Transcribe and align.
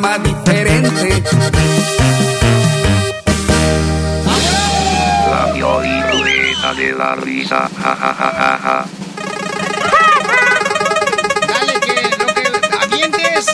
programa 0.00 0.18
diferente. 0.18 1.22
La 5.30 5.52
violina 5.52 6.74
de 6.74 6.92
la 6.92 7.14
risa, 7.16 7.68
ja 7.82 7.96
ja 7.96 8.14
ja 8.14 8.30
ja 8.38 8.58
ja. 8.64 8.84
Dale, 11.46 11.80
que 11.80 11.94
lo 12.18 12.26
que 12.34 12.76
avientes, 12.80 13.46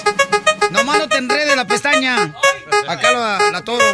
nomás 0.70 0.98
no 0.98 1.08
te 1.08 1.18
enrede 1.18 1.56
la 1.56 1.66
pestaña. 1.66 2.34
Acá 2.88 3.12
la, 3.12 3.50
la 3.50 3.64
toro. 3.64 3.84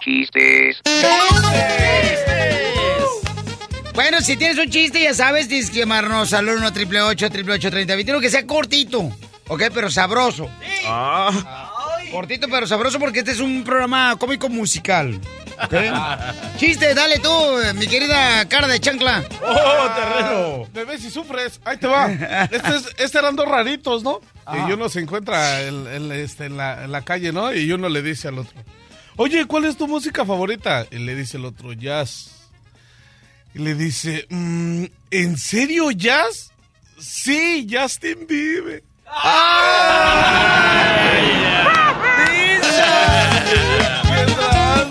Chistes. 0.00 0.80
Bueno, 3.94 4.20
si 4.20 4.36
tienes 4.36 4.58
un 4.58 4.70
chiste, 4.70 5.02
ya 5.02 5.12
sabes, 5.12 5.48
tienes 5.48 5.70
que 5.70 5.80
llamarnos 5.80 6.32
al 6.32 6.48
1 6.48 6.66
888 6.68 7.70
3021 7.70 8.20
que 8.20 8.30
sea 8.30 8.46
cortito, 8.46 9.10
¿ok? 9.48 9.62
Pero 9.74 9.90
sabroso. 9.90 10.48
Cortito 12.10 12.48
pero 12.48 12.66
sabroso 12.66 12.98
porque 12.98 13.18
este 13.20 13.32
es 13.32 13.40
un 13.40 13.64
programa 13.64 14.16
cómico 14.18 14.48
musical. 14.48 15.20
¿ok? 15.62 15.74
Chiste, 16.56 16.94
dale 16.94 17.18
tú, 17.18 17.30
mi 17.74 17.86
querida 17.86 18.46
cara 18.48 18.66
de 18.66 18.80
chancla. 18.80 19.24
¡Oh, 19.42 19.88
terreno! 19.94 20.66
Bebé, 20.72 20.98
si 20.98 21.10
sufres, 21.10 21.60
ahí 21.64 21.76
te 21.76 21.86
va. 21.86 22.10
Este, 22.50 22.76
es- 22.76 22.94
este 22.96 23.18
eran 23.18 23.36
dos 23.36 23.46
raritos, 23.48 24.02
¿no? 24.02 24.20
Y 24.68 24.72
uno 24.72 24.88
se 24.88 25.00
encuentra 25.00 25.60
el- 25.60 25.86
el, 25.88 26.12
este, 26.12 26.46
en, 26.46 26.56
la, 26.56 26.84
en 26.84 26.92
la 26.92 27.02
calle, 27.02 27.32
¿no? 27.32 27.52
Y 27.52 27.70
uno 27.72 27.88
le 27.90 28.00
dice 28.00 28.28
al 28.28 28.38
otro, 28.38 28.58
oye, 29.16 29.44
¿cuál 29.44 29.66
es 29.66 29.76
tu 29.76 29.86
música 29.86 30.24
favorita? 30.24 30.86
Y 30.90 30.96
le 30.98 31.14
dice 31.14 31.36
el 31.36 31.44
otro, 31.44 31.74
jazz. 31.74 32.30
Y 33.54 33.58
le 33.58 33.74
dice, 33.74 34.26
"Mm, 34.30 34.84
¿en 35.10 35.36
serio 35.36 35.90
jazz? 35.90 36.52
Sí, 36.98 37.66
Justin 37.70 38.26
Bieber. 38.26 38.82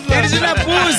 ¡Eres 0.10 0.34
una 0.34 0.56
pus! 0.56 0.96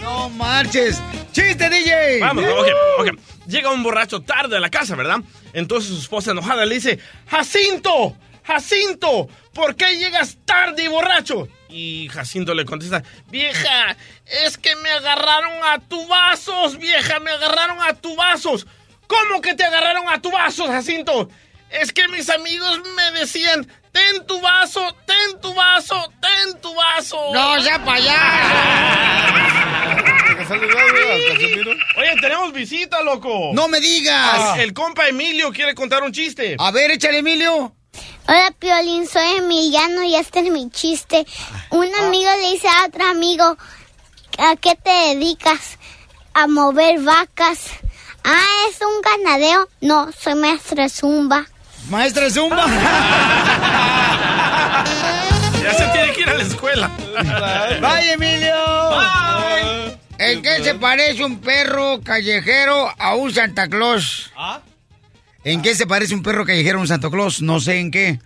No 0.00 0.28
marches. 0.30 1.00
¡Chiste, 1.32 1.70
DJ! 1.70 2.20
Vamos, 2.20 2.44
ok, 2.44 2.68
ok. 2.98 3.08
Llega 3.46 3.70
un 3.70 3.82
borracho 3.82 4.20
tarde 4.20 4.56
a 4.56 4.60
la 4.60 4.70
casa, 4.70 4.96
¿verdad? 4.96 5.18
Entonces 5.52 5.90
su 5.90 6.00
esposa 6.00 6.32
enojada 6.32 6.66
le 6.66 6.74
dice, 6.74 6.98
Jacinto, 7.26 8.16
Jacinto, 8.44 9.28
¿por 9.54 9.76
qué 9.76 9.96
llegas 9.96 10.38
tarde 10.44 10.84
y 10.84 10.88
borracho? 10.88 11.48
Y 11.68 12.08
Jacinto 12.08 12.54
le 12.54 12.64
contesta, 12.64 13.02
vieja, 13.28 13.96
es 14.44 14.58
que 14.58 14.76
me 14.76 14.90
agarraron 14.90 15.52
a 15.64 15.78
tu 15.78 16.06
vasos, 16.06 16.76
vieja, 16.76 17.20
me 17.20 17.30
agarraron 17.30 17.80
a 17.82 17.94
tu 17.94 18.14
vasos. 18.14 18.66
¿Cómo 19.06 19.40
que 19.40 19.54
te 19.54 19.64
agarraron 19.64 20.08
a 20.08 20.20
tu 20.20 20.30
vasos, 20.30 20.68
Jacinto? 20.68 21.28
Es 21.72 21.92
que 21.92 22.06
mis 22.08 22.28
amigos 22.28 22.80
me 22.96 23.10
decían, 23.18 23.66
ten 23.92 24.26
tu 24.26 24.40
vaso, 24.40 24.94
ten 25.06 25.40
tu 25.40 25.54
vaso, 25.54 26.12
ten 26.20 26.60
tu 26.60 26.74
vaso. 26.74 27.18
¡No, 27.32 27.58
ya 27.58 27.82
para 27.84 27.96
allá! 27.96 28.18
Oye, 31.96 32.14
tenemos 32.20 32.52
visita, 32.52 33.00
loco. 33.02 33.52
¡No 33.54 33.68
me 33.68 33.80
digas! 33.80 34.56
El, 34.56 34.64
el 34.64 34.74
compa 34.74 35.08
Emilio 35.08 35.50
quiere 35.50 35.74
contar 35.74 36.02
un 36.02 36.12
chiste. 36.12 36.56
A 36.58 36.70
ver, 36.70 36.90
échale, 36.90 37.18
Emilio. 37.18 37.74
Hola, 38.28 38.52
Piolín, 38.58 39.06
soy 39.08 39.36
Emiliano 39.38 40.04
y 40.04 40.14
este 40.14 40.40
es 40.40 40.50
mi 40.50 40.70
chiste. 40.70 41.26
Un 41.70 41.88
amigo 41.94 42.30
le 42.40 42.52
dice 42.52 42.68
a 42.68 42.86
otro 42.86 43.04
amigo, 43.06 43.56
¿a 44.38 44.56
qué 44.56 44.76
te 44.76 44.90
dedicas? 44.90 45.78
A 46.34 46.46
mover 46.46 47.00
vacas. 47.00 47.70
Ah, 48.24 48.68
¿es 48.68 48.78
un 48.80 49.02
ganadero? 49.02 49.68
No, 49.80 50.10
soy 50.12 50.34
maestra 50.36 50.84
de 50.84 50.88
zumba. 50.88 51.46
Maestra 51.88 52.30
zumba. 52.30 52.66
Ya 55.62 55.74
se 55.74 55.86
tiene 55.88 56.12
que 56.12 56.20
ir 56.22 56.28
a 56.28 56.34
la 56.34 56.42
escuela. 56.42 56.90
¡Bye, 57.80 58.12
Emilio! 58.14 58.54
¿En 60.18 60.42
qué 60.42 60.64
se 60.64 60.74
parece 60.74 61.24
un 61.24 61.38
perro 61.40 62.00
callejero 62.02 62.92
a 62.98 63.14
un 63.14 63.32
Santa 63.32 63.68
Claus? 63.68 64.32
¿En 65.44 65.62
qué 65.62 65.76
se 65.76 65.86
parece 65.86 66.14
un 66.14 66.22
perro 66.24 66.44
callejero 66.44 66.78
a 66.78 66.80
un 66.80 66.88
Santa 66.88 67.10
Claus? 67.10 67.42
No 67.42 67.60
sé 67.60 67.78
en 67.78 67.92
qué. 67.92 68.18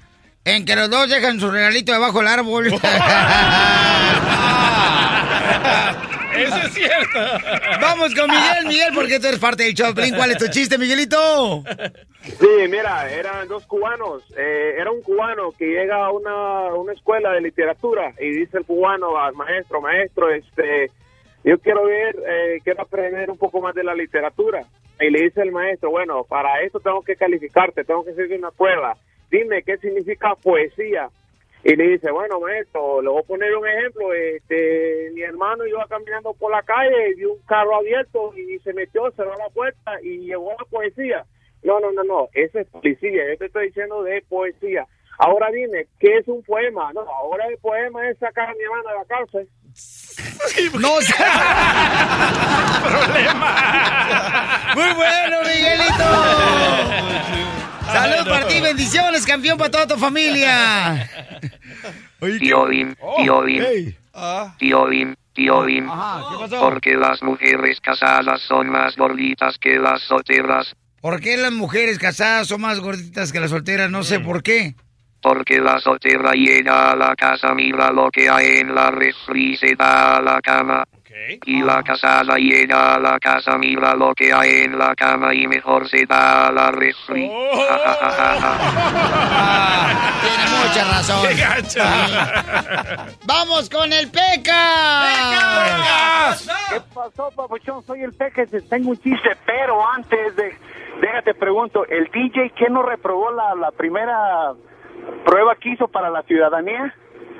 En 0.47 0.65
que 0.65 0.77
los 0.77 0.89
dos 0.89 1.11
dejan 1.11 1.39
su 1.39 1.51
regalito 1.51 1.93
debajo 1.93 2.21
del 2.21 2.29
árbol. 2.29 2.69
Eso 6.37 6.57
es 6.57 6.75
cierto. 6.75 7.19
Vamos 7.81 8.15
con 8.15 8.31
Miguel, 8.31 8.67
Miguel, 8.67 8.93
porque 8.95 9.19
tú 9.21 9.27
eres 9.29 9.41
parte 9.41 9.65
del 9.65 9.75
Choplin. 9.75 10.15
¿Cuál 10.15 10.33
es 10.33 10.39
tu 10.39 10.49
chiste, 10.49 10.79
Miguelito? 10.79 11.63
Sí, 12.23 12.69
mira, 12.69 13.11
eran 13.11 13.47
dos 13.49 13.67
cubanos. 13.67 14.23
Eh, 14.37 14.75
era 14.79 14.91
un 14.91 15.03
cubano 15.03 15.53
que 15.53 15.67
llega 15.67 16.05
a 16.05 16.11
una, 16.11 16.75
una 16.75 16.93
escuela 16.93 17.33
de 17.33 17.41
literatura 17.41 18.13
y 18.19 18.31
dice 18.31 18.59
el 18.59 18.65
cubano 18.65 19.19
al 19.19 19.35
maestro, 19.35 19.81
maestro, 19.81 20.31
este, 20.31 20.91
yo 21.45 21.59
quiero 21.59 21.85
ver, 21.85 22.17
eh, 22.29 22.61
quiero 22.65 22.83
aprender 22.83 23.31
un 23.31 23.39
poco 23.39 23.61
más 23.61 23.75
de 23.75 23.85
la 23.85 23.95
literatura. 23.95 24.65
Y 25.01 25.11
le 25.11 25.23
dice 25.23 25.43
el 25.43 25.53
maestro, 25.53 25.91
bueno, 25.91 26.25
para 26.25 26.63
eso 26.63 26.81
tengo 26.81 27.03
que 27.03 27.17
calificarte, 27.17 27.85
tengo 27.85 28.05
que 28.05 28.15
ser 28.15 28.29
de 28.29 28.39
una 28.39 28.51
prueba. 28.51 28.97
Dime 29.31 29.63
qué 29.63 29.77
significa 29.79 30.35
poesía. 30.35 31.09
Y 31.69 31.75
le 31.75 31.89
dice, 31.89 32.13
bueno, 32.13 32.39
maestro, 32.39 33.03
le 33.03 33.09
voy 33.09 33.19
a 33.19 33.27
poner 33.27 33.57
un 33.57 33.67
ejemplo. 33.67 34.15
Este, 34.15 35.11
mi 35.13 35.23
hermano 35.23 35.67
iba 35.67 35.85
caminando 35.89 36.33
por 36.35 36.53
la 36.53 36.63
calle 36.63 37.11
y 37.11 37.15
vio 37.15 37.33
un 37.33 37.41
carro 37.41 37.75
abierto 37.75 38.33
y 38.37 38.57
se 38.61 38.73
metió, 38.73 39.11
cerró 39.17 39.35
la 39.37 39.49
puerta 39.49 40.01
y 40.01 40.19
llegó 40.19 40.53
la 40.53 40.65
poesía. 40.71 41.27
No, 41.65 41.81
no, 41.81 41.91
no, 41.91 42.05
no, 42.05 42.29
eso 42.35 42.61
es 42.61 42.69
poesía. 42.69 43.31
Yo 43.31 43.39
te 43.39 43.47
estoy 43.47 43.67
diciendo 43.67 44.05
de 44.05 44.23
poesía. 44.29 44.87
Ahora 45.19 45.51
dime, 45.51 45.89
¿qué 45.99 46.19
es 46.19 46.29
un 46.29 46.41
poema? 46.45 46.93
No, 46.93 47.01
ahora 47.01 47.49
el 47.49 47.59
poema 47.59 48.09
es 48.11 48.19
sacar 48.19 48.49
a 48.49 48.55
mi 48.55 48.63
hermano 48.63 48.89
de 48.89 48.95
la 48.95 49.05
cárcel. 49.07 49.49
No 50.81 51.01
sé. 51.01 51.15
Muy 54.77 54.93
bueno, 54.95 55.43
Miguelito. 55.43 56.05
Salud 57.93 58.29
para 58.29 58.49
ti, 58.49 58.61
bendiciones, 58.61 59.25
campeón 59.27 59.59
para 59.59 59.71
toda 59.71 59.87
tu 59.87 59.97
familia. 59.97 61.09
Violín, 62.21 62.97
violín. 63.19 63.97
Violín, 64.59 65.17
violín. 65.35 65.89
Ajá, 65.89 66.25
¿qué 66.31 66.37
pasó? 66.41 66.61
Porque 66.61 66.95
las 66.95 67.23
mujeres 67.23 67.81
casadas 67.81 68.41
son 68.43 68.71
más 68.71 68.97
gorditas 68.97 69.57
que 69.59 69.79
las 69.79 70.03
solteras. 70.03 70.75
¿Por 71.01 71.21
qué 71.21 71.37
las 71.37 71.53
mujeres 71.53 71.99
casadas 71.99 72.49
son 72.49 72.63
más 72.63 72.81
gorditas 72.81 73.33
que 73.33 73.41
las 73.41 73.51
solteras? 73.51 73.91
No 73.91 74.03
sé 74.03 74.19
por 74.21 74.43
qué. 74.43 74.75
Porque 75.23 75.61
la 75.61 75.79
soltera 75.79 76.33
llega 76.33 76.93
a 76.93 76.97
la 76.97 77.15
casa, 77.15 77.55
mira 77.55 77.91
lo 77.93 78.11
que 78.11 78.29
hay 78.29 78.59
en 78.59 78.75
la 78.75 78.91
refri, 78.91 79.57
se 79.57 79.75
va 79.75 80.17
a 80.17 80.23
la 80.23 80.41
cama. 80.41 80.85
Y 81.45 81.63
la 81.63 81.83
casada 81.83 82.37
llega 82.37 82.95
a 82.95 83.01
la 83.01 83.19
casa, 83.19 83.57
mira 83.59 83.95
lo 83.95 84.15
que 84.15 84.33
hay 84.33 84.65
en 84.65 84.79
la 84.79 84.95
cama 84.95 85.35
y 85.35 85.47
mejor 85.47 85.89
se 85.89 86.07
va 86.07 86.47
a 86.49 86.53
la 86.53 86.71
refri. 86.71 87.29
Ja. 87.29 88.59
Tiene 90.21 90.45
mucha 90.63 90.85
razón. 90.85 91.27
Vamos 93.27 93.69
con 93.71 93.93
el 93.93 94.11
Peca. 94.11 95.07
¿Qué 96.71 96.81
pasó, 96.95 97.31
papuchón? 97.35 97.83
Soy 97.85 98.03
el 98.03 98.17
te 98.17 98.61
tengo 98.63 98.91
un 98.91 98.99
chiste, 98.99 99.31
pero 99.45 99.87
antes 99.89 100.37
de... 100.37 100.57
Déjate 101.01 101.35
pregunto, 101.35 101.85
¿el 101.87 102.05
DJ 102.11 102.53
qué 102.57 102.71
no 102.71 102.83
reprobó 102.83 103.31
la, 103.31 103.55
la 103.55 103.71
primera 103.71 104.55
prueba 105.27 105.55
que 105.57 105.71
hizo 105.71 105.89
para 105.89 106.09
la 106.09 106.23
ciudadanía? 106.23 106.95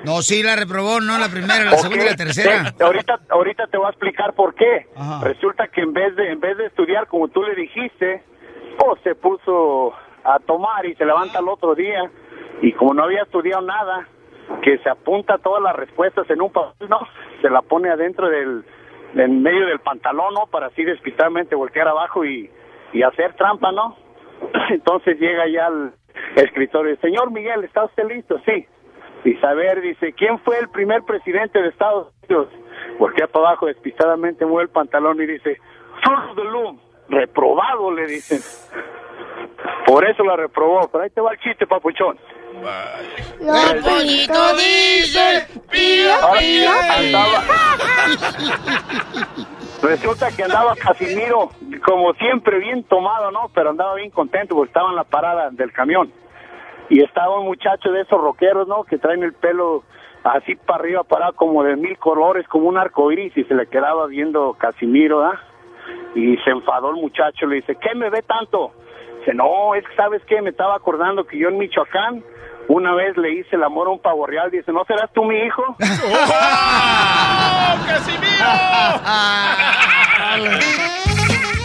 No, 0.05 0.21
sí, 0.21 0.43
la 0.43 0.55
reprobó, 0.55 0.99
no 1.01 1.17
la 1.17 1.27
primera, 1.29 1.65
la 1.65 1.77
segunda 1.77 2.03
y 2.05 2.09
la 2.09 2.15
tercera. 2.15 2.71
Te- 2.77 2.83
ahorita, 2.83 3.19
ahorita 3.29 3.67
te 3.67 3.77
voy 3.77 3.87
a 3.87 3.89
explicar 3.89 4.33
por 4.33 4.53
qué. 4.55 4.87
Resulta 5.23 5.67
que 5.67 5.81
en 5.81 5.93
vez 5.93 6.15
de 6.15 6.31
en 6.31 6.39
vez 6.39 6.57
de 6.57 6.67
estudiar 6.67 7.07
como 7.07 7.27
tú 7.29 7.41
le 7.43 7.55
dijiste, 7.55 8.23
pues 8.77 9.01
se 9.03 9.15
puso 9.15 9.93
a 10.23 10.39
tomar 10.39 10.85
y 10.85 10.95
se 10.95 11.05
levanta 11.05 11.39
el 11.39 11.47
otro 11.49 11.73
día 11.75 12.09
y 12.61 12.73
como 12.73 12.93
no 12.93 13.03
había 13.03 13.23
estudiado 13.23 13.61
nada, 13.65 14.07
que 14.61 14.77
se 14.79 14.89
apunta 14.89 15.37
todas 15.39 15.61
las 15.61 15.75
respuestas 15.75 16.29
en 16.29 16.41
un 16.41 16.51
papel, 16.51 16.87
¿no? 16.89 16.99
Se 17.41 17.49
la 17.49 17.61
pone 17.61 17.89
adentro 17.89 18.29
del, 18.29 18.63
en 19.15 19.41
medio 19.41 19.65
del 19.65 19.79
pantalón, 19.79 20.33
¿no? 20.33 20.47
Para 20.47 20.67
así 20.67 20.83
despistadamente 20.83 21.55
voltear 21.55 21.87
abajo 21.87 22.23
y, 22.23 22.49
y 22.93 23.03
hacer 23.03 23.33
trampa, 23.35 23.71
¿no? 23.71 23.97
Entonces 24.69 25.19
llega 25.19 25.47
ya 25.47 25.67
el 25.67 25.91
escritorio, 26.35 26.95
señor 27.01 27.31
Miguel, 27.31 27.63
¿está 27.63 27.83
usted 27.85 28.05
listo? 28.07 28.39
Sí. 28.45 28.65
Y 29.27 29.33
saber, 29.41 29.81
dice, 29.81 30.13
¿quién 30.13 30.39
fue 30.39 30.57
el 30.59 30.69
primer 30.69 31.03
presidente 31.03 31.61
de 31.61 31.67
Estados 31.67 32.13
Unidos? 32.23 32.47
Voltea 32.97 33.27
para 33.27 33.47
abajo 33.49 33.65
despistadamente, 33.65 34.45
mueve 34.45 34.63
el 34.63 34.69
pantalón 34.69 35.21
y 35.21 35.25
dice, 35.25 35.59
Fruit 36.01 36.35
de 36.37 36.43
Loom, 36.45 36.79
reprobado, 37.09 37.91
le 37.91 38.05
dicen. 38.07 38.39
Por 39.85 40.07
eso 40.09 40.23
la 40.23 40.37
reprobó, 40.37 40.87
pero 40.89 41.03
ahí 41.03 41.09
te 41.09 41.19
va 41.19 41.33
el 41.33 41.39
chiste, 41.39 41.67
papuchón. 41.67 42.17
Dice, 44.55 45.47
pío, 45.71 46.09
pío, 46.39 46.69
andaba- 46.71 47.43
Resulta 49.83 50.31
que 50.35 50.43
andaba 50.43 50.73
Casimiro, 50.75 51.49
como 51.85 52.13
siempre, 52.13 52.59
bien 52.59 52.83
tomado, 52.85 53.29
¿no? 53.31 53.49
Pero 53.53 53.69
andaba 53.71 53.93
bien 53.95 54.09
contento 54.09 54.55
porque 54.55 54.69
estaba 54.69 54.89
en 54.89 54.95
la 54.95 55.03
parada 55.03 55.49
del 55.51 55.71
camión. 55.73 56.11
Y 56.89 57.03
estaba 57.03 57.39
un 57.39 57.45
muchacho 57.45 57.91
de 57.91 58.01
esos 58.01 58.19
rockeros, 58.19 58.67
¿no? 58.67 58.83
Que 58.83 58.97
traen 58.97 59.23
el 59.23 59.33
pelo 59.33 59.83
así 60.23 60.55
para 60.55 60.79
arriba, 60.79 61.03
parado 61.03 61.33
como 61.33 61.63
de 61.63 61.75
mil 61.75 61.97
colores, 61.97 62.47
como 62.47 62.67
un 62.67 62.77
arco 62.77 63.11
iris, 63.11 63.35
y 63.35 63.43
se 63.43 63.53
le 63.53 63.67
quedaba 63.67 64.07
viendo 64.07 64.53
Casimiro, 64.53 65.23
¿ah? 65.23 65.39
Y 66.15 66.37
se 66.37 66.51
enfadó 66.51 66.89
el 66.89 66.97
muchacho, 66.97 67.45
le 67.45 67.57
dice, 67.57 67.75
¿qué 67.75 67.95
me 67.95 68.09
ve 68.09 68.21
tanto? 68.21 68.71
Dice, 69.19 69.33
no, 69.33 69.75
es 69.75 69.85
que 69.87 69.95
sabes 69.95 70.21
qué, 70.27 70.41
me 70.41 70.49
estaba 70.49 70.75
acordando 70.75 71.25
que 71.25 71.37
yo 71.37 71.49
en 71.49 71.57
Michoacán 71.57 72.23
una 72.69 72.93
vez 72.93 73.15
le 73.17 73.31
hice 73.33 73.55
el 73.55 73.63
amor 73.63 73.87
a 73.87 73.91
un 73.91 73.99
pavo 73.99 74.25
real, 74.25 74.51
dice, 74.51 74.73
¿no 74.73 74.83
serás 74.85 75.09
tú 75.13 75.23
mi 75.23 75.37
hijo? 75.37 75.63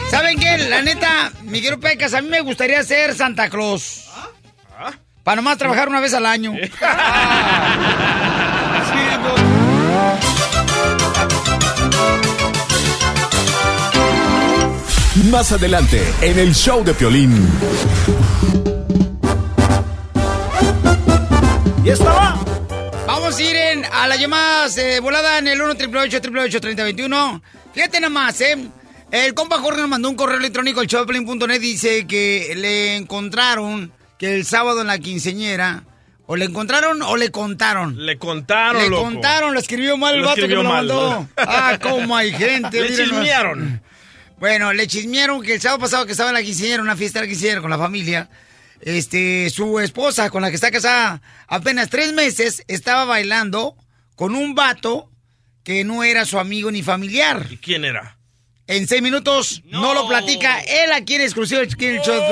¿Saben 0.08 0.38
qué? 0.38 0.58
La 0.68 0.82
neta, 0.82 1.32
Miguel 1.44 1.80
Pecas, 1.80 2.14
a 2.14 2.22
mí 2.22 2.28
me 2.28 2.42
gustaría 2.42 2.82
ser 2.84 3.14
Santa 3.14 3.50
Claus. 3.50 4.08
Para 5.24 5.36
nomás 5.36 5.56
trabajar 5.58 5.88
una 5.88 6.00
vez 6.00 6.14
al 6.14 6.26
año. 6.26 6.52
Más 15.30 15.52
adelante, 15.52 16.02
en 16.20 16.38
el 16.38 16.54
show 16.54 16.82
de 16.84 16.94
Piolín. 16.94 17.46
Y 21.84 21.88
estaba. 21.90 22.38
Vamos 23.06 23.36
a 23.38 23.42
ir 23.42 23.54
en- 23.56 23.84
a 23.92 24.06
las 24.06 24.18
llamadas 24.18 24.76
eh, 24.78 25.00
volada 25.00 25.38
en 25.38 25.48
el 25.48 25.60
1 25.60 25.72
888 25.72 26.60
3021 26.60 27.42
Fíjate 27.74 28.00
nada 28.00 28.10
más, 28.10 28.40
¿eh? 28.40 28.56
El 29.10 29.34
compa 29.34 29.58
Jorge 29.58 29.80
nos 29.80 29.88
mandó 29.90 30.08
un 30.08 30.14
correo 30.16 30.38
electrónico 30.38 30.80
al 30.80 30.86
showplane.net. 30.86 31.60
Dice 31.60 32.06
que 32.06 32.52
le 32.56 32.96
encontraron 32.96 33.92
que 34.22 34.36
el 34.36 34.46
sábado 34.46 34.82
en 34.82 34.86
la 34.86 35.00
quinceñera. 35.00 35.82
O 36.26 36.36
le 36.36 36.44
encontraron 36.44 37.02
o 37.02 37.16
le 37.16 37.32
contaron. 37.32 38.06
Le 38.06 38.18
contaron, 38.18 38.80
Le 38.80 38.88
loco. 38.88 39.02
contaron, 39.02 39.52
lo 39.52 39.58
escribió 39.58 39.96
mal 39.96 40.14
el 40.14 40.20
Lo 40.20 40.28
vato 40.28 40.42
que 40.42 40.46
me 40.46 40.54
lo 40.54 40.62
mandó. 40.62 41.28
Ah, 41.36 41.76
cómo 41.82 42.16
hay 42.16 42.32
gente. 42.32 42.80
Le 42.80 42.94
chismearon. 42.94 43.82
Bueno, 44.38 44.72
le 44.72 44.86
chismearon 44.86 45.42
que 45.42 45.54
el 45.54 45.60
sábado 45.60 45.80
pasado 45.80 46.06
que 46.06 46.12
estaba 46.12 46.30
en 46.30 46.34
la 46.34 46.42
quinceañera, 46.44 46.84
una 46.84 46.94
fiesta 46.94 47.18
de 47.18 47.26
la 47.26 47.30
quinceañera 47.30 47.60
con 47.62 47.70
la 47.70 47.78
familia, 47.78 48.30
este, 48.80 49.50
su 49.50 49.80
esposa, 49.80 50.30
con 50.30 50.40
la 50.40 50.50
que 50.50 50.54
está 50.54 50.70
casada 50.70 51.20
apenas 51.48 51.90
tres 51.90 52.12
meses, 52.12 52.62
estaba 52.68 53.04
bailando 53.04 53.76
con 54.14 54.36
un 54.36 54.54
vato 54.54 55.10
que 55.64 55.82
no 55.82 56.04
era 56.04 56.24
su 56.26 56.38
amigo 56.38 56.70
ni 56.70 56.84
familiar. 56.84 57.48
¿Y 57.50 57.56
quién 57.56 57.84
era? 57.84 58.18
En 58.66 58.86
seis 58.86 59.02
minutos 59.02 59.62
no, 59.66 59.92
lo 59.94 60.06
platica 60.06 60.60
él 60.60 60.92
aquí 60.92 61.14
en 61.14 61.22
exclusivo 61.22 61.60
aquí 61.62 61.86
en 61.86 61.96
el 61.96 62.02
show. 62.02 62.22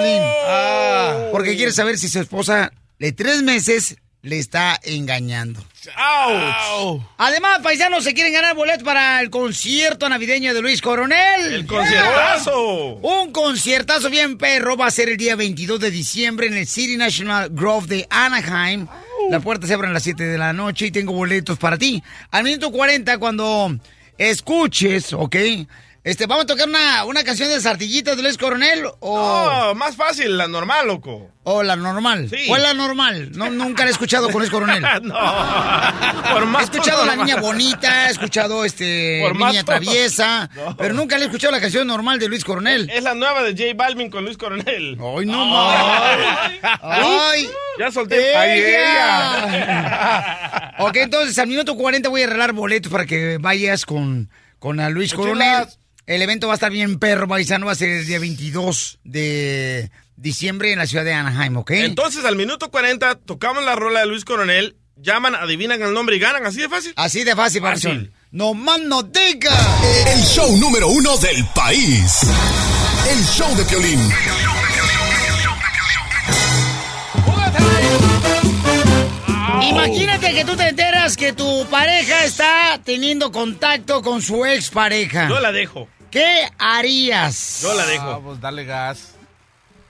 Ah. 0.47 1.29
Porque 1.33 1.57
quiere 1.57 1.73
saber 1.73 1.99
si 1.99 2.09
su 2.09 2.21
esposa 2.21 2.73
de 2.99 3.13
tres 3.13 3.43
meses 3.43 3.97
le 4.23 4.39
está 4.39 4.79
engañando. 4.83 5.65
¡Auch! 5.97 7.03
Además, 7.17 7.61
paisanos, 7.63 8.05
se 8.05 8.13
quieren 8.13 8.33
ganar 8.33 8.55
boletos 8.55 8.83
para 8.83 9.21
el 9.21 9.31
concierto 9.31 10.09
navideño 10.09 10.53
de 10.53 10.61
Luis 10.61 10.83
Coronel. 10.83 11.55
¡El 11.55 11.67
conciertazo! 11.67 12.97
Un 12.97 13.33
conciertazo 13.33 14.11
bien 14.11 14.37
perro 14.37 14.77
va 14.77 14.87
a 14.87 14.91
ser 14.91 15.09
el 15.09 15.17
día 15.17 15.37
22 15.37 15.81
de 15.81 15.91
diciembre 15.91 16.47
en 16.49 16.55
el 16.55 16.67
City 16.67 16.97
National 16.97 17.49
Grove 17.51 17.87
de 17.87 18.07
Anaheim. 18.11 18.87
La 19.31 19.41
puerta 19.41 19.67
se 19.67 19.75
abre 19.75 19.89
a 19.89 19.93
las 19.93 20.03
7 20.03 20.23
de 20.23 20.39
la 20.39 20.53
noche 20.53 20.87
y 20.87 20.91
tengo 20.91 21.13
boletos 21.13 21.59
para 21.59 21.79
ti. 21.79 22.03
Al 22.31 22.45
minuto 22.45 22.71
40, 22.71 23.17
cuando 23.19 23.75
escuches, 24.19 25.15
¿ok? 25.15 25.37
Este, 26.03 26.25
¿Vamos 26.27 26.45
a 26.45 26.47
tocar 26.47 26.67
una, 26.67 27.05
una 27.05 27.23
canción 27.25 27.51
de 27.51 27.61
Sartillitas 27.61 28.17
de 28.17 28.23
Luis 28.23 28.39
Coronel 28.39 28.85
o, 29.01 29.51
No, 29.53 29.75
más 29.75 29.97
fácil, 29.97 30.39
la 30.39 30.49
normal, 30.49 30.87
loco. 30.87 31.31
o 31.43 31.63
la 31.63 31.77
normal? 31.77 32.31
Sí. 32.31 32.47
¿Cuál 32.49 32.63
la 32.63 32.73
normal? 32.73 33.33
No, 33.35 33.51
nunca 33.51 33.83
la 33.85 33.91
he 33.91 33.93
escuchado 33.93 34.31
con 34.31 34.39
Luis 34.39 34.51
Coronel. 34.51 34.81
no. 35.03 35.15
Por 36.33 36.47
más 36.47 36.63
He 36.63 36.65
escuchado 36.65 37.05
la 37.05 37.17
normal. 37.17 37.27
niña 37.27 37.41
bonita, 37.43 38.09
he 38.09 38.13
escuchado 38.13 38.65
este 38.65 39.21
Por 39.23 39.37
niña 39.37 39.63
traviesa, 39.63 40.49
No. 40.57 40.75
pero 40.75 40.95
nunca 40.95 41.19
le 41.19 41.25
he 41.25 41.27
escuchado 41.27 41.53
la 41.53 41.61
canción 41.61 41.87
normal 41.87 42.19
de 42.19 42.29
Luis 42.29 42.45
Coronel. 42.47 42.89
Es 42.89 43.05
la 43.05 43.15
nueva 43.15 43.43
de 43.43 43.51
J 43.51 43.75
Balvin 43.77 44.09
con 44.11 44.25
Luis 44.25 44.39
Coronel. 44.39 44.97
¡Ay, 44.99 45.27
no 45.27 45.45
más! 45.45 46.19
¡Ay! 46.81 47.47
Ya 47.79 47.91
solté. 47.91 48.31
¡Ella! 48.31 48.41
¡Ay, 48.41 49.55
ella! 49.55 50.75
ok, 50.79 50.97
entonces 50.97 51.39
al 51.39 51.47
minuto 51.47 51.77
40 51.77 52.09
voy 52.09 52.23
a 52.23 52.25
arreglar 52.25 52.55
boletos 52.55 52.91
para 52.91 53.05
que 53.05 53.37
vayas 53.39 53.85
con, 53.85 54.31
con 54.59 54.81
a 54.81 54.89
Luis 54.89 55.13
Coronel. 55.13 55.67
El 56.07 56.23
evento 56.23 56.47
va 56.49 56.55
a 56.55 56.57
estar 56.57 56.71
bien 56.73 56.99
perro, 56.99 57.29
paisano, 57.29 57.67
va 57.67 57.73
a 57.73 57.77
ser 57.77 57.91
el 57.91 58.07
día 58.07 58.19
22 58.19 58.99
de 59.05 59.91
diciembre 60.17 60.73
en 60.73 60.79
la 60.79 60.87
ciudad 60.87 61.05
de 61.05 61.13
Anaheim, 61.13 61.57
¿ok? 61.57 61.71
Entonces, 61.73 62.25
al 62.25 62.37
minuto 62.37 62.71
40, 62.71 63.15
tocamos 63.17 63.65
la 63.65 63.77
rola 63.77 64.01
de 64.01 64.07
Luis 64.07 64.25
Coronel, 64.25 64.77
llaman, 64.97 65.35
adivinan 65.35 65.81
el 65.83 65.93
nombre 65.95 66.17
y 66.17 66.19
ganan. 66.19 66.45
¿Así 66.47 66.61
de 66.61 66.69
fácil? 66.69 66.93
Así 66.97 67.25
de 67.25 67.37
fácil, 67.37 67.63
Fácil. 67.63 67.91
paisano. 67.91 68.21
¡No 68.33 68.55
más 68.55 68.81
no 68.81 69.03
diga! 69.03 69.51
El 70.07 70.21
show 70.23 70.57
número 70.59 70.89
uno 70.89 71.17
del 71.19 71.45
país. 71.55 72.21
El 73.11 73.25
show 73.25 73.57
de 73.57 73.65
Piolín. 73.65 74.01
Imagínate 79.63 80.33
que 80.33 80.45
tú 80.45 80.57
te 80.57 80.69
enteras 80.69 81.17
que 81.17 81.33
tu 81.33 81.67
pareja 81.71 82.25
está 82.25 82.81
teniendo 82.85 83.31
contacto 83.33 84.03
con 84.03 84.23
su 84.23 84.45
expareja. 84.45 85.29
Yo 85.29 85.41
la 85.41 85.53
dejo. 85.53 85.89
¿Qué 86.11 86.49
harías? 86.59 87.61
Yo 87.63 87.75
la 87.75 87.83
Ah, 87.83 87.87
dejo. 87.87 88.21
pues 88.25 88.41
dale 88.41 88.65
gas. 88.65 89.15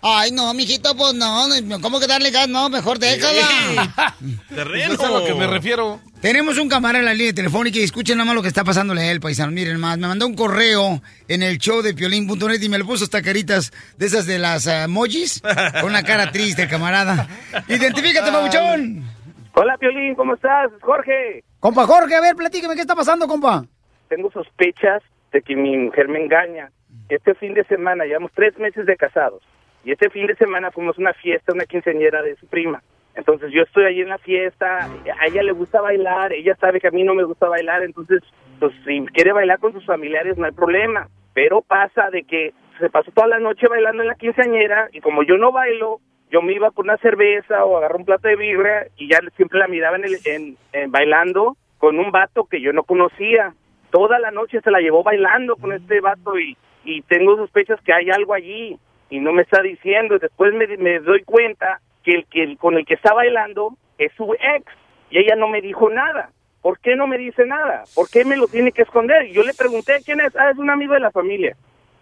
Ay, 0.02 0.32
no, 0.32 0.52
mijito, 0.54 0.96
pues 0.96 1.12
no. 1.14 1.46
¿Cómo 1.82 2.00
que 2.00 2.06
darle 2.06 2.30
gas? 2.30 2.48
No, 2.48 2.68
mejor 2.70 2.98
déjala. 2.98 4.16
Terreno. 4.54 4.94
Eso 4.94 5.02
es 5.02 5.08
a 5.08 5.10
lo 5.12 5.24
que 5.26 5.34
me 5.34 5.46
refiero. 5.46 6.00
Tenemos 6.22 6.56
un 6.58 6.68
camarada 6.70 7.00
en 7.00 7.04
la 7.04 7.14
línea 7.14 7.34
telefónica 7.34 7.78
y 7.78 7.82
escuchen 7.82 8.16
nada 8.16 8.24
más 8.26 8.34
lo 8.34 8.42
que 8.42 8.48
está 8.48 8.64
pasándole 8.64 9.02
a 9.02 9.10
él, 9.12 9.20
paisano. 9.20 9.52
Miren 9.52 9.78
más, 9.78 9.98
me 9.98 10.08
mandó 10.08 10.26
un 10.26 10.34
correo 10.34 11.02
en 11.28 11.42
el 11.42 11.58
show 11.58 11.82
de 11.82 11.92
piolín.net 11.94 12.62
y 12.62 12.68
me 12.70 12.78
lo 12.78 12.86
puso 12.86 13.04
hasta 13.04 13.20
caritas 13.22 13.72
de 13.98 14.06
esas 14.06 14.24
de 14.26 14.38
las 14.38 14.66
ah, 14.66 14.84
emojis 14.84 15.42
con 15.80 15.90
una 15.90 16.02
cara 16.02 16.32
triste, 16.32 16.66
camarada. 16.66 17.28
Identifícate, 17.68 18.30
babuchón. 18.30 19.19
Hola, 19.62 19.76
Piolín, 19.76 20.14
¿cómo 20.14 20.36
estás? 20.36 20.72
Jorge. 20.80 21.44
Compa 21.60 21.84
Jorge, 21.84 22.14
a 22.14 22.22
ver, 22.22 22.34
platíqueme, 22.34 22.74
¿qué 22.74 22.80
está 22.80 22.94
pasando, 22.94 23.26
compa? 23.26 23.64
Tengo 24.08 24.30
sospechas 24.30 25.02
de 25.32 25.42
que 25.42 25.54
mi 25.54 25.76
mujer 25.76 26.08
me 26.08 26.18
engaña. 26.18 26.70
Este 27.10 27.34
fin 27.34 27.52
de 27.52 27.62
semana, 27.64 28.06
llevamos 28.06 28.32
tres 28.34 28.58
meses 28.58 28.86
de 28.86 28.96
casados. 28.96 29.42
Y 29.84 29.92
este 29.92 30.08
fin 30.08 30.26
de 30.26 30.34
semana 30.36 30.70
fuimos 30.70 30.96
a 30.96 31.02
una 31.02 31.12
fiesta, 31.12 31.52
una 31.52 31.66
quinceañera 31.66 32.22
de 32.22 32.36
su 32.36 32.46
prima. 32.46 32.82
Entonces 33.14 33.52
yo 33.52 33.60
estoy 33.60 33.84
ahí 33.84 34.00
en 34.00 34.08
la 34.08 34.16
fiesta, 34.16 34.86
a 34.86 35.26
ella 35.26 35.42
le 35.42 35.52
gusta 35.52 35.82
bailar, 35.82 36.32
ella 36.32 36.56
sabe 36.58 36.80
que 36.80 36.88
a 36.88 36.92
mí 36.92 37.04
no 37.04 37.12
me 37.12 37.24
gusta 37.24 37.46
bailar, 37.46 37.82
entonces 37.82 38.22
pues 38.60 38.72
si 38.86 39.04
quiere 39.12 39.34
bailar 39.34 39.58
con 39.58 39.74
sus 39.74 39.84
familiares 39.84 40.38
no 40.38 40.46
hay 40.46 40.52
problema. 40.52 41.08
Pero 41.34 41.60
pasa 41.60 42.08
de 42.08 42.22
que 42.22 42.54
se 42.78 42.88
pasó 42.88 43.10
toda 43.10 43.28
la 43.28 43.40
noche 43.40 43.68
bailando 43.68 44.00
en 44.00 44.08
la 44.08 44.14
quinceañera 44.14 44.88
y 44.90 45.02
como 45.02 45.22
yo 45.22 45.36
no 45.36 45.52
bailo, 45.52 46.00
yo 46.30 46.42
me 46.42 46.52
iba 46.52 46.70
por 46.70 46.84
una 46.84 46.96
cerveza 46.98 47.64
o 47.64 47.76
agarré 47.76 47.96
un 47.96 48.04
plato 48.04 48.28
de 48.28 48.36
birra 48.36 48.86
y 48.96 49.08
ya 49.10 49.18
siempre 49.36 49.58
la 49.58 49.68
miraba 49.68 49.96
en, 49.96 50.04
el- 50.04 50.18
en- 50.24 50.56
en 50.72 50.90
bailando 50.90 51.56
con 51.78 51.98
un 51.98 52.10
vato 52.10 52.44
que 52.44 52.60
yo 52.60 52.72
no 52.72 52.82
conocía. 52.84 53.54
Toda 53.90 54.18
la 54.18 54.30
noche 54.30 54.60
se 54.60 54.70
la 54.70 54.80
llevó 54.80 55.02
bailando 55.02 55.56
con 55.56 55.72
este 55.72 56.00
vato 56.00 56.38
y, 56.38 56.56
y 56.84 57.02
tengo 57.02 57.36
sospechas 57.36 57.80
que 57.82 57.92
hay 57.92 58.10
algo 58.10 58.34
allí 58.34 58.78
y 59.10 59.18
no 59.20 59.32
me 59.32 59.42
está 59.42 59.60
diciendo. 59.62 60.18
Después 60.18 60.54
me, 60.54 60.66
me 60.76 61.00
doy 61.00 61.22
cuenta 61.24 61.80
que 62.04 62.12
el 62.14 62.26
que 62.26 62.42
el- 62.44 62.58
con 62.58 62.74
el 62.76 62.86
que 62.86 62.94
está 62.94 63.12
bailando 63.12 63.76
es 63.98 64.12
su 64.12 64.32
ex 64.34 64.64
y 65.10 65.18
ella 65.18 65.34
no 65.36 65.48
me 65.48 65.60
dijo 65.60 65.90
nada. 65.90 66.30
¿Por 66.62 66.78
qué 66.78 66.94
no 66.94 67.06
me 67.06 67.16
dice 67.18 67.46
nada? 67.46 67.84
¿Por 67.94 68.08
qué 68.10 68.24
me 68.24 68.36
lo 68.36 68.46
tiene 68.46 68.70
que 68.70 68.82
esconder? 68.82 69.26
Yo 69.32 69.42
le 69.42 69.54
pregunté 69.54 69.96
quién 70.04 70.20
es. 70.20 70.36
Ah, 70.36 70.50
es 70.50 70.58
un 70.58 70.68
amigo 70.70 70.92
de 70.94 71.00
la 71.00 71.10
familia. 71.10 71.56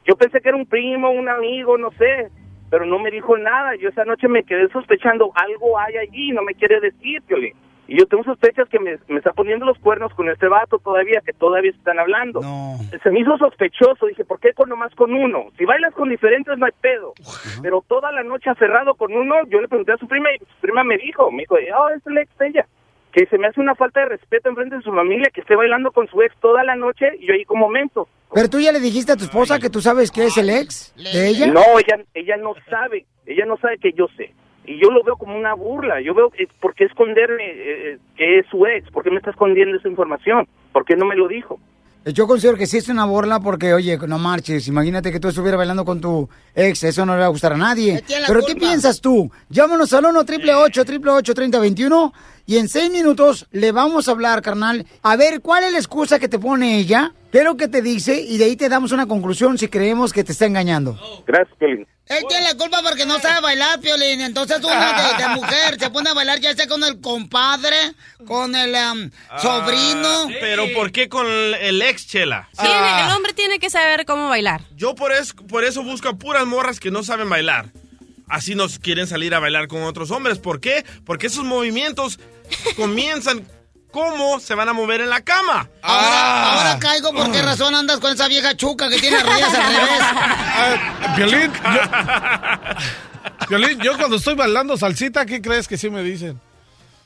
Yo 0.04 0.16
pensé 0.16 0.40
que 0.40 0.48
era 0.48 0.58
un 0.58 0.66
primo, 0.66 1.10
un 1.10 1.28
amigo, 1.28 1.78
no 1.78 1.90
sé. 1.92 2.28
Pero 2.70 2.86
no 2.86 2.98
me 2.98 3.10
dijo 3.10 3.36
nada. 3.36 3.74
Yo 3.76 3.88
esa 3.88 4.04
noche 4.04 4.28
me 4.28 4.44
quedé 4.44 4.68
sospechando, 4.68 5.30
algo 5.34 5.78
hay 5.78 5.96
allí, 5.96 6.32
no 6.32 6.42
me 6.42 6.54
quiere 6.54 6.80
decir, 6.80 7.22
Piolín. 7.22 7.54
Y 7.88 7.98
yo 7.98 8.04
tengo 8.04 8.22
sospechas 8.22 8.68
que 8.68 8.78
me, 8.78 8.98
me 9.08 9.16
está 9.16 9.32
poniendo 9.32 9.64
los 9.64 9.78
cuernos 9.78 10.12
con 10.12 10.28
este 10.28 10.46
vato 10.46 10.78
todavía, 10.78 11.22
que 11.24 11.32
todavía 11.32 11.70
están 11.70 11.98
hablando. 11.98 12.42
Se 13.02 13.10
me 13.10 13.20
hizo 13.20 13.38
sospechoso, 13.38 14.06
dije, 14.06 14.26
¿por 14.26 14.38
qué 14.40 14.52
con 14.52 14.68
nomás 14.68 14.94
con 14.94 15.14
uno? 15.14 15.46
Si 15.56 15.64
bailas 15.64 15.94
con 15.94 16.10
diferentes 16.10 16.58
no 16.58 16.66
hay 16.66 16.72
pedo. 16.82 17.14
Pero 17.62 17.82
toda 17.88 18.12
la 18.12 18.22
noche 18.22 18.50
aferrado 18.50 18.94
con 18.94 19.14
uno, 19.14 19.36
yo 19.48 19.62
le 19.62 19.68
pregunté 19.68 19.92
a 19.92 19.96
su 19.96 20.06
prima 20.06 20.28
y 20.34 20.38
su 20.38 20.60
prima 20.60 20.84
me 20.84 20.98
dijo, 20.98 21.30
me 21.32 21.38
dijo, 21.38 21.54
oh, 21.54 21.88
es 21.88 22.06
el 22.06 22.18
ex 22.18 22.36
de 22.36 22.48
ella. 22.48 22.66
Que 23.12 23.26
se 23.26 23.38
me 23.38 23.46
hace 23.46 23.60
una 23.60 23.74
falta 23.74 24.00
de 24.00 24.06
respeto 24.06 24.48
en 24.48 24.54
frente 24.54 24.76
de 24.76 24.82
su 24.82 24.92
familia, 24.92 25.30
que 25.32 25.40
esté 25.40 25.56
bailando 25.56 25.92
con 25.92 26.06
su 26.08 26.20
ex 26.22 26.34
toda 26.40 26.62
la 26.64 26.76
noche 26.76 27.06
y 27.18 27.26
yo 27.26 27.34
ahí 27.34 27.44
como 27.44 27.68
mento. 27.68 28.08
Pero 28.32 28.50
tú 28.50 28.60
ya 28.60 28.72
le 28.72 28.80
dijiste 28.80 29.12
a 29.12 29.16
tu 29.16 29.24
esposa 29.24 29.58
que 29.58 29.70
tú 29.70 29.80
sabes 29.80 30.10
que 30.10 30.26
es 30.26 30.36
el 30.36 30.50
ex 30.50 30.92
de 30.96 31.28
ella. 31.28 31.46
No, 31.46 31.62
ella, 31.78 32.04
ella 32.14 32.36
no 32.36 32.54
sabe, 32.68 33.06
ella 33.26 33.46
no 33.46 33.56
sabe 33.56 33.78
que 33.78 33.92
yo 33.92 34.06
sé. 34.16 34.34
Y 34.66 34.78
yo 34.78 34.90
lo 34.90 35.02
veo 35.02 35.16
como 35.16 35.34
una 35.34 35.54
burla. 35.54 36.02
Yo 36.02 36.14
veo, 36.14 36.28
que 36.28 36.46
¿por 36.60 36.74
qué 36.74 36.84
esconderme 36.84 37.44
eh, 37.46 37.98
que 38.16 38.40
es 38.40 38.46
su 38.50 38.66
ex? 38.66 38.90
¿Por 38.90 39.02
qué 39.02 39.10
me 39.10 39.16
está 39.16 39.30
escondiendo 39.30 39.78
esa 39.78 39.88
información? 39.88 40.46
¿Por 40.72 40.84
qué 40.84 40.94
no 40.94 41.06
me 41.06 41.16
lo 41.16 41.26
dijo? 41.26 41.58
Yo 42.04 42.26
considero 42.26 42.56
que 42.56 42.66
sí 42.66 42.78
es 42.78 42.88
una 42.88 43.04
burla 43.04 43.40
porque, 43.40 43.74
oye, 43.74 43.98
no 44.06 44.18
marches. 44.18 44.68
Imagínate 44.68 45.10
que 45.10 45.20
tú 45.20 45.28
estuvieras 45.28 45.58
bailando 45.58 45.84
con 45.84 46.00
tu 46.00 46.28
ex. 46.54 46.84
Eso 46.84 47.04
no 47.04 47.14
le 47.14 47.20
va 47.20 47.26
a 47.26 47.30
gustar 47.30 47.54
a 47.54 47.56
nadie. 47.56 48.02
Pero 48.26 48.40
¿qué 48.46 48.54
piensas 48.54 49.00
tú? 49.00 49.30
Llámanos 49.48 49.92
al 49.92 50.04
1 50.06 50.20
888 50.20 51.34
3021 51.34 52.12
y 52.48 52.56
en 52.56 52.68
seis 52.68 52.90
minutos 52.90 53.46
le 53.52 53.70
vamos 53.72 54.08
a 54.08 54.12
hablar, 54.12 54.40
carnal, 54.42 54.86
a 55.02 55.16
ver 55.16 55.40
cuál 55.42 55.62
es 55.64 55.72
la 55.72 55.78
excusa 55.78 56.18
que 56.18 56.28
te 56.28 56.38
pone 56.38 56.78
ella, 56.78 57.12
qué 57.30 57.38
es 57.38 57.44
lo 57.44 57.56
que 57.58 57.68
te 57.68 57.82
dice 57.82 58.20
y 58.20 58.38
de 58.38 58.46
ahí 58.46 58.56
te 58.56 58.68
damos 58.70 58.90
una 58.92 59.06
conclusión 59.06 59.58
si 59.58 59.68
creemos 59.68 60.12
que 60.14 60.24
te 60.24 60.32
está 60.32 60.46
engañando. 60.46 60.98
Gracias, 61.26 61.56
Piolín. 61.58 61.86
Él 62.06 62.24
tiene 62.26 62.44
la 62.46 62.54
culpa 62.56 62.80
porque 62.82 63.04
no 63.04 63.20
sabe 63.20 63.42
bailar, 63.42 63.78
Piolín. 63.80 64.22
Entonces 64.22 64.56
uno 64.60 64.70
de, 64.70 65.22
de 65.22 65.28
mujer 65.34 65.78
se 65.78 65.90
pone 65.90 66.08
a 66.08 66.14
bailar 66.14 66.40
ya 66.40 66.54
sea 66.54 66.66
con 66.66 66.82
el 66.82 67.02
compadre, 67.02 67.76
con 68.26 68.54
el 68.54 68.74
am, 68.74 69.10
sobrino. 69.42 70.08
Ah, 70.08 70.28
Pero 70.40 70.64
¿por 70.74 70.90
qué 70.90 71.10
con 71.10 71.26
el- 71.26 71.82
ex, 71.82 72.06
Chela? 72.06 72.48
Tiene- 72.58 72.74
Ah. 72.74 73.08
el 73.10 73.14
hombre 73.14 73.34
tiene 73.34 73.58
que 73.58 73.68
saber 73.68 74.06
cómo 74.06 74.30
bailar. 74.30 74.62
Yo 74.74 74.94
por 74.94 75.12
eso, 75.12 75.34
por 75.36 75.64
eso 75.64 75.82
busco 75.82 76.08
a 76.08 76.16
puras 76.16 76.46
morras 76.46 76.80
que 76.80 76.90
no 76.90 77.02
saben 77.02 77.28
bailar. 77.28 77.66
Así 78.30 78.54
nos 78.54 78.78
quieren 78.78 79.06
salir 79.06 79.34
a 79.34 79.38
bailar 79.38 79.68
con 79.68 79.82
otros 79.82 80.10
hombres. 80.10 80.38
¿Por 80.38 80.60
qué? 80.60 80.84
Porque 81.04 81.26
esos 81.28 81.44
movimientos 81.44 82.20
comienzan 82.76 83.46
cómo 83.90 84.38
se 84.40 84.54
van 84.54 84.68
a 84.68 84.72
mover 84.72 85.00
en 85.00 85.10
la 85.10 85.22
cama. 85.22 85.68
Ahora, 85.82 86.52
ahora 86.52 86.78
caigo 86.78 87.12
por 87.12 87.30
qué 87.32 87.42
razón 87.42 87.74
andas 87.74 87.98
con 87.98 88.12
esa 88.12 88.28
vieja 88.28 88.56
chuca 88.56 88.88
que 88.88 88.98
tiene 88.98 89.16
las 89.18 89.26
rodillas 89.26 89.54
al 89.54 89.74
revés. 89.74 90.00
Ah, 90.60 91.14
Piolín, 91.14 91.52
yo, 91.52 93.46
Piolín, 93.48 93.78
yo 93.80 93.96
cuando 93.96 94.16
estoy 94.16 94.34
bailando 94.34 94.76
salsita, 94.76 95.24
¿qué 95.24 95.40
crees 95.40 95.68
que 95.68 95.78
sí 95.78 95.88
me 95.88 96.02
dicen? 96.02 96.40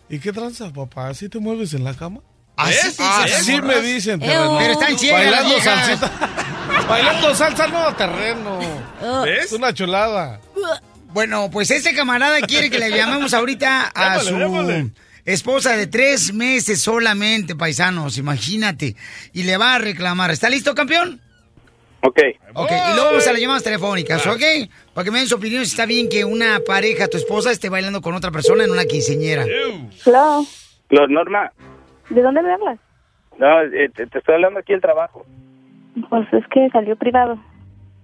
¿Y 0.09 0.19
qué 0.19 0.33
tranza, 0.33 0.71
papá? 0.73 1.09
¿Así 1.09 1.29
te 1.29 1.39
mueves 1.39 1.75
en 1.75 1.85
la 1.85 1.95
cama? 1.95 2.21
¿Así 2.57 2.97
te 2.97 3.03
dicen 3.03 3.07
las 3.07 3.33
Así 3.33 3.53
morras? 3.53 3.77
me 3.77 3.83
dicen, 3.83 4.21
terreno. 4.21 4.59
Pero 4.59 4.73
están 4.73 4.99
ciegas 4.99 5.23
Bailando 5.23 5.61
salsita. 5.61 6.11
Bailando 6.89 7.35
salsa, 7.35 7.67
no, 7.69 7.95
terreno. 7.95 8.59
¿Ves? 9.25 9.47
Es 9.47 9.53
una 9.53 9.73
chulada. 9.73 10.41
Bueno, 11.13 11.51
pues 11.51 11.71
este 11.71 11.95
camarada 11.95 12.41
quiere 12.41 12.71
que 12.71 12.79
le 12.79 12.91
llamemos 12.91 13.35
ahorita 13.35 13.93
a 13.95 14.17
Llámale, 14.17 14.31
su 14.31 14.39
llámale. 14.39 14.91
Esposa 15.25 15.77
de 15.77 15.87
tres 15.87 16.33
meses 16.35 16.81
solamente, 16.81 17.55
paisanos, 17.57 18.19
imagínate. 18.19 18.97
Y 19.33 19.45
le 19.45 19.57
va 19.57 19.75
a 19.75 19.79
reclamar. 19.79 20.31
¿Está 20.31 20.49
listo, 20.51 20.75
campeón? 20.75 21.21
Ok. 22.05 22.19
Ok, 22.55 22.71
y 22.71 22.95
luego 22.95 23.11
vamos 23.11 23.27
a 23.29 23.33
las 23.33 23.41
llamadas 23.41 23.63
telefónicas, 23.63 24.27
¿ok? 24.27 24.43
Para 24.93 25.05
que 25.05 25.11
me 25.13 25.19
den 25.19 25.29
su 25.29 25.37
opinión 25.37 25.65
si 25.65 25.71
está 25.71 25.87
bien 25.87 26.09
que 26.09 26.25
una 26.25 26.59
pareja, 26.67 27.07
tu 27.07 27.17
esposa, 27.17 27.53
esté 27.53 27.69
bailando 27.69 28.01
con 28.01 28.15
otra 28.15 28.31
persona 28.33 28.65
en 28.65 28.71
una 28.73 28.85
quinceñera. 28.85 29.45
Hello. 30.05 30.45
Lo- 30.91 31.07
Norma, 31.09 31.53
¿De 32.11 32.21
dónde 32.21 32.43
me 32.43 32.53
hablas? 32.53 32.79
no, 33.39 33.63
eh, 33.63 33.89
te, 33.95 34.07
te 34.09 34.19
estoy 34.19 34.35
hablando 34.35 34.59
aquí 34.61 34.73
del 34.73 34.83
trabajo. 34.83 35.25
Pues 36.11 36.27
es 36.33 36.45
que 36.53 36.69
salió 36.71 36.97
privado. 36.97 37.37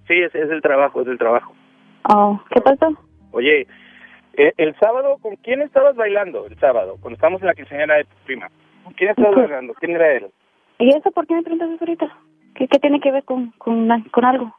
Sí, 0.07 0.13
es, 0.15 0.33
es 0.33 0.49
el 0.49 0.61
trabajo, 0.61 1.01
es 1.01 1.07
el 1.07 1.17
trabajo. 1.17 1.53
Oh, 2.03 2.41
¿qué 2.51 2.61
pasó? 2.61 2.97
Oye, 3.31 3.67
eh, 4.39 4.53
el 4.55 4.73
sábado, 4.79 5.17
¿con 5.21 5.35
quién 5.35 5.61
estabas 5.61 5.97
bailando 5.97 6.45
el 6.45 6.57
sábado? 6.59 6.95
Cuando 7.01 7.15
estábamos 7.15 7.41
en 7.41 7.47
la 7.47 7.53
quinceañera 7.53 7.95
de 7.97 8.05
tu 8.05 8.15
prima. 8.25 8.47
¿Con 8.85 8.93
quién 8.93 9.09
estabas 9.09 9.35
bailando? 9.35 9.73
¿Quién 9.73 9.91
era 9.95 10.13
él? 10.13 10.27
¿Y 10.77 10.95
eso 10.95 11.11
por 11.11 11.27
qué 11.27 11.35
me 11.35 11.43
preguntas 11.43 11.69
ahorita? 11.81 12.17
¿Qué, 12.55 12.69
qué 12.69 12.79
tiene 12.79 13.01
que 13.01 13.11
ver 13.11 13.25
con, 13.25 13.51
con, 13.57 13.89
con 14.11 14.23
algo? 14.23 14.55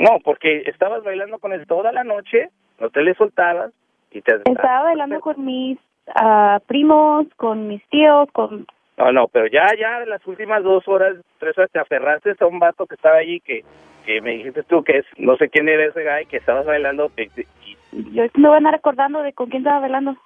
No, 0.00 0.18
porque 0.24 0.62
estabas 0.66 1.04
bailando 1.04 1.38
con 1.38 1.52
él 1.52 1.64
toda 1.68 1.92
la 1.92 2.02
noche, 2.02 2.48
no 2.80 2.90
te 2.90 3.02
le 3.02 3.14
soltabas 3.14 3.72
y 4.10 4.20
te... 4.20 4.34
Estaba 4.46 4.82
bailando 4.82 5.20
con 5.20 5.44
mis 5.44 5.78
ah, 6.14 6.58
primos, 6.66 7.26
con 7.36 7.68
mis 7.68 7.86
tíos, 7.88 8.28
con... 8.32 8.66
No, 8.96 9.12
no, 9.12 9.28
pero 9.28 9.46
ya, 9.46 9.66
ya, 9.78 10.02
en 10.02 10.08
las 10.08 10.26
últimas 10.26 10.64
dos 10.64 10.88
horas, 10.88 11.16
tres 11.38 11.56
horas, 11.56 11.70
te 11.70 11.78
aferraste 11.78 12.34
a 12.40 12.46
un 12.46 12.58
vato 12.58 12.86
que 12.86 12.96
estaba 12.96 13.18
allí 13.18 13.38
que, 13.40 13.62
que 14.04 14.20
me 14.20 14.32
dijiste 14.32 14.64
tú 14.64 14.82
que 14.82 14.98
es, 14.98 15.06
no 15.18 15.36
sé 15.36 15.48
quién 15.48 15.68
era 15.68 15.84
ese 15.84 16.02
guy 16.02 16.26
que 16.26 16.38
estabas 16.38 16.66
bailando. 16.66 17.12
Yo 17.92 18.24
me 18.34 18.48
voy 18.48 18.54
a 18.54 18.58
andar 18.58 18.74
acordando 18.74 19.22
de 19.22 19.32
con 19.32 19.48
quién 19.48 19.62
estaba 19.62 19.80
bailando. 19.80 20.16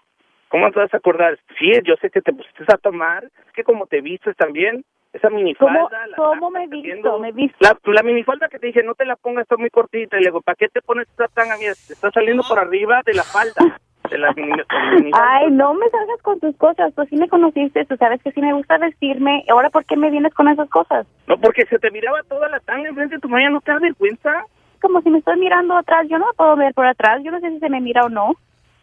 ¿Cómo 0.49 0.71
te 0.71 0.79
vas 0.81 0.95
a 0.95 0.99
acordar? 0.99 1.39
Sí, 1.59 1.73
yo 1.85 1.95
sé 1.97 2.11
que 2.11 2.21
te 2.21 2.33
pusiste 2.33 2.65
a 2.69 2.77
tomar, 2.79 3.25
es 3.25 3.53
que 3.55 3.65
como 3.65 3.87
te 3.87 4.01
vistes 4.01 4.37
también, 4.37 4.85
esa 5.13 5.31
minifalda. 5.31 5.75
¿Cómo, 5.81 5.89
la- 5.91 6.17
cómo 6.17 6.51
me 6.51 6.67
visto? 6.69 7.19
Me 7.19 7.33
visto. 7.33 7.57
La, 7.61 7.77
la 7.93 8.03
minifalda 8.03 8.49
que 8.49 8.59
te 8.59 8.67
dije, 8.69 8.83
no 8.83 8.95
te 8.95 9.05
la 9.05 9.17
pongas, 9.17 9.43
está 9.43 9.57
muy 9.57 9.71
cortita. 9.71 10.17
Y 10.17 10.21
le 10.21 10.27
digo, 10.27 10.43
¿para 10.43 10.57
qué 10.57 10.69
te 10.69 10.83
pones 10.83 11.09
esta 11.09 11.29
tanga? 11.29 11.57
Mira, 11.59 11.73
te 11.75 11.93
está 11.95 12.11
saliendo 12.11 12.43
por 12.49 12.59
arriba 12.59 13.01
de 13.05 13.15
la 13.15 13.23
falda. 13.25 13.79
De 14.11 14.19
la 14.19 14.33
mini-. 14.35 14.63
Ay, 15.15 15.51
no 15.51 15.73
me 15.75 15.89
salgas 15.89 16.21
con 16.23 16.39
tus 16.39 16.55
cosas. 16.57 16.93
Pues 16.95 17.09
sí 17.09 17.17
me 17.17 17.29
conociste, 17.29 17.85
tú 17.87 17.97
sabes 17.97 18.23
que 18.23 18.33
sí 18.33 18.41
me 18.43 18.53
gusta 18.53 18.77
vestirme. 18.79 19.45
Ahora, 19.49 19.71
¿por 19.71 19.85
qué 19.87 19.97
me 19.97 20.11
vienes 20.11 20.35
con 20.35 20.47
esas 20.49 20.69
cosas? 20.69 21.07
No, 21.27 21.39
porque 21.39 21.65
se 21.67 21.79
te 21.79 21.91
miraba 21.91 22.23
toda 22.29 22.49
la 22.49 22.61
tanga 22.61 22.89
enfrente 22.91 23.15
de 23.17 23.21
tu 23.21 23.29
mamá, 23.29 23.49
¿no 23.49 23.61
te 23.61 23.73
da 23.73 23.79
vergüenza? 23.79 24.45
Como 24.85 25.01
si 25.01 25.09
me 25.09 25.19
estoy 25.19 25.39
mirando 25.39 25.75
atrás. 25.75 26.07
Yo 26.11 26.19
no 26.19 26.27
me 26.27 26.33
puedo 26.35 26.57
ver 26.57 26.75
por 26.75 26.87
atrás. 26.87 27.23
Yo 27.25 27.31
no 27.31 27.41
sé 27.41 27.49
si 27.49 27.59
se 27.59 27.71
me 27.71 27.81
mira 27.81 28.03
o 28.05 28.11
no. 28.11 28.35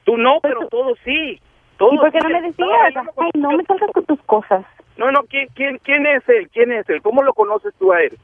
Tú 0.03 0.17
no, 0.17 0.39
pero 0.41 0.67
todo 0.67 0.95
sí. 1.05 1.39
Todo 1.77 1.93
¿Y 1.93 1.97
por 1.99 2.11
qué 2.11 2.19
no 2.21 2.29
me 2.29 2.41
decías? 2.41 2.95
Ay, 3.17 3.29
no 3.35 3.51
me 3.51 3.63
salgas 3.65 3.91
con 3.91 4.05
tus 4.05 4.19
cosas. 4.23 4.65
No, 4.97 5.11
no, 5.11 5.21
¿quién, 5.29 5.47
quién, 5.53 5.77
¿quién 5.83 6.07
es 6.07 6.27
él? 6.27 6.49
¿Quién 6.51 6.71
es 6.71 6.89
él? 6.89 7.03
¿Cómo 7.03 7.21
lo 7.21 7.33
conoces 7.33 7.71
tú 7.77 7.93
a 7.93 8.01
él? 8.01 8.17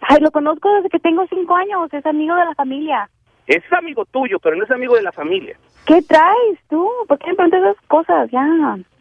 Ay, 0.00 0.18
lo 0.20 0.32
conozco 0.32 0.74
desde 0.74 0.90
que 0.90 0.98
tengo 0.98 1.24
cinco 1.28 1.54
años. 1.54 1.94
Es 1.94 2.04
amigo 2.04 2.34
de 2.34 2.46
la 2.46 2.54
familia. 2.56 3.08
Es 3.46 3.62
amigo 3.72 4.04
tuyo, 4.06 4.40
pero 4.40 4.56
no 4.56 4.64
es 4.64 4.70
amigo 4.72 4.96
de 4.96 5.02
la 5.02 5.12
familia. 5.12 5.56
¿Qué 5.86 6.02
traes 6.02 6.58
tú? 6.68 6.90
¿Por 7.06 7.18
qué 7.20 7.28
me 7.28 7.34
preguntas 7.34 7.62
esas 7.62 7.86
cosas? 7.86 8.28
Ya. 8.32 8.44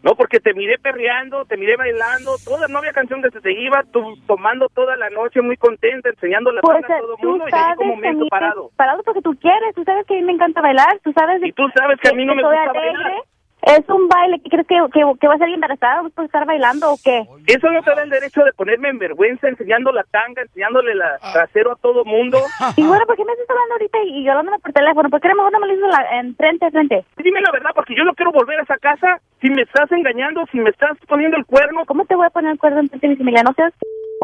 No, 0.03 0.15
porque 0.15 0.39
te 0.41 0.53
miré 0.53 0.77
perreando, 0.79 1.45
te 1.45 1.55
miré 1.55 1.77
bailando, 1.77 2.35
toda, 2.43 2.67
no 2.67 2.79
había 2.79 2.91
canción 2.91 3.21
que 3.21 3.29
se 3.31 3.39
te 3.39 3.53
iba, 3.53 3.83
tú 3.91 4.15
tomando 4.27 4.67
toda 4.67 4.97
la 4.97 5.09
noche 5.09 5.41
muy 5.41 5.55
contenta, 5.55 6.09
enseñando 6.09 6.51
la 6.51 6.59
Pues 6.61 6.83
a 6.83 6.87
todo 6.99 7.15
el 7.17 7.25
mundo 7.25 7.45
y 7.49 7.55
ahí 7.55 7.75
como 7.77 7.93
que 7.93 7.93
a 7.93 7.95
mí 7.95 8.01
mento 8.01 8.23
me- 8.25 8.29
parado. 8.29 8.69
parado 8.75 9.01
porque 9.03 9.21
tú 9.21 9.33
quieres. 9.39 9.73
Tú 9.75 9.83
sabes 9.85 10.05
que 10.05 10.15
a 10.15 10.17
mí 10.17 10.23
me 10.23 10.33
encanta 10.33 10.61
bailar. 10.61 10.99
Tú 11.03 11.13
sabes 11.13 11.41
Y 11.43 11.53
tú 11.53 11.63
sabes 11.73 11.97
que 12.01 12.09
a 12.09 12.13
mí 12.13 12.25
no 12.25 12.35
me 12.35 12.43
gusta 12.43 12.61
alegre. 12.69 12.91
bailar. 12.91 13.21
Es 13.65 13.87
un 13.87 14.09
baile. 14.09 14.39
¿Qué 14.43 14.49
crees 14.49 14.67
que, 14.67 14.75
que, 14.91 15.01
que 15.21 15.27
va 15.27 15.35
a 15.35 15.37
salir 15.37 15.55
embarazada 15.55 16.03
por 16.13 16.25
estar 16.25 16.45
bailando 16.45 16.91
o 16.91 16.97
qué? 17.03 17.23
Eso 17.47 17.71
no 17.71 17.81
te 17.81 17.95
da 17.95 18.03
el 18.03 18.09
derecho 18.09 18.43
de 18.43 18.51
ponerme 18.53 18.89
en 18.89 18.99
vergüenza 18.99 19.47
enseñando 19.47 19.91
la 19.93 20.03
tanga, 20.03 20.41
enseñándole 20.41 20.95
la 20.95 21.17
Ah. 21.21 21.31
trasero 21.33 21.71
a 21.71 21.75
todo 21.77 22.03
mundo. 22.03 22.37
Y 22.77 22.85
bueno, 22.85 23.05
¿por 23.05 23.15
qué 23.15 23.23
me 23.23 23.31
estás 23.31 23.49
hablando 23.49 23.73
ahorita 23.75 23.97
y, 24.03 24.27
hablándome 24.27 24.59
por 24.59 24.73
teléfono? 24.73 25.09
¿Por 25.09 25.21
qué 25.21 25.27
mejor 25.29 25.51
no 25.51 25.59
me 25.59 25.67
lo 25.67 25.73
hizo 25.75 25.87
la, 25.87 26.19
en 26.19 26.35
frente 26.35 26.65
a 26.65 26.71
frente? 26.71 27.05
Dime 27.17 27.39
la 27.41 27.51
verdad, 27.51 27.71
porque 27.73 27.95
yo 27.95 28.03
no 28.03 28.13
quiero 28.13 28.31
volver 28.31 28.59
a 28.59 28.63
esa 28.63 28.77
casa 28.77 29.21
si 29.41 29.49
me 29.49 29.61
estás 29.61 29.91
engañando, 29.91 30.45
si 30.51 30.59
me 30.59 30.69
estás 30.69 30.97
poniendo 31.07 31.37
el 31.37 31.45
cuerno. 31.45 31.85
¿Cómo 31.85 32.05
te 32.05 32.15
voy 32.15 32.25
a 32.25 32.29
poner 32.31 32.51
el 32.51 32.59
cuerno 32.59 32.79
en 32.81 32.89
frente 32.89 33.07
de 33.07 33.11
mi 33.13 33.17
familia? 33.17 33.43
No 33.43 33.53
seas... 33.53 33.73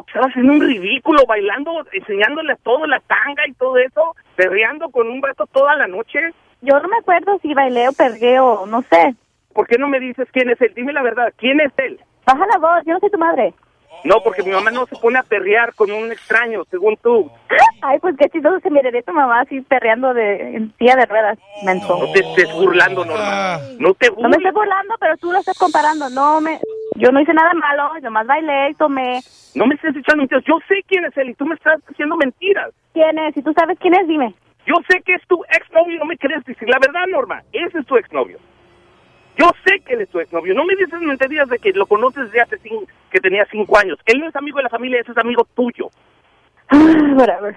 Estás 0.08 0.28
haciendo 0.28 0.54
un 0.54 0.62
ridículo, 0.62 1.24
bailando, 1.28 1.86
enseñándole 1.92 2.54
a 2.54 2.58
todo 2.58 2.86
la 2.88 3.00
tanga 3.02 3.44
y 3.48 3.54
todo 3.54 3.78
eso, 3.78 4.16
perreando 4.36 4.90
con 4.90 5.08
un 5.10 5.20
vato 5.22 5.46
toda 5.48 5.76
la 5.76 5.88
noche. 5.88 6.20
Yo 6.62 6.80
no 6.80 6.88
me 6.90 6.98
acuerdo 6.98 7.38
si 7.42 7.54
bailé 7.54 7.88
o 7.90 7.94
pergué 7.94 8.40
o 8.40 8.66
no 8.66 8.82
sé. 8.90 9.16
¿Por 9.60 9.68
qué 9.68 9.78
no 9.78 9.90
me 9.90 10.00
dices 10.00 10.26
quién 10.32 10.50
es 10.50 10.62
él? 10.62 10.72
Dime 10.74 10.94
la 10.94 11.02
verdad, 11.02 11.34
¿quién 11.36 11.60
es 11.60 11.74
él? 11.76 12.00
Baja 12.26 12.46
la 12.48 12.60
voz, 12.60 12.82
yo 12.86 12.94
no 12.94 13.00
soy 13.02 13.12
tu 13.12 13.18
madre. 13.18 13.54
No, 14.06 14.24
porque 14.24 14.42
mi 14.42 14.52
mamá 14.52 14.72
no 14.72 14.86
se 14.86 14.96
pone 14.96 15.20
a 15.20 15.24
perrear 15.24 15.76
con 15.76 15.92
un 15.92 16.14
extraño, 16.14 16.64
según 16.72 16.96
tú. 17.04 17.30
Ay, 17.82 18.00
pues 18.00 18.16
qué 18.18 18.30
chistoso 18.30 18.62
se 18.62 18.70
miraría 18.70 19.02
tu 19.02 19.12
mamá 19.12 19.42
así 19.42 19.60
perreando 19.60 20.14
de, 20.14 20.56
en 20.56 20.74
silla 20.78 20.96
de 20.96 21.06
ruedas, 21.08 21.38
menso. 21.66 22.00
No 22.00 22.10
te 22.14 22.22
estés 22.22 22.54
burlando, 22.54 23.04
Norma. 23.04 23.58
No 23.80 23.94
te 23.96 24.08
No 24.12 24.16
me 24.16 24.22
burles. 24.22 24.38
estoy 24.38 24.52
burlando, 24.54 24.96
pero 24.98 25.18
tú 25.18 25.30
lo 25.34 25.40
estás 25.40 25.58
comparando. 25.58 26.10
No 26.10 26.40
me... 26.40 26.58
Yo 26.96 27.12
no 27.12 27.20
hice 27.20 27.34
nada 27.34 27.52
malo, 27.54 27.92
yo 28.02 28.10
más 28.12 28.26
bailé 28.28 28.70
y 28.70 28.76
tomé. 28.76 29.20
No 29.56 29.66
me 29.68 29.76
estés 29.76 29.94
echando 29.94 30.22
mentiras. 30.22 30.46
Yo 30.48 30.58
sé 30.70 30.76
quién 30.88 31.04
es 31.04 31.18
él 31.18 31.32
y 31.32 31.34
tú 31.34 31.46
me 31.46 31.56
estás 31.56 31.82
haciendo 31.86 32.16
mentiras. 32.16 32.72
¿Quién 32.94 33.20
es? 33.20 33.34
Si 33.34 33.42
tú 33.42 33.52
sabes 33.52 33.78
quién 33.82 33.94
es, 33.94 34.08
dime. 34.08 34.34
Yo 34.66 34.76
sé 34.88 35.02
que 35.02 35.16
es 35.16 35.28
tu 35.28 35.44
exnovio, 35.52 36.00
no 36.00 36.06
me 36.06 36.16
quieres 36.16 36.46
decir 36.46 36.70
la 36.70 36.80
verdad, 36.80 37.08
Norma. 37.10 37.44
Ese 37.52 37.80
es 37.80 37.86
tu 37.86 37.98
exnovio. 37.98 38.38
Yo 39.40 39.52
sé 39.66 39.80
que 39.80 39.94
él 39.94 40.02
es 40.02 40.10
tu 40.10 40.20
exnovio. 40.20 40.54
No 40.54 40.66
me 40.66 40.76
dices 40.76 41.00
mentiras 41.00 41.48
de 41.48 41.60
que 41.60 41.72
lo 41.72 41.86
conoces 41.86 42.26
desde 42.26 42.42
hace 42.42 42.58
cinco, 42.58 42.86
que 43.10 43.22
tenía 43.22 43.46
cinco 43.50 43.78
años. 43.78 43.98
Él 44.06 44.20
no 44.20 44.28
es 44.28 44.36
amigo 44.36 44.58
de 44.58 44.64
la 44.64 44.70
familia, 44.70 45.00
ese 45.00 45.14
es 45.14 45.18
amigo 45.18 45.48
tuyo. 45.56 45.90
Whatever. 46.72 47.56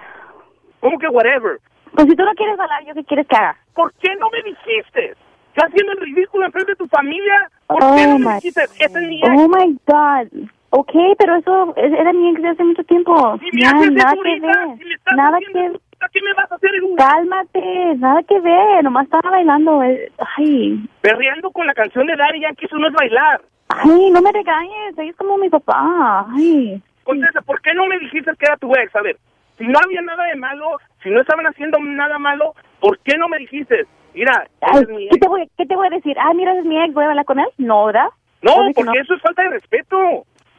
¿Cómo 0.79 0.97
que 0.97 1.07
whatever? 1.09 1.59
Pues 1.93 2.07
si 2.07 2.15
tú 2.15 2.23
no 2.23 2.33
quieres 2.35 2.55
bailar, 2.55 2.85
¿yo 2.85 2.93
qué 2.93 3.03
quieres 3.03 3.27
que 3.27 3.35
haga? 3.35 3.57
¿Por 3.73 3.93
qué 3.95 4.15
no 4.15 4.29
me 4.29 4.41
dijiste? 4.43 5.13
¿Estás 5.49 5.69
haciendo 5.69 5.91
el 5.91 5.99
ridículo 5.99 6.45
enfrente 6.45 6.71
de 6.71 6.75
tu 6.77 6.87
familia? 6.87 7.51
¿Por 7.67 7.83
Oh 7.83 7.95
qué 7.95 8.07
no 8.07 8.17
me 8.17 8.35
dijiste? 8.35 8.63
Ese 8.63 8.85
es 8.85 8.93
mi 8.93 9.19
ex. 9.19 9.29
Oh 9.35 9.47
my 9.49 9.77
God. 9.85 10.49
Ok, 10.75 10.91
pero 11.19 11.35
eso 11.35 11.73
es- 11.77 11.93
era 11.93 12.11
mi 12.13 12.29
ex 12.31 12.41
de 12.41 12.49
hace 12.49 12.63
mucho 12.63 12.83
tiempo. 12.85 13.37
Me 13.37 13.61
Ya, 13.61 13.71
nada 13.73 14.13
que 14.15 14.39
ver. 14.39 14.41
si 14.77 15.15
Nada 15.15 15.37
que 15.39 15.79
¿Qué 16.11 16.21
me 16.21 16.33
vas 16.33 16.51
a 16.51 16.55
hacer 16.55 16.71
en 16.75 16.95
Cálmate, 16.95 17.95
nada 17.97 18.23
que 18.23 18.39
ver. 18.39 18.83
Nomás 18.83 19.05
estaba 19.05 19.29
bailando. 19.29 19.83
eh, 19.83 20.11
Ay, 20.37 20.79
perreando 21.01 21.51
con 21.51 21.65
la 21.67 21.73
canción 21.75 22.07
de 22.07 22.15
Daddy 22.15 22.41
Yankee? 22.41 22.65
Eso 22.65 22.77
no 22.77 22.87
es 22.87 22.93
bailar. 22.93 23.41
ay, 23.69 24.09
no 24.11 24.21
me 24.21 24.31
regañes. 24.31 24.97
Ella 24.97 25.11
es 25.11 25.15
como 25.15 25.37
mi 25.37 25.49
papá. 25.49 26.25
Ay. 26.35 26.81
Contesta, 27.03 27.41
¿por 27.41 27.61
qué 27.61 27.73
no 27.75 27.85
me 27.85 27.99
dijiste 27.99 28.31
que 28.39 28.45
era 28.45 28.57
tu 28.57 28.73
ex? 28.75 28.95
A 28.95 29.01
ver, 29.01 29.17
si 29.57 29.65
no 29.67 29.77
había 29.83 30.01
nada 30.01 30.23
de 30.25 30.35
malo, 30.35 30.77
si 31.03 31.09
no 31.09 31.21
estaban 31.21 31.45
haciendo 31.45 31.77
nada 31.79 32.17
malo, 32.17 32.53
¿por 32.79 32.97
qué 32.99 33.15
no 33.17 33.27
me 33.29 33.37
dijiste? 33.37 33.85
Mira, 34.15 34.45
Ay, 34.61 34.81
ese 34.81 34.81
es 34.83 34.89
mi 34.89 35.07
¿qué, 35.09 35.17
te 35.19 35.27
voy, 35.27 35.49
¿Qué 35.57 35.65
te 35.65 35.75
voy 35.75 35.87
a 35.87 35.91
decir? 35.91 36.17
Ah, 36.19 36.33
mira, 36.33 36.53
es 36.57 36.65
mi 36.65 36.81
ex. 36.83 36.93
¿Voy 36.93 37.03
a 37.03 37.07
bailar 37.07 37.25
con 37.25 37.39
él? 37.39 37.47
No, 37.59 37.85
¿verdad? 37.85 38.07
No, 38.41 38.55
porque 38.75 38.83
no. 38.83 38.93
eso 39.01 39.13
es 39.15 39.21
falta 39.21 39.41
de 39.43 39.49
respeto. 39.51 39.97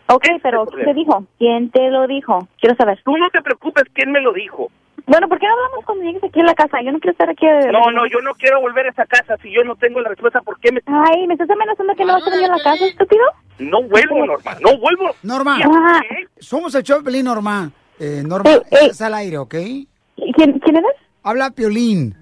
Ok, 0.08 0.24
Ese 0.24 0.36
es 0.36 0.42
pero 0.42 0.66
¿quién 0.66 0.84
te 0.84 0.94
dijo? 0.94 1.24
¿Quién 1.38 1.70
te 1.70 1.90
lo 1.90 2.06
dijo? 2.06 2.46
Quiero 2.60 2.76
saber. 2.76 3.00
Tú 3.04 3.16
no 3.16 3.28
te 3.30 3.40
preocupes 3.42 3.84
quién 3.94 4.12
me 4.12 4.20
lo 4.20 4.32
dijo. 4.32 4.70
Bueno, 5.06 5.28
¿por 5.28 5.38
qué 5.38 5.46
no 5.46 5.52
hablamos 5.52 5.84
cuando 5.84 6.04
llegues 6.04 6.24
aquí 6.24 6.40
a 6.40 6.44
la 6.44 6.54
casa? 6.54 6.80
Yo 6.82 6.90
no 6.92 6.98
quiero 6.98 7.12
estar 7.12 7.28
aquí. 7.28 7.46
No, 7.72 7.90
no, 7.90 8.06
yo 8.06 8.20
no 8.22 8.32
quiero 8.34 8.60
volver 8.60 8.86
a 8.86 8.90
esa 8.90 9.04
casa 9.06 9.36
si 9.42 9.50
yo 9.52 9.62
no 9.64 9.76
tengo 9.76 10.00
la 10.00 10.08
respuesta 10.08 10.40
por 10.40 10.58
qué 10.60 10.72
me... 10.72 10.80
Ay, 10.86 11.26
¿me 11.26 11.34
estás 11.34 11.50
amenazando 11.50 11.94
que 11.94 12.04
no 12.04 12.14
vas 12.14 12.26
a 12.26 12.30
venir 12.30 12.50
a 12.50 12.56
la 12.56 12.62
casa, 12.62 12.86
estúpido? 12.86 13.22
No 13.58 13.82
vuelvo, 13.82 14.24
Norma, 14.24 14.56
no 14.62 14.78
vuelvo. 14.78 15.10
Norma, 15.22 15.58
Ah. 15.62 16.00
somos 16.38 16.74
el 16.74 16.82
show 16.82 16.98
de 16.98 17.04
Piolín, 17.04 17.24
Norma. 17.26 17.70
Eh, 18.00 18.22
Norma, 18.26 18.48
Ey, 18.50 18.56
ey. 18.70 18.78
estás 18.86 19.02
al 19.02 19.14
aire, 19.14 19.38
¿ok? 19.38 19.54
¿Quién, 19.54 20.58
¿Quién 20.58 20.76
eres? 20.76 20.92
Habla 21.22 21.50
Piolín. 21.50 22.14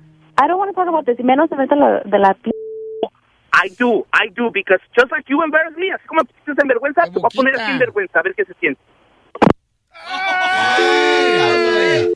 I 0.42 0.48
don't 0.48 0.58
want 0.58 0.70
to 0.70 0.74
talk 0.74 0.88
about 0.88 1.04
this. 1.06 1.18
Y 1.20 1.22
menos 1.22 1.48
de 1.50 1.56
la, 1.76 2.00
de 2.04 2.18
la... 2.18 2.34
p- 2.34 2.50
I 3.52 3.68
do, 3.78 4.06
I 4.12 4.28
do, 4.34 4.50
because 4.50 4.80
just 4.96 5.10
like 5.10 5.28
you 5.28 5.42
embarrass 5.42 5.76
me, 5.76 5.92
así 5.92 6.06
como 6.06 6.24
te 6.24 6.32
en 6.46 6.68
vergüenza, 6.68 7.04
te 7.04 7.10
voy 7.10 7.28
a 7.30 7.36
poner 7.36 7.54
así 7.60 7.72
en 7.72 7.78
vergüenza, 7.78 8.18
a 8.18 8.22
ver 8.22 8.34
qué 8.34 8.44
se 8.44 8.54
siente. 8.54 8.80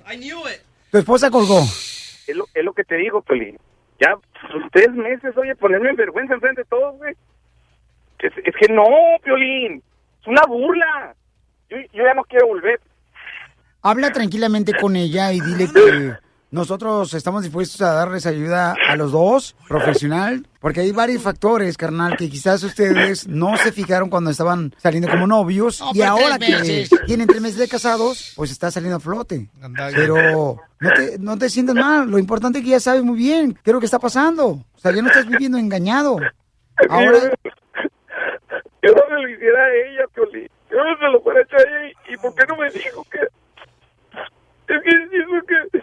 I 0.09 0.17
knew 0.17 0.41
it. 0.49 0.63
Tu 0.91 0.99
esposa 0.99 1.31
colgó. 1.31 1.61
Es 1.61 2.35
lo, 2.35 2.47
es 2.55 2.65
lo 2.65 2.73
que 2.73 2.85
te 2.85 2.97
digo, 2.97 3.23
Pelín. 3.23 3.59
Ya 4.01 4.17
pues, 4.17 4.65
tres 4.73 4.91
meses, 4.93 5.37
oye, 5.37 5.55
ponerme 5.57 5.91
en 5.91 5.97
vergüenza 5.97 6.35
enfrente 6.35 6.63
de 6.63 6.69
todos, 6.69 6.97
güey. 6.97 7.15
Es, 8.19 8.33
es 8.45 8.55
que 8.59 8.73
no, 8.73 8.85
Piolín. 9.23 9.83
Es 10.21 10.27
una 10.27 10.43
burla. 10.47 11.15
Yo, 11.69 11.77
yo 11.93 12.05
ya 12.05 12.15
no 12.15 12.25
quiero 12.25 12.49
volver. 12.49 12.81
Habla 13.83 14.11
tranquilamente 14.11 14.73
con 14.75 14.97
ella 14.97 15.33
y 15.33 15.41
dile 15.41 15.69
que 15.73 16.17
nosotros 16.51 17.13
estamos 17.15 17.43
dispuestos 17.43 17.81
a 17.83 17.93
darles 17.93 18.25
ayuda 18.27 18.75
a 18.89 18.97
los 18.97 19.13
dos, 19.13 19.57
profesional, 19.69 20.47
porque 20.61 20.81
hay 20.81 20.93
varios 20.93 21.23
factores, 21.23 21.77
carnal, 21.77 22.17
que 22.17 22.31
quizás 22.31 22.63
ustedes 22.63 23.27
no 23.27 23.57
se 23.57 23.73
fijaron 23.73 24.09
cuando 24.11 24.31
estaban 24.31 24.75
saliendo 24.79 25.09
como 25.09 25.27
novios 25.27 25.81
No, 25.81 25.91
y 25.93 25.99
pues, 25.99 26.09
ahora 26.09 26.39
que 26.39 26.89
tienen 27.07 27.27
tres 27.27 27.41
meses 27.43 27.59
de 27.59 27.69
casados, 27.69 28.33
pues 28.37 28.51
está 28.51 28.71
saliendo 28.71 28.97
a 28.97 29.01
flote. 29.01 29.49
Pero 29.95 30.61
no 30.81 30.91
te, 30.93 31.19
no 31.19 31.37
te 31.39 31.51
sientas 31.51 31.75
mal, 31.75 32.09
lo 32.11 32.19
importante 32.19 32.59
es 32.59 32.65
que 32.65 32.71
ya 32.71 32.81
sabes 32.81 33.03
muy 33.03 33.19
bien 33.19 33.55
qué 33.65 33.71
es 33.71 33.75
lo 33.75 33.81
que 33.81 33.87
está 33.87 33.99
pasando. 33.99 34.47
O 34.47 34.79
sea, 34.79 34.93
ya 34.93 35.03
no 35.03 35.09
estás 35.09 35.27
viviendo 35.27 35.59
engañado. 35.59 36.19
Ahora, 36.89 37.19
Yo 38.83 38.93
no 38.93 39.03
me 39.11 39.23
lo 39.23 39.29
hiciera 39.29 39.65
a 39.65 39.75
ella, 39.75 40.05
Piolín. 40.15 40.49
Yo 40.71 40.77
no 40.77 40.97
se 40.99 41.05
lo 41.13 41.21
fuera 41.23 41.41
hecho 41.43 41.57
a 41.57 41.63
ella. 41.63 41.93
¿Y, 42.09 42.15
y 42.15 42.17
por 42.19 42.35
qué 42.35 42.45
no 42.47 42.57
me 42.57 42.71
dijo 42.71 43.05
que...? 43.11 43.19
Es 44.69 44.83
que 44.83 45.17
dijo 45.17 45.33
que... 45.47 45.79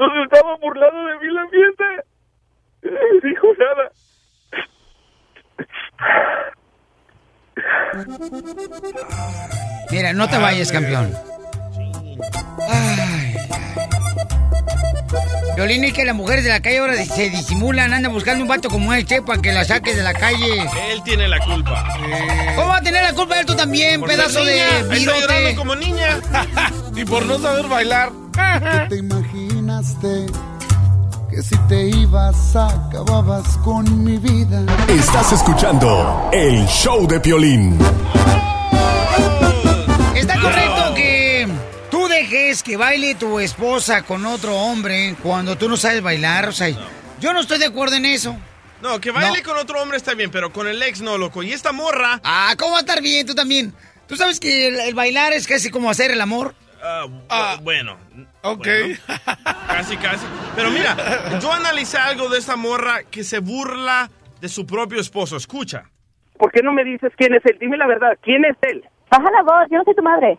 Nos 0.00 0.10
estaba 0.24 0.56
burlando 0.56 1.04
de 1.08 1.18
mí 1.18 1.32
la 1.34 1.46
fiesta. 1.48 1.84
No 2.82 3.20
dijo 3.22 3.46
nada. 3.58 3.92
mira, 9.90 10.12
no 10.12 10.28
te 10.28 10.38
vayas, 10.38 10.72
campeón. 10.72 11.12
Ay, 12.68 12.98
ay. 12.98 13.36
Violín, 15.56 15.84
es 15.84 15.92
que 15.92 16.04
las 16.06 16.14
mujeres 16.14 16.44
de 16.44 16.50
la 16.50 16.60
calle 16.62 16.78
ahora 16.78 16.94
se 17.04 17.28
disimulan, 17.28 17.92
andan 17.92 18.12
buscando 18.12 18.42
un 18.42 18.48
vato 18.48 18.70
como 18.70 18.94
este 18.94 19.20
para 19.20 19.42
que 19.42 19.52
la 19.52 19.64
saques 19.64 19.96
de 19.96 20.02
la 20.02 20.14
calle. 20.14 20.62
Él 20.90 21.02
tiene 21.04 21.28
la 21.28 21.38
culpa. 21.40 21.86
¿Cómo 22.56 22.68
va 22.68 22.78
a 22.78 22.82
tener 22.82 23.02
la 23.02 23.12
culpa 23.12 23.38
él 23.38 23.44
tú 23.44 23.54
también, 23.54 24.00
Por 24.00 24.08
pedazo 24.08 24.42
de 24.44 24.64
virote? 24.88 25.20
llorando 25.20 25.56
como 25.56 25.76
niña. 25.76 26.18
y 26.96 27.04
por 27.04 27.26
no 27.26 27.38
saber 27.38 27.66
bailar. 27.66 28.10
¿Te 28.88 28.96
que 31.30 31.42
si 31.42 31.56
te 31.66 31.88
ibas 31.88 32.54
acababas 32.54 33.56
con 33.64 34.04
mi 34.04 34.18
vida? 34.18 34.62
Estás 34.86 35.32
escuchando 35.32 36.28
el 36.34 36.66
show 36.66 37.06
de 37.06 37.18
Piolín. 37.18 37.78
¿Está 40.14 40.38
correcto 40.38 40.94
que 40.94 41.48
tú 41.90 42.08
dejes 42.08 42.62
que 42.62 42.76
baile 42.76 43.14
tu 43.14 43.40
esposa 43.40 44.02
con 44.02 44.26
otro 44.26 44.54
hombre 44.54 45.16
cuando 45.22 45.56
tú 45.56 45.66
no 45.66 45.78
sabes 45.78 46.02
bailar? 46.02 46.50
O 46.50 46.52
sea, 46.52 46.68
yo 47.18 47.32
no 47.32 47.40
estoy 47.40 47.58
de 47.58 47.66
acuerdo 47.66 47.96
en 47.96 48.04
eso. 48.04 48.36
No, 48.82 49.00
que 49.00 49.12
baile 49.12 49.42
con 49.42 49.56
otro 49.56 49.80
hombre 49.80 49.96
está 49.96 50.12
bien, 50.12 50.30
pero 50.30 50.52
con 50.52 50.68
el 50.68 50.82
ex 50.82 51.00
no, 51.00 51.16
loco. 51.16 51.42
Y 51.42 51.52
esta 51.52 51.72
morra. 51.72 52.20
Ah, 52.22 52.54
¿cómo 52.58 52.72
va 52.72 52.78
a 52.78 52.80
estar 52.80 53.00
bien 53.00 53.26
tú 53.26 53.34
también? 53.34 53.72
¿Tú 54.06 54.16
sabes 54.16 54.40
que 54.40 54.68
el, 54.68 54.80
el 54.80 54.94
bailar 54.94 55.32
es 55.32 55.46
casi 55.46 55.70
como 55.70 55.88
hacer 55.88 56.10
el 56.10 56.20
amor? 56.20 56.54
Ah, 56.82 57.06
bu- 57.58 57.62
bueno. 57.62 57.96
Ok. 58.42 58.66
bueno, 58.66 58.98
casi, 59.68 59.96
casi. 59.96 60.26
Pero 60.56 60.70
mira, 60.70 60.96
yo 61.40 61.52
analicé 61.52 61.98
algo 61.98 62.28
de 62.28 62.38
esta 62.38 62.56
morra 62.56 63.02
que 63.10 63.24
se 63.24 63.38
burla 63.40 64.10
de 64.40 64.48
su 64.48 64.66
propio 64.66 65.00
esposo. 65.00 65.36
Escucha. 65.36 65.84
¿Por 66.38 66.50
qué 66.52 66.62
no 66.62 66.72
me 66.72 66.84
dices 66.84 67.12
quién 67.16 67.34
es 67.34 67.44
él? 67.44 67.58
Dime 67.60 67.76
la 67.76 67.86
verdad, 67.86 68.16
¿quién 68.22 68.44
es 68.44 68.56
él? 68.62 68.82
Baja 69.10 69.30
la 69.30 69.42
voz, 69.42 69.68
yo 69.70 69.78
no 69.78 69.84
soy 69.84 69.94
tu 69.94 70.02
madre. 70.02 70.38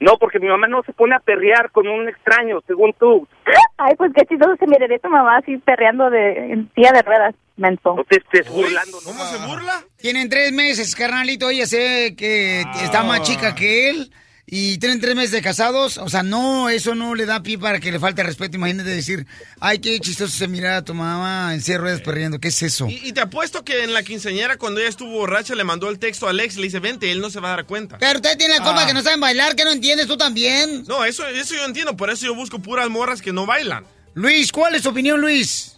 No, 0.00 0.16
porque 0.18 0.40
mi 0.40 0.48
mamá 0.48 0.66
no 0.66 0.82
se 0.82 0.92
pone 0.92 1.14
a 1.14 1.20
perrear 1.20 1.70
con 1.70 1.86
un 1.86 2.08
extraño, 2.08 2.60
según 2.66 2.92
tú. 2.98 3.28
Ay, 3.76 3.94
pues 3.96 4.10
qué 4.16 4.24
chistoso 4.26 4.56
se 4.58 4.66
miraría 4.66 4.98
tu 4.98 5.08
mamá 5.08 5.36
así 5.36 5.58
perreando 5.58 6.10
de, 6.10 6.52
en 6.54 6.70
silla 6.74 6.90
de 6.92 7.02
ruedas, 7.02 7.34
menso. 7.56 7.94
No 7.94 8.02
te 8.04 8.16
estés 8.16 8.48
burlando. 8.48 8.98
¿Cómo 9.04 9.24
se 9.24 9.46
burla? 9.46 9.84
Tienen 9.98 10.28
tres 10.28 10.50
meses, 10.52 10.96
carnalito. 10.96 11.50
Ella 11.50 11.66
sé 11.66 12.14
que 12.16 12.62
está 12.82 13.04
más 13.04 13.22
chica 13.22 13.54
que 13.54 13.90
él. 13.90 14.10
Y 14.44 14.76
tienen 14.78 15.00
tres 15.00 15.14
meses 15.14 15.30
de 15.30 15.40
casados. 15.40 15.98
O 15.98 16.08
sea, 16.08 16.22
no, 16.22 16.68
eso 16.68 16.94
no 16.94 17.14
le 17.14 17.26
da 17.26 17.42
pie 17.42 17.58
para 17.58 17.78
que 17.80 17.92
le 17.92 18.00
falte 18.00 18.22
respeto. 18.24 18.56
Imagínate 18.56 18.90
decir, 18.90 19.24
ay, 19.60 19.78
qué 19.78 19.98
chistoso 20.00 20.36
se 20.36 20.48
mira 20.48 20.76
a 20.78 20.84
tu 20.84 20.94
mamá 20.94 21.54
en 21.54 21.60
silla 21.62 21.74
de 21.74 21.82
ruedas 21.82 22.00
perreando. 22.02 22.38
¿Qué 22.40 22.48
es 22.48 22.62
eso? 22.62 22.86
Y, 22.88 23.00
y 23.04 23.12
te 23.12 23.20
apuesto 23.20 23.64
que 23.64 23.84
en 23.84 23.94
la 23.94 24.02
quinceañera, 24.02 24.58
cuando 24.58 24.80
ella 24.80 24.88
estuvo 24.90 25.12
borracha, 25.12 25.54
le 25.54 25.64
mandó 25.64 25.88
el 25.88 25.98
texto 25.98 26.26
a 26.26 26.30
Alex 26.30 26.54
y 26.56 26.58
le 26.58 26.64
dice, 26.64 26.80
vente, 26.80 27.10
él 27.12 27.20
no 27.20 27.30
se 27.30 27.38
va 27.40 27.52
a 27.52 27.56
dar 27.56 27.66
cuenta. 27.66 27.98
Pero 27.98 28.18
usted 28.18 28.36
tiene 28.36 28.58
la 28.58 28.64
culpa 28.64 28.82
Ah. 28.82 28.86
que 28.86 28.94
no 28.94 29.02
saben 29.02 29.20
bailar, 29.20 29.54
que 29.54 29.64
no 29.64 29.70
entiendes 29.72 30.06
tú 30.08 30.16
también. 30.16 30.84
No, 30.88 31.04
eso, 31.04 31.26
eso 31.28 31.54
yo 31.54 31.64
entiendo, 31.64 31.96
por 31.96 32.10
eso 32.10 32.26
yo 32.26 32.34
busco 32.34 32.58
puras 32.58 32.90
morras 32.90 33.22
que 33.22 33.32
no 33.32 33.46
bailan. 33.46 33.84
Luis, 34.14 34.50
¿cuál 34.52 34.74
es 34.74 34.82
tu 34.82 34.90
opinión, 34.90 35.20
Luis? 35.20 35.71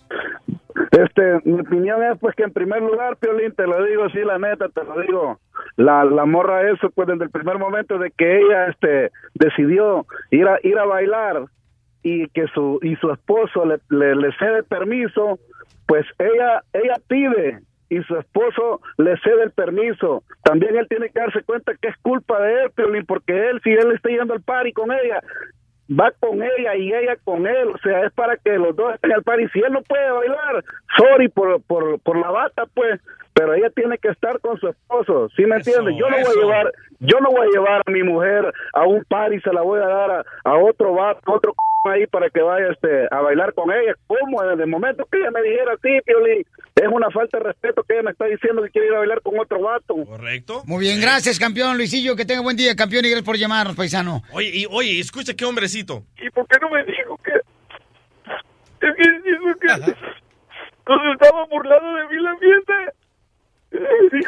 Este, 0.96 1.40
mi 1.44 1.61
opinión 1.61 2.02
es 2.04 2.18
pues 2.20 2.37
que 2.37 2.44
en 2.44 2.52
primer 2.52 2.80
lugar, 2.80 3.16
Piolín, 3.16 3.52
te 3.52 3.66
lo 3.66 3.83
digo 3.85 4.04
así, 4.04 4.18
la 4.20 4.38
neta, 4.38 4.68
te 4.68 4.85
lo 4.85 5.00
digo, 5.00 5.40
la, 5.76 6.04
la 6.04 6.24
morra 6.24 6.70
eso, 6.70 6.88
pues 6.90 7.09
desde 7.09 7.24
el 7.24 7.30
primer 7.30 7.59
momento 7.59 7.98
de 7.98 8.12
que 8.12 8.38
ella, 8.38 8.68
este, 8.68 9.11
decidió 9.35 10.07
ir 10.30 10.46
a, 10.46 10.59
ir 10.62 10.78
a 10.78 10.85
bailar 10.85 11.46
y 12.04 12.28
que 12.28 12.46
su, 12.54 12.78
y 12.83 12.94
su 12.96 13.11
esposo 13.11 13.64
le, 13.64 13.78
le, 13.88 14.14
le 14.14 14.33
cede 14.37 14.62
permiso, 14.62 15.40
pues 15.87 16.07
ella, 16.18 16.62
ella 16.72 16.94
pide 17.09 17.61
y 17.88 18.00
su 18.04 18.16
esposo 18.16 18.80
le 18.96 19.16
cede 19.18 19.42
el 19.44 19.50
permiso. 19.50 20.22
También 20.42 20.76
él 20.76 20.87
tiene 20.88 21.11
que 21.11 21.18
darse 21.18 21.42
cuenta 21.42 21.74
que 21.80 21.88
es 21.88 21.96
culpa 22.02 22.40
de 22.40 22.62
él, 22.62 22.70
Piolín, 22.70 23.04
porque 23.04 23.50
él, 23.50 23.61
si 23.64 23.70
él 23.70 23.90
está 23.92 24.11
yendo 24.11 24.35
al 24.35 24.42
party 24.42 24.72
con 24.72 24.92
ella, 24.92 25.20
va 25.90 26.12
con 26.20 26.42
ella 26.42 26.75
y 26.77 26.92
ella 26.92 27.16
con 27.25 27.47
él, 27.47 27.68
o 27.75 27.79
sea, 27.79 28.05
es 28.07 28.12
para 28.12 28.37
que 28.37 28.53
los 28.59 28.75
dos 28.75 28.94
estén 28.94 29.12
al 29.12 29.23
par 29.23 29.40
y 29.40 29.49
si 29.51 29.61
él 29.61 29.73
no 29.73 29.83
puede 29.83 30.11
bailar, 30.11 30.64
sorry 30.97 31.29
por, 31.29 31.61
por, 31.62 31.99
por 32.01 32.16
la 32.18 32.31
bata, 32.31 32.64
pues, 32.75 33.01
pero 33.35 33.53
ella 33.55 33.68
tiene 33.70 33.99
que 33.99 34.09
estar 34.09 34.38
con 34.40 34.59
su 34.59 34.68
esposo, 34.68 35.29
¿sí 35.37 35.44
me 35.44 35.57
entiendes? 35.57 35.94
Yo 35.99 36.09
no 36.09 36.16
voy 36.16 36.27
a 36.27 36.40
llevar, 36.40 36.73
yo 37.01 37.18
no 37.20 37.31
voy 37.31 37.47
a 37.49 37.51
llevar 37.51 37.83
a 37.87 37.90
mi 37.90 38.03
mujer 38.03 38.53
a 38.73 38.87
un 38.87 39.05
par 39.05 39.33
y 39.35 39.40
se 39.40 39.53
la 39.53 39.61
voy 39.62 39.81
a 39.81 39.87
dar 39.87 40.11
a, 40.11 40.25
a 40.44 40.57
otro 40.59 40.94
vato, 40.94 41.20
otro 41.33 41.53
c- 41.53 41.59
ahí 41.90 42.07
para 42.07 42.31
que 42.31 42.40
vaya 42.40 42.68
este 42.73 43.07
a 43.11 43.20
bailar 43.20 43.53
con 43.55 43.70
ella, 43.70 43.94
¿cómo? 44.07 44.42
Desde 44.42 44.64
el 44.64 44.70
momento 44.70 45.07
que 45.11 45.18
ella 45.18 45.31
me 45.31 45.42
dijera 45.42 45.73
así, 45.73 46.01
Piolín, 46.05 46.44
es 46.75 46.88
una 46.90 47.11
falta 47.11 47.38
de 47.38 47.44
respeto 47.44 47.83
que 47.83 47.94
ella 47.94 48.03
me 48.05 48.11
está 48.11 48.25
diciendo 48.27 48.62
que 48.62 48.70
quiere 48.70 48.88
ir 48.88 48.94
a 48.94 48.99
bailar 48.99 49.20
con 49.23 49.38
otro 49.38 49.61
vato. 49.61 49.94
¿Correcto? 50.07 50.62
Muy 50.66 50.81
bien, 50.81 51.01
gracias, 51.01 51.38
campeón 51.38 51.77
Luisillo. 51.77 52.16
Que 52.16 52.25
tenga 52.25 52.42
buen 52.42 52.57
día, 52.57 52.75
campeón, 52.75 53.05
y 53.05 53.09
gracias 53.09 53.27
por 53.27 53.37
llamarnos, 53.37 53.77
paisano. 53.77 54.23
Oye, 54.33 54.51
y, 54.53 54.66
oye, 54.70 54.99
escucha 54.99 55.35
qué 55.35 55.44
hombrecito. 55.44 56.05
¿Y 56.20 56.31
por 56.31 56.47
qué 56.49 56.59
no 56.61 56.70
me 56.70 56.85
dijo 56.85 57.18
que... 57.23 57.33
Es 57.33 58.94
que 58.97 59.31
dijo 59.31 59.55
que... 59.61 59.94
Nos 60.87 61.01
estaba 61.14 61.47
burlando 61.47 61.94
de 61.94 62.09
mí 62.09 62.23
la 62.23 62.37
fiesta. 62.37 62.75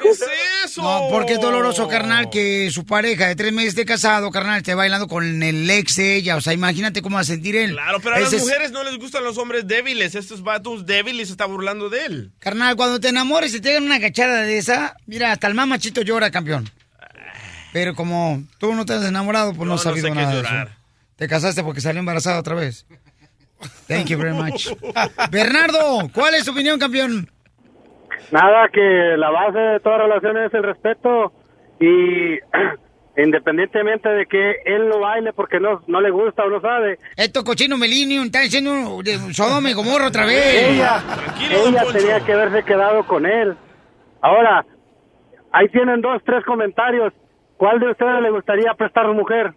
¿Qué 0.02 0.08
es 0.08 0.24
eso? 0.64 0.82
No, 0.82 1.08
porque 1.10 1.34
es 1.34 1.40
doloroso, 1.40 1.86
carnal, 1.88 2.28
que 2.30 2.70
su 2.70 2.84
pareja 2.84 3.28
de 3.28 3.36
tres 3.36 3.52
meses 3.52 3.74
de 3.76 3.84
casado, 3.84 4.30
carnal, 4.30 4.58
esté 4.58 4.74
bailando 4.74 5.06
con 5.06 5.42
el 5.42 5.68
ex 5.70 5.96
de 5.96 6.16
ella. 6.16 6.36
O 6.36 6.40
sea, 6.40 6.52
imagínate 6.52 7.02
cómo 7.02 7.14
va 7.16 7.20
a 7.20 7.24
sentir 7.24 7.54
él. 7.56 7.72
Claro, 7.72 8.00
pero 8.00 8.16
a 8.16 8.20
las 8.20 8.32
es- 8.32 8.42
mujeres 8.42 8.72
no 8.72 8.82
les 8.84 8.96
gustan 8.98 9.22
los 9.24 9.38
hombres 9.38 9.66
débiles. 9.66 10.14
Estos 10.14 10.42
vatos 10.42 10.84
débiles 10.86 11.28
se 11.28 11.32
está 11.32 11.46
burlando 11.46 11.88
de 11.88 12.04
él. 12.06 12.32
Carnal, 12.40 12.74
cuando 12.76 12.98
te 13.00 13.08
enamores 13.08 13.54
y 13.54 13.60
te 13.60 13.72
dan 13.72 13.84
una 13.84 14.00
cachada 14.00 14.42
de 14.42 14.58
esa, 14.58 14.96
mira, 15.06 15.32
hasta 15.32 15.46
el 15.46 15.54
más 15.54 15.68
machito 15.68 16.02
llora, 16.02 16.30
campeón. 16.30 16.68
Pero 17.72 17.94
como 17.94 18.42
tú 18.58 18.74
no 18.74 18.84
te 18.86 18.94
has 18.94 19.04
enamorado, 19.04 19.52
pues 19.54 19.68
no, 19.68 19.74
Yo 19.76 19.80
has 19.80 19.84
no 19.84 19.90
sabido 19.90 20.08
sé 20.08 20.12
qué 20.12 20.18
nada 20.20 20.30
de 20.30 20.36
llorar. 20.42 20.66
eso. 20.68 20.76
Te 21.16 21.28
casaste 21.28 21.62
porque 21.62 21.80
salió 21.80 22.00
embarazada 22.00 22.38
otra 22.40 22.54
vez. 22.54 22.86
Thank 23.86 24.06
you 24.08 24.18
very 24.18 24.34
much. 24.34 24.68
Bernardo, 25.30 26.10
¿cuál 26.12 26.34
es 26.34 26.44
tu 26.44 26.50
opinión, 26.52 26.78
campeón? 26.78 27.30
Nada, 28.32 28.68
que 28.72 29.16
la 29.16 29.30
base 29.30 29.58
de 29.58 29.80
toda 29.80 29.98
relación 29.98 30.36
es 30.38 30.52
el 30.54 30.62
respeto 30.62 31.32
y 31.80 32.38
independientemente 33.16 34.08
de 34.08 34.26
que 34.26 34.56
él 34.64 34.88
no 34.88 35.00
baile 35.00 35.32
porque 35.32 35.60
no, 35.60 35.82
no 35.86 36.00
le 36.00 36.10
gusta 36.10 36.44
o 36.44 36.50
no 36.50 36.60
sabe. 36.60 36.98
Esto 37.16 37.44
cochino 37.44 37.78
Melinio 37.78 38.22
está 38.22 38.40
diciendo 38.40 39.00
de 39.02 39.18
Sodoma 39.32 39.70
y 39.70 39.74
Gomorra 39.74 40.08
otra 40.08 40.26
vez. 40.26 40.70
Ella, 40.70 41.02
ella 41.50 41.84
tenía 41.92 42.20
que 42.20 42.32
haberse 42.32 42.62
quedado 42.64 43.06
con 43.06 43.26
él. 43.26 43.56
Ahora, 44.20 44.64
ahí 45.52 45.68
tienen 45.68 46.00
dos, 46.00 46.20
tres 46.24 46.44
comentarios. 46.44 47.12
¿Cuál 47.56 47.80
de 47.80 47.90
ustedes 47.90 48.22
le 48.22 48.30
gustaría 48.30 48.74
prestar 48.74 49.06
mujer? 49.12 49.54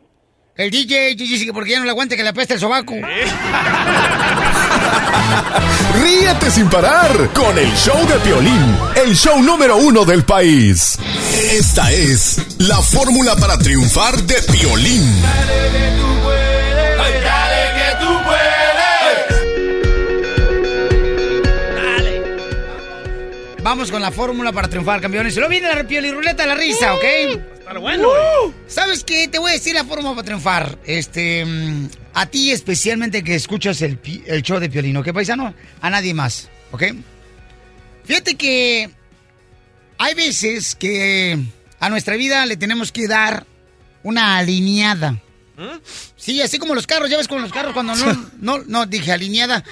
El 0.55 0.71
DJ 0.71 1.15
dice 1.15 1.45
que 1.45 1.53
porque 1.53 1.71
ya 1.71 1.79
no 1.79 1.85
le 1.85 1.91
aguante 1.91 2.17
que 2.17 2.23
le 2.23 2.29
apeste 2.29 2.55
el 2.55 2.59
sobaco. 2.59 2.93
Ríete 6.01 6.51
sin 6.51 6.69
parar 6.69 7.29
con 7.33 7.57
el 7.57 7.71
show 7.75 7.97
de 8.07 8.15
Piolín, 8.19 8.77
el 8.95 9.15
show 9.15 9.41
número 9.41 9.77
uno 9.77 10.05
del 10.05 10.23
país. 10.23 10.97
Esta 11.51 11.91
es 11.91 12.41
la 12.57 12.81
fórmula 12.81 13.35
para 13.35 13.57
triunfar 13.57 14.21
de 14.23 14.35
Piolín. 14.51 15.21
Vamos 23.69 23.91
con 23.91 24.01
la 24.01 24.09
fórmula 24.09 24.51
para 24.51 24.67
triunfar, 24.67 24.99
campeones. 24.99 25.35
Se 25.35 25.39
lo 25.39 25.47
viene 25.47 25.67
la 25.67 25.83
pioliruleta 25.83 26.41
de 26.41 26.49
la 26.49 26.55
risa, 26.55 26.95
¿ok? 26.95 27.03
Está 27.03 27.77
bueno. 27.77 28.09
¿Sabes 28.65 29.03
qué? 29.03 29.27
Te 29.27 29.37
voy 29.37 29.51
a 29.51 29.53
decir 29.53 29.75
la 29.75 29.85
fórmula 29.85 30.15
para 30.15 30.25
triunfar. 30.25 30.79
Este, 30.85 31.45
mm, 31.45 31.87
a 32.15 32.25
ti 32.25 32.51
especialmente 32.51 33.23
que 33.23 33.35
escuchas 33.35 33.83
el, 33.83 33.99
el 34.25 34.41
show 34.41 34.59
de 34.59 34.71
Piolín, 34.71 34.97
¿ok, 34.97 35.13
paisano? 35.13 35.53
A 35.81 35.89
nadie 35.91 36.15
más, 36.15 36.49
¿ok? 36.71 36.81
Fíjate 38.05 38.33
que 38.33 38.89
hay 39.99 40.15
veces 40.15 40.73
que 40.73 41.37
a 41.79 41.89
nuestra 41.91 42.15
vida 42.15 42.47
le 42.47 42.57
tenemos 42.57 42.91
que 42.91 43.07
dar 43.07 43.45
una 44.01 44.39
alineada. 44.39 45.21
Sí, 46.15 46.41
así 46.41 46.57
como 46.57 46.73
los 46.73 46.87
carros, 46.87 47.09
ya 47.09 47.17
ves 47.17 47.27
con 47.27 47.41
los 47.41 47.51
carros 47.51 47.73
cuando 47.73 47.95
no, 47.95 48.31
no, 48.39 48.63
no, 48.65 48.85
dije 48.87 49.11
alineada. 49.11 49.63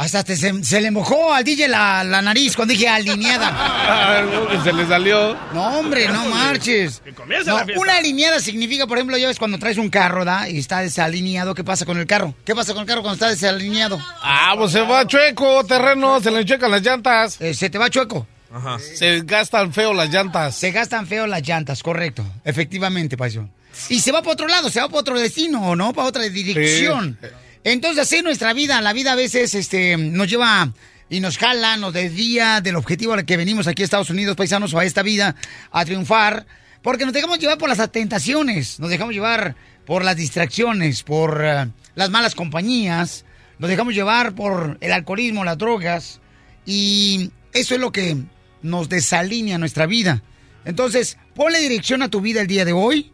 Hasta 0.00 0.24
te- 0.24 0.34
se, 0.36 0.64
se 0.64 0.80
le 0.80 0.90
mojó 0.90 1.34
al 1.34 1.44
DJ 1.44 1.68
la, 1.68 2.02
la 2.04 2.22
nariz 2.22 2.56
cuando 2.56 2.72
dije 2.72 2.88
alineada. 2.88 4.60
Se 4.64 4.72
le 4.72 4.86
salió. 4.86 5.36
No, 5.52 5.78
hombre, 5.78 6.08
no 6.08 6.24
marches. 6.26 7.02
No, 7.46 7.56
la 7.58 7.64
fiesta. 7.64 7.80
una 7.82 7.96
alineada 7.96 8.40
significa, 8.40 8.86
por 8.86 8.96
ejemplo, 8.96 9.18
ya 9.18 9.28
ves 9.28 9.38
cuando 9.38 9.58
traes 9.58 9.76
un 9.76 9.90
carro, 9.90 10.24
¿da? 10.24 10.48
Y 10.48 10.58
está 10.58 10.80
desalineado, 10.80 11.54
¿qué 11.54 11.64
pasa 11.64 11.84
con 11.84 11.98
el 11.98 12.06
carro? 12.06 12.34
¿Qué 12.46 12.54
pasa 12.54 12.72
con 12.72 12.80
el 12.82 12.86
carro 12.88 13.02
cuando 13.02 13.14
está 13.14 13.28
desalineado? 13.28 13.98
Ah, 14.22 14.54
pues 14.56 14.72
se 14.72 14.80
va 14.80 15.06
chueco, 15.06 15.64
terreno, 15.66 16.18
se 16.20 16.30
le 16.30 16.44
checan 16.46 16.70
las 16.70 16.82
llantas. 16.82 17.38
Eh, 17.40 17.52
se 17.52 17.68
te 17.68 17.76
va 17.76 17.90
chueco. 17.90 18.26
Ajá. 18.52 18.78
Se 18.78 19.20
gastan 19.20 19.72
feo 19.72 19.92
las 19.92 20.08
llantas. 20.08 20.56
Se 20.56 20.70
gastan 20.72 21.06
feo 21.06 21.26
las 21.26 21.46
llantas, 21.46 21.82
correcto. 21.82 22.24
Efectivamente, 22.44 23.16
paisón. 23.18 23.50
Y 23.90 24.00
se 24.00 24.12
va 24.12 24.20
para 24.22 24.32
otro 24.32 24.48
lado, 24.48 24.70
se 24.70 24.80
va 24.80 24.88
para 24.88 25.00
otro 25.00 25.18
destino, 25.18 25.62
¿o 25.68 25.76
no? 25.76 25.92
Para 25.92 26.08
otra 26.08 26.22
dirección. 26.24 27.18
Entonces, 27.64 28.02
así 28.02 28.22
nuestra 28.22 28.52
vida, 28.52 28.80
la 28.80 28.92
vida 28.92 29.12
a 29.12 29.16
veces 29.16 29.54
este, 29.54 29.96
nos 29.96 30.28
lleva 30.28 30.72
y 31.10 31.20
nos 31.20 31.36
jala, 31.36 31.76
nos 31.76 31.92
desvía 31.92 32.60
del 32.60 32.76
objetivo 32.76 33.12
al 33.12 33.24
que 33.24 33.36
venimos 33.36 33.66
aquí 33.66 33.82
a 33.82 33.84
Estados 33.84 34.10
Unidos, 34.10 34.36
paisanos, 34.36 34.72
o 34.72 34.78
a 34.78 34.84
esta 34.84 35.02
vida, 35.02 35.34
a 35.70 35.84
triunfar, 35.84 36.46
porque 36.82 37.04
nos 37.04 37.12
dejamos 37.12 37.38
llevar 37.38 37.58
por 37.58 37.68
las 37.68 37.90
tentaciones, 37.90 38.80
nos 38.80 38.88
dejamos 38.88 39.12
llevar 39.12 39.56
por 39.84 40.04
las 40.04 40.16
distracciones, 40.16 41.02
por 41.02 41.42
eh, 41.44 41.68
las 41.96 42.10
malas 42.10 42.34
compañías, 42.34 43.24
nos 43.58 43.68
dejamos 43.68 43.94
llevar 43.94 44.34
por 44.34 44.78
el 44.80 44.92
alcoholismo, 44.92 45.44
las 45.44 45.58
drogas, 45.58 46.20
y 46.64 47.30
eso 47.52 47.74
es 47.74 47.80
lo 47.80 47.92
que 47.92 48.16
nos 48.62 48.88
desalinea 48.88 49.58
nuestra 49.58 49.86
vida. 49.86 50.22
Entonces, 50.64 51.18
ponle 51.34 51.58
dirección 51.58 52.02
a 52.02 52.08
tu 52.08 52.20
vida 52.20 52.40
el 52.40 52.46
día 52.46 52.64
de 52.64 52.72
hoy. 52.72 53.12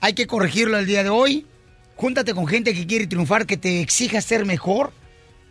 Hay 0.00 0.14
que 0.14 0.26
corregirlo 0.26 0.78
el 0.78 0.86
día 0.86 1.02
de 1.02 1.10
hoy. 1.10 1.46
Júntate 2.02 2.34
con 2.34 2.48
gente 2.48 2.74
que 2.74 2.84
quiere 2.84 3.06
triunfar, 3.06 3.46
que 3.46 3.56
te 3.56 3.80
exija 3.80 4.20
ser 4.20 4.44
mejor, 4.44 4.92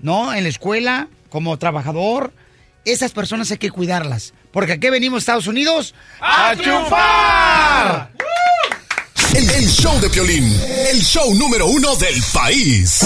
¿no? 0.01 0.33
En 0.33 0.43
la 0.43 0.49
escuela, 0.49 1.07
como 1.29 1.57
trabajador. 1.57 2.33
Esas 2.83 3.13
personas 3.13 3.49
hay 3.51 3.57
que 3.57 3.71
cuidarlas. 3.71 4.33
Porque 4.51 4.73
aquí 4.73 4.89
venimos, 4.89 5.19
Estados 5.19 5.47
Unidos, 5.47 5.95
¡A 6.19 6.53
triunfar! 6.57 8.11
El, 9.33 9.49
el 9.49 9.69
show 9.69 9.97
de 10.01 10.09
Piolín, 10.09 10.53
el 10.91 11.01
show 11.01 11.33
número 11.35 11.67
uno 11.67 11.95
del 11.95 12.21
país. 12.33 12.99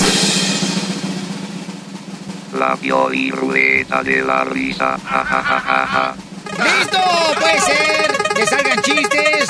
La 2.58 2.76
pioliruleta 2.78 4.02
de 4.02 4.24
la 4.24 4.44
risa. 4.46 4.98
Ja, 5.06 5.24
ja, 5.24 5.44
ja, 5.44 5.60
ja, 5.60 5.88
ja. 5.88 6.16
¡Listo! 6.64 7.00
Puede 7.40 7.62
ser 7.62 8.34
que 8.34 8.48
salgan 8.48 8.82
chistes. 8.82 9.50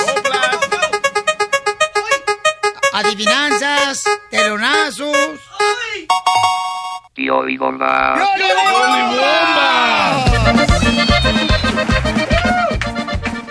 Adivinanzas, 3.86 4.04
telonazos. 4.30 5.16
Tío 7.14 7.48
y 7.48 7.56
bomba. 7.56 8.16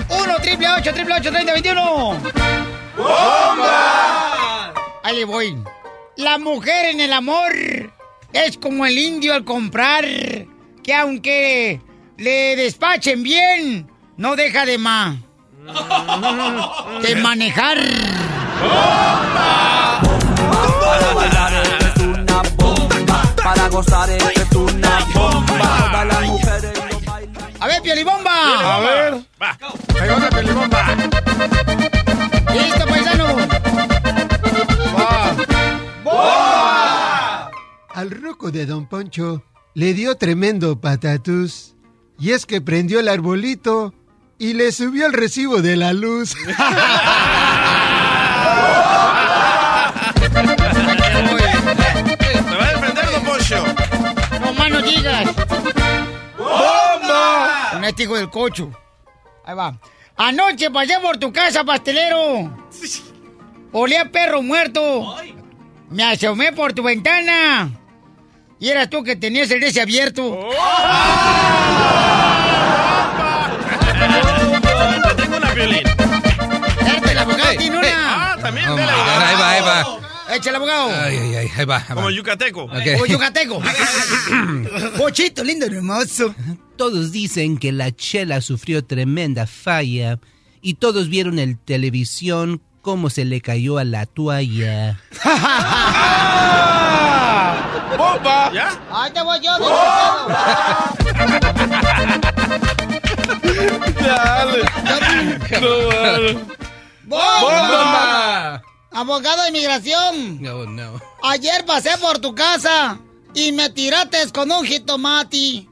¡Uno, 0.10 0.36
triple 0.42 0.68
ocho, 0.70 0.94
triple 0.94 1.14
ocho, 1.16 1.32
treinta, 1.32 1.54
veintiuno! 1.54 2.18
¡Bomba! 2.98 4.74
Ahí 5.04 5.16
le 5.16 5.26
voy. 5.26 5.58
La 6.18 6.38
mujer 6.38 6.88
en 6.88 7.00
el 7.00 7.14
amor 7.14 7.54
es 8.34 8.58
como 8.58 8.86
el 8.86 8.98
indio 8.98 9.34
al 9.34 9.46
comprar, 9.46 10.06
que 10.84 10.94
aunque 10.94 11.80
le 12.18 12.56
despachen 12.58 13.24
bien, 13.24 13.90
no 14.18 14.36
deja 14.36 14.66
de 14.66 14.78
ma... 14.78 15.16
de 17.02 17.16
manejar. 17.16 17.78
Para 23.44 23.70
gozar 23.70 24.10
es 24.10 24.56
una 24.56 25.00
bomba. 25.14 25.90
Todas 25.92 26.08
las 26.08 26.22
mujeres 26.28 26.74
A 27.60 27.68
ver, 27.68 27.82
Piolibomba. 27.82 28.76
A 28.76 28.80
ver. 28.80 29.14
Va. 29.42 29.58
Ahí 30.02 30.10
va 30.10 30.20
la 30.20 30.30
Piolibomba. 30.30 30.96
¿Listo, 32.54 32.86
paisano? 32.88 33.26
Al 37.94 38.12
roco 38.12 38.52
de 38.52 38.66
Don 38.66 38.88
Poncho 38.88 39.44
le 39.74 39.94
dio 39.94 40.16
tremendo 40.16 40.80
patatús. 40.80 41.76
Y 42.20 42.32
es 42.32 42.46
que 42.46 42.62
prendió 42.62 43.00
el 43.00 43.10
arbolito 43.10 43.94
y 44.38 44.54
le 44.54 44.72
subió 44.72 45.06
el 45.06 45.14
recibo 45.14 45.62
de 45.62 45.76
la 45.76 45.94
luz. 45.94 46.36
¡Bomba! 56.38 57.72
Un 57.78 57.84
este 57.84 58.04
hijo 58.04 58.16
del 58.16 58.30
cocho. 58.30 58.72
Ahí 59.46 59.56
va. 59.56 59.78
Anoche 60.18 60.72
pasé 60.72 61.00
por 61.00 61.18
tu 61.18 61.32
casa, 61.34 61.64
pastelero. 61.64 62.56
Olía 63.72 64.02
a 64.02 64.06
perro 64.06 64.42
muerto. 64.42 65.16
Me 65.90 66.04
asomé 66.04 66.52
por 66.54 66.74
tu 66.74 66.84
ventana. 66.84 67.70
Y 68.60 68.70
eras 68.70 68.90
tú 68.90 69.04
que 69.04 69.16
tenías 69.16 69.52
el 69.52 69.60
dese 69.60 69.82
abierto. 69.82 70.50
Te 75.16 75.16
tengo 75.22 75.38
una 75.38 75.54
violín. 75.54 75.84
Tiene. 77.58 77.90
Ah, 77.96 78.38
también. 78.42 78.70
Oh, 78.70 78.78
ahí 78.78 79.36
va, 79.40 79.52
ahí 79.52 79.62
va. 79.62 80.05
Échale, 80.36 80.58
abogado. 80.58 80.90
Ay, 80.90 81.18
ay, 81.18 81.36
ay, 81.36 81.48
ahí 81.56 81.66
va. 81.66 81.78
ahí 81.78 81.84
va. 81.90 81.96
Como 81.96 82.10
yucateco. 82.10 82.64
Ok. 82.64 83.02
O 83.02 83.06
yucateco. 83.06 83.62
Pochito, 84.98 85.44
lindo, 85.44 85.66
hermoso. 85.66 86.34
Todos 86.76 87.12
dicen 87.12 87.58
que 87.58 87.72
la 87.72 87.96
chela 87.96 88.42
sufrió 88.42 88.84
tremenda 88.84 89.48
falla 89.48 90.20
y 90.62 90.74
todos 90.74 91.10
vieron 91.10 91.40
en 91.40 91.58
televisión 91.58 92.62
cómo 92.82 93.10
se 93.10 93.24
le 93.24 93.40
cayó 93.42 93.78
a 93.78 93.84
la 93.84 94.06
toalla. 94.06 95.00
¡Bomba! 97.98 98.52
¿Ya? 98.54 98.80
Ahí 98.92 99.12
te 99.12 99.22
voy 99.24 99.40
yo, 99.42 99.52
¡Bomba! 107.08 108.62
Abogado 108.96 109.44
de 109.44 109.50
inmigración. 109.50 110.42
No, 110.42 110.66
no. 110.66 111.02
Ayer 111.22 111.66
pasé 111.66 111.98
por 111.98 112.20
tu 112.20 112.34
casa 112.34 112.98
y 113.34 113.52
me 113.52 113.70
tiraste 113.70 114.32
con 114.32 114.50
un 114.50 114.66
jitomate. 114.66 115.68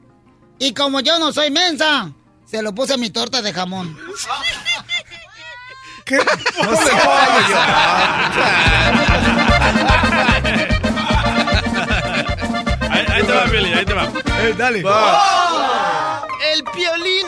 Y 0.58 0.74
como 0.74 1.00
yo 1.00 1.18
no 1.18 1.32
soy 1.32 1.50
mensa, 1.50 2.12
se 2.44 2.60
lo 2.60 2.74
puse 2.74 2.92
a 2.92 2.96
mi 2.98 3.08
torta 3.08 3.40
de 3.40 3.54
jamón. 3.54 3.98
¿Qué? 6.04 6.18
Ahí, 12.90 13.06
ahí 13.08 13.22
te 13.24 13.32
va, 13.32 13.44
Billy, 13.46 13.72
ahí 13.72 13.84
te 13.86 13.94
va. 13.94 14.06
dale. 14.58 14.78
El 14.78 14.84
Piolín 14.84 15.43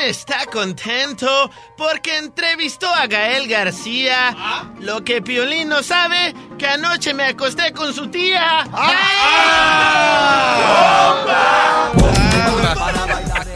está 0.09 0.47
contento 0.47 1.51
porque 1.77 2.17
entrevistó 2.19 2.93
a 2.95 3.07
Gael 3.07 3.49
García. 3.49 4.37
Lo 4.81 5.05
que 5.05 5.21
Piolín 5.21 5.69
no 5.69 5.83
sabe, 5.83 6.35
que 6.59 6.67
anoche 6.67 7.13
me 7.13 7.25
acosté 7.25 7.73
con 7.73 7.93
su 7.93 8.09
tía. 8.09 8.65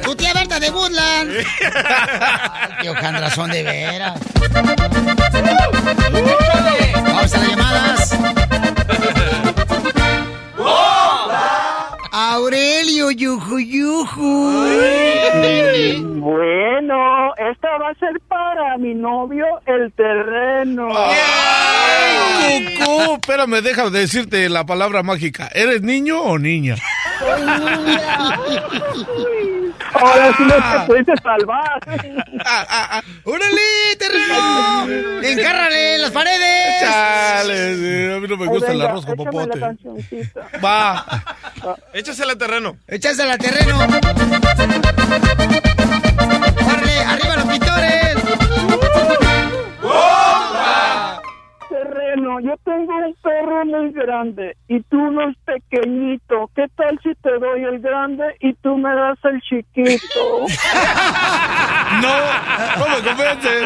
Tu 0.02 0.16
tía 0.16 0.32
Berta 0.34 0.58
de 0.58 0.70
Woodland. 0.70 1.46
Tío 2.80 2.94
Jandrazón 2.94 3.50
de 3.50 3.62
veras. 3.62 4.20
Vamos 6.94 7.32
a 7.32 7.38
las 7.38 7.48
llamadas. 7.48 8.60
Aurelio, 12.40 13.11
yuju, 13.11 13.59
yuju. 13.59 14.50
Bueno, 16.20 17.35
esta 17.37 17.68
va 17.79 17.90
a 17.90 17.94
ser 17.98 18.18
para 18.29 18.79
mi 18.79 18.94
novio 18.94 19.44
el 19.66 19.92
terreno. 19.92 20.88
Cucú, 22.79 23.12
espérame, 23.20 23.61
déjame 23.61 23.90
decirte 23.90 24.48
la 24.48 24.64
palabra 24.64 25.03
mágica. 25.03 25.50
¿Eres 25.53 25.83
niño 25.83 26.22
o 26.22 26.38
niña? 26.38 26.76
Ahora 29.95 30.35
sí 30.37 30.43
no 30.45 30.55
te 30.55 30.87
pudiste 30.87 31.12
salvar. 31.23 31.81
¡Órale, 33.25 33.97
terreno! 33.99 34.87
¡Encárrale 35.23 35.99
las 35.99 36.11
paredes! 36.11 36.81
Chale, 36.81 37.77
sí, 37.77 38.12
a 38.14 38.21
mí 38.21 38.29
no 38.29 38.37
me 38.37 38.47
gusta 38.47 38.73
el 38.73 38.83
arroz 38.83 39.05
con 39.07 39.16
popote. 39.16 39.59
Va. 40.64 41.05
Échasela 41.93 42.37
terreno. 42.37 42.77
¡Échasela 42.87 43.37
terreno! 43.37 43.79
¡Órale, 46.66 47.05
arriba 47.05 47.37
los 47.37 47.47
pintores! 47.47 48.16
Terreno, 52.11 52.40
yo 52.40 52.57
tengo 52.64 52.96
un 52.96 53.14
perro 53.23 53.64
muy 53.66 53.92
grande 53.92 54.57
y 54.68 54.81
tú 54.83 54.99
uno 54.99 55.29
es 55.29 55.37
pequeñito. 55.44 56.51
¿Qué 56.55 56.66
tal 56.77 56.99
si 57.03 57.14
te 57.16 57.38
doy 57.38 57.62
el 57.62 57.81
grande 57.81 58.25
y 58.40 58.53
tú 58.55 58.77
me 58.77 58.94
das 58.94 59.18
el 59.25 59.40
chiquito? 59.42 60.46
No, 62.01 62.09
no 62.79 62.88
me 62.88 63.03
convences. 63.03 63.62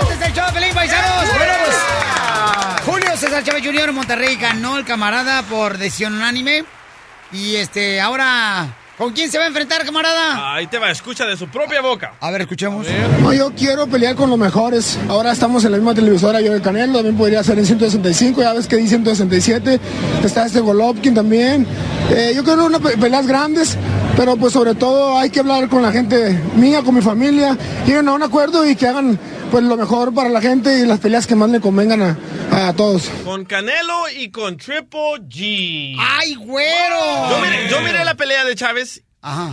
Este 0.00 0.14
es 0.14 0.20
el 0.20 0.32
show 0.34 0.52
Pelín, 0.52 0.74
paisanos. 0.74 1.34
Bueno, 1.34 1.52
pues, 1.64 2.84
Julio 2.84 3.16
César 3.16 3.42
Chávez 3.42 3.64
Jr. 3.64 3.88
en 3.88 3.94
Monterrey 3.94 4.36
ganó 4.36 4.76
el 4.76 4.84
camarada 4.84 5.42
por 5.44 5.78
decisión 5.78 6.14
unánime. 6.14 6.64
Y 7.32 7.56
este, 7.56 8.00
ahora, 8.00 8.74
¿con 8.96 9.12
quién 9.12 9.30
se 9.30 9.36
va 9.38 9.44
a 9.44 9.48
enfrentar, 9.48 9.84
camarada? 9.84 10.54
Ahí 10.54 10.66
te 10.66 10.78
va, 10.78 10.90
escucha 10.90 11.26
de 11.26 11.36
su 11.36 11.46
propia 11.48 11.80
boca. 11.82 12.14
A 12.20 12.30
ver, 12.30 12.40
escuchemos. 12.42 12.86
No, 13.20 13.32
yo 13.34 13.52
quiero 13.54 13.86
pelear 13.86 14.14
con 14.16 14.30
los 14.30 14.38
mejores. 14.38 14.98
Ahora 15.08 15.32
estamos 15.32 15.64
en 15.64 15.72
la 15.72 15.76
misma 15.78 15.94
televisora, 15.94 16.40
yo 16.40 16.54
el 16.54 16.62
Canelo, 16.62 16.94
también 16.94 17.16
podría 17.16 17.42
ser 17.44 17.58
en 17.58 17.66
165, 17.66 18.40
ya 18.40 18.54
ves 18.54 18.66
que 18.66 18.76
di 18.76 18.88
167. 18.88 19.78
Está 20.24 20.46
este 20.46 20.60
Golovkin 20.60 21.14
también. 21.14 21.66
Eh, 22.10 22.32
yo 22.34 22.42
quiero 22.42 22.64
unas 22.64 22.80
pe- 22.80 22.96
peleas 22.96 23.26
grandes, 23.26 23.76
pero 24.18 24.36
pues 24.36 24.52
sobre 24.52 24.74
todo 24.74 25.16
hay 25.16 25.30
que 25.30 25.38
hablar 25.40 25.68
con 25.68 25.80
la 25.80 25.92
gente 25.92 26.32
mía, 26.56 26.82
con 26.82 26.94
mi 26.94 27.00
familia, 27.02 27.56
lleguen 27.86 28.08
a 28.08 28.12
un 28.12 28.22
acuerdo 28.24 28.68
y 28.68 28.74
que 28.74 28.86
hagan 28.88 29.16
pues 29.50 29.62
lo 29.64 29.76
mejor 29.76 30.12
para 30.12 30.28
la 30.28 30.40
gente 30.40 30.76
y 30.80 30.84
las 30.86 30.98
peleas 30.98 31.26
que 31.26 31.36
más 31.36 31.48
le 31.50 31.60
convengan 31.60 32.02
a, 32.02 32.18
a 32.68 32.72
todos. 32.74 33.08
Con 33.24 33.44
Canelo 33.44 34.10
y 34.18 34.30
con 34.30 34.56
Triple 34.56 35.22
G. 35.28 35.96
¡Ay, 35.98 36.34
güero! 36.34 37.30
Yo 37.30 37.38
miré, 37.40 37.68
yo 37.70 37.80
miré 37.80 38.04
la 38.04 38.14
pelea 38.16 38.44
de 38.44 38.54
Chávez 38.56 39.02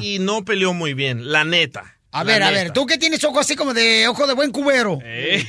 y 0.02 0.18
no 0.20 0.44
peleó 0.44 0.74
muy 0.74 0.94
bien, 0.96 1.32
la 1.32 1.44
neta. 1.46 1.84
A 2.12 2.24
La 2.24 2.24
ver, 2.24 2.44
a 2.44 2.50
ver, 2.50 2.72
tú 2.72 2.86
que 2.86 2.98
tienes 2.98 3.24
ojo 3.26 3.40
así 3.40 3.56
como 3.56 3.74
de 3.74 4.08
ojo 4.08 4.26
de 4.26 4.34
buen 4.34 4.52
cubero. 4.52 4.98
Eh. 5.04 5.46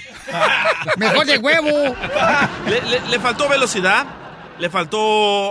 Mejor 0.98 1.24
de 1.24 1.38
huevo. 1.38 1.94
Le, 2.68 2.82
le- 2.90 3.08
le 3.08 3.20
faltó 3.20 3.48
velocidad, 3.48 4.04
le 4.58 4.68
faltó 4.68 4.98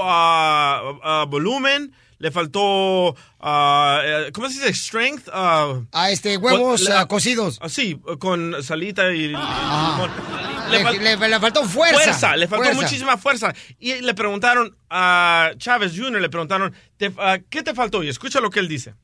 ah, 0.04 1.26
volumen, 1.30 1.94
le 2.26 2.32
faltó, 2.32 3.16
ah, 3.40 4.02
eh, 4.04 4.32
¿cómo 4.34 4.50
se 4.50 4.56
dice? 4.56 4.74
Strength. 4.74 5.30
ah, 5.32 5.76
A 5.92 6.10
este, 6.10 6.38
huevos 6.38 6.90
ah, 6.90 7.06
cocidos. 7.08 7.60
ah, 7.62 7.70
sí, 7.70 8.00
con 8.18 8.64
salita 8.64 9.12
y 9.12 9.28
limón. 9.28 9.46
Le, 10.72 10.84
fal- 10.84 10.98
le- 11.00 11.28
le 11.30 11.40
faltó 11.40 11.64
fuerza. 11.66 12.36
le 12.36 12.48
faltó 12.48 12.64
Fuerza. 12.66 12.82
muchísima 12.82 13.18
fuerza. 13.18 13.54
Y 13.78 14.02
le 14.02 14.16
preguntaron 14.16 14.76
a 14.90 15.52
Chávez 15.60 15.94
Jr., 15.96 16.20
le 16.20 16.30
preguntaron, 16.30 16.74
"Te- 16.98 17.14
ah, 17.20 17.38
¿qué 17.48 17.62
te 17.62 17.76
faltó? 17.76 18.02
Y 18.02 18.10
escucha 18.10 18.40
lo 18.40 18.50
que 18.50 18.60
él 18.60 18.68
dice. 18.68 18.96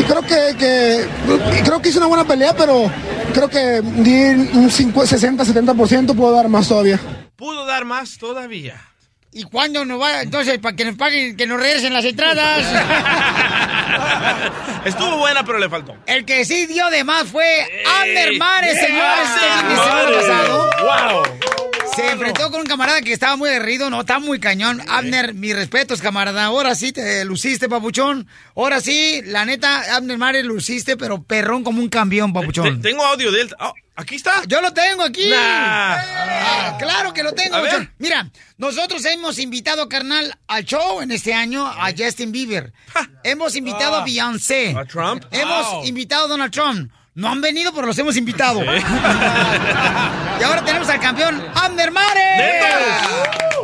Y 0.00 0.02
creo 0.02 0.22
que, 0.22 0.56
que- 0.58 1.08
y 1.56 1.62
creo 1.62 1.80
que 1.80 1.90
hice 1.90 1.98
una 1.98 2.08
buena 2.08 2.24
pelea, 2.24 2.56
pero 2.56 2.90
creo 3.32 3.48
que 3.48 3.80
di 3.82 4.24
un 4.58 4.68
50, 4.68 5.06
60, 5.06 5.44
70%, 5.44 6.16
puedo 6.16 6.32
dar 6.34 6.48
más 6.48 6.66
todavía. 6.66 6.98
Pudo 7.36 7.64
dar 7.66 7.84
más 7.84 8.18
todavía. 8.18 8.82
¿Y 9.30 9.42
cuándo 9.44 9.84
nos 9.84 10.00
va? 10.00 10.22
Entonces, 10.22 10.58
para 10.58 10.74
que 10.74 10.86
nos 10.86 10.96
paguen, 10.96 11.36
que 11.36 11.46
nos 11.46 11.60
regresen 11.60 11.92
las 11.92 12.04
entradas. 12.04 12.64
Estuvo 14.84 15.18
buena, 15.18 15.44
pero 15.44 15.58
le 15.58 15.68
faltó. 15.68 15.96
El 16.06 16.24
que 16.24 16.44
sí 16.44 16.66
dio 16.66 16.88
de 16.88 17.04
más 17.04 17.24
fue 17.24 17.44
Ander 18.00 18.38
Mares, 18.38 18.78
señores. 18.80 19.28
Este 19.34 19.50
fin 19.58 19.68
de 19.68 19.74
semana 19.76 20.02
Mares. 20.02 20.16
pasado. 20.16 20.70
¡Wow! 20.82 21.22
Se 21.98 22.10
enfrentó 22.12 22.50
con 22.52 22.60
un 22.60 22.66
camarada 22.66 23.00
que 23.02 23.12
estaba 23.12 23.34
muy 23.36 23.50
derrido, 23.50 23.90
no, 23.90 24.02
está 24.02 24.20
muy 24.20 24.38
cañón. 24.38 24.80
Abner, 24.88 25.34
mis 25.34 25.54
respetos, 25.54 26.00
camarada. 26.00 26.44
Ahora 26.44 26.74
sí 26.76 26.92
te 26.92 27.24
luciste, 27.24 27.68
papuchón. 27.68 28.28
Ahora 28.54 28.80
sí, 28.80 29.20
la 29.24 29.44
neta, 29.44 29.96
Abner 29.96 30.16
Mares 30.16 30.44
luciste, 30.44 30.96
pero 30.96 31.22
perrón 31.24 31.64
como 31.64 31.80
un 31.82 31.88
campeón, 31.88 32.32
papuchón. 32.32 32.80
Tengo 32.82 33.04
audio 33.04 33.32
de 33.32 33.40
él. 33.40 33.54
Oh, 33.58 33.72
aquí 33.96 34.14
está. 34.14 34.42
Yo 34.46 34.60
lo 34.60 34.72
tengo 34.72 35.02
aquí. 35.02 35.28
Nah. 35.28 35.36
Ah, 35.40 36.76
claro 36.78 37.12
que 37.12 37.24
lo 37.24 37.32
tengo, 37.32 37.56
A 37.56 37.60
ver. 37.62 37.90
Mira, 37.98 38.30
nosotros 38.58 39.04
hemos 39.04 39.38
invitado, 39.40 39.88
carnal, 39.88 40.38
al 40.46 40.64
show 40.64 41.00
en 41.00 41.10
este 41.10 41.34
año 41.34 41.66
a 41.66 41.90
Justin 41.96 42.30
Bieber. 42.30 42.72
Hemos 43.24 43.56
invitado 43.56 43.96
Ah. 43.96 44.02
a 44.02 44.04
Beyoncé. 44.04 44.74
¿A 44.76 44.84
Trump? 44.84 45.24
Hemos 45.32 45.66
Wow. 45.72 45.84
invitado 45.86 46.26
a 46.26 46.28
Donald 46.28 46.52
Trump. 46.52 46.92
No 47.18 47.28
han 47.30 47.40
venido, 47.40 47.72
pero 47.74 47.88
los 47.88 47.98
hemos 47.98 48.16
invitado. 48.16 48.62
y 50.40 50.42
ahora 50.44 50.64
tenemos 50.64 50.88
al 50.88 51.00
campeón, 51.00 51.42
Abner 51.52 51.90
Mares. 51.90 53.02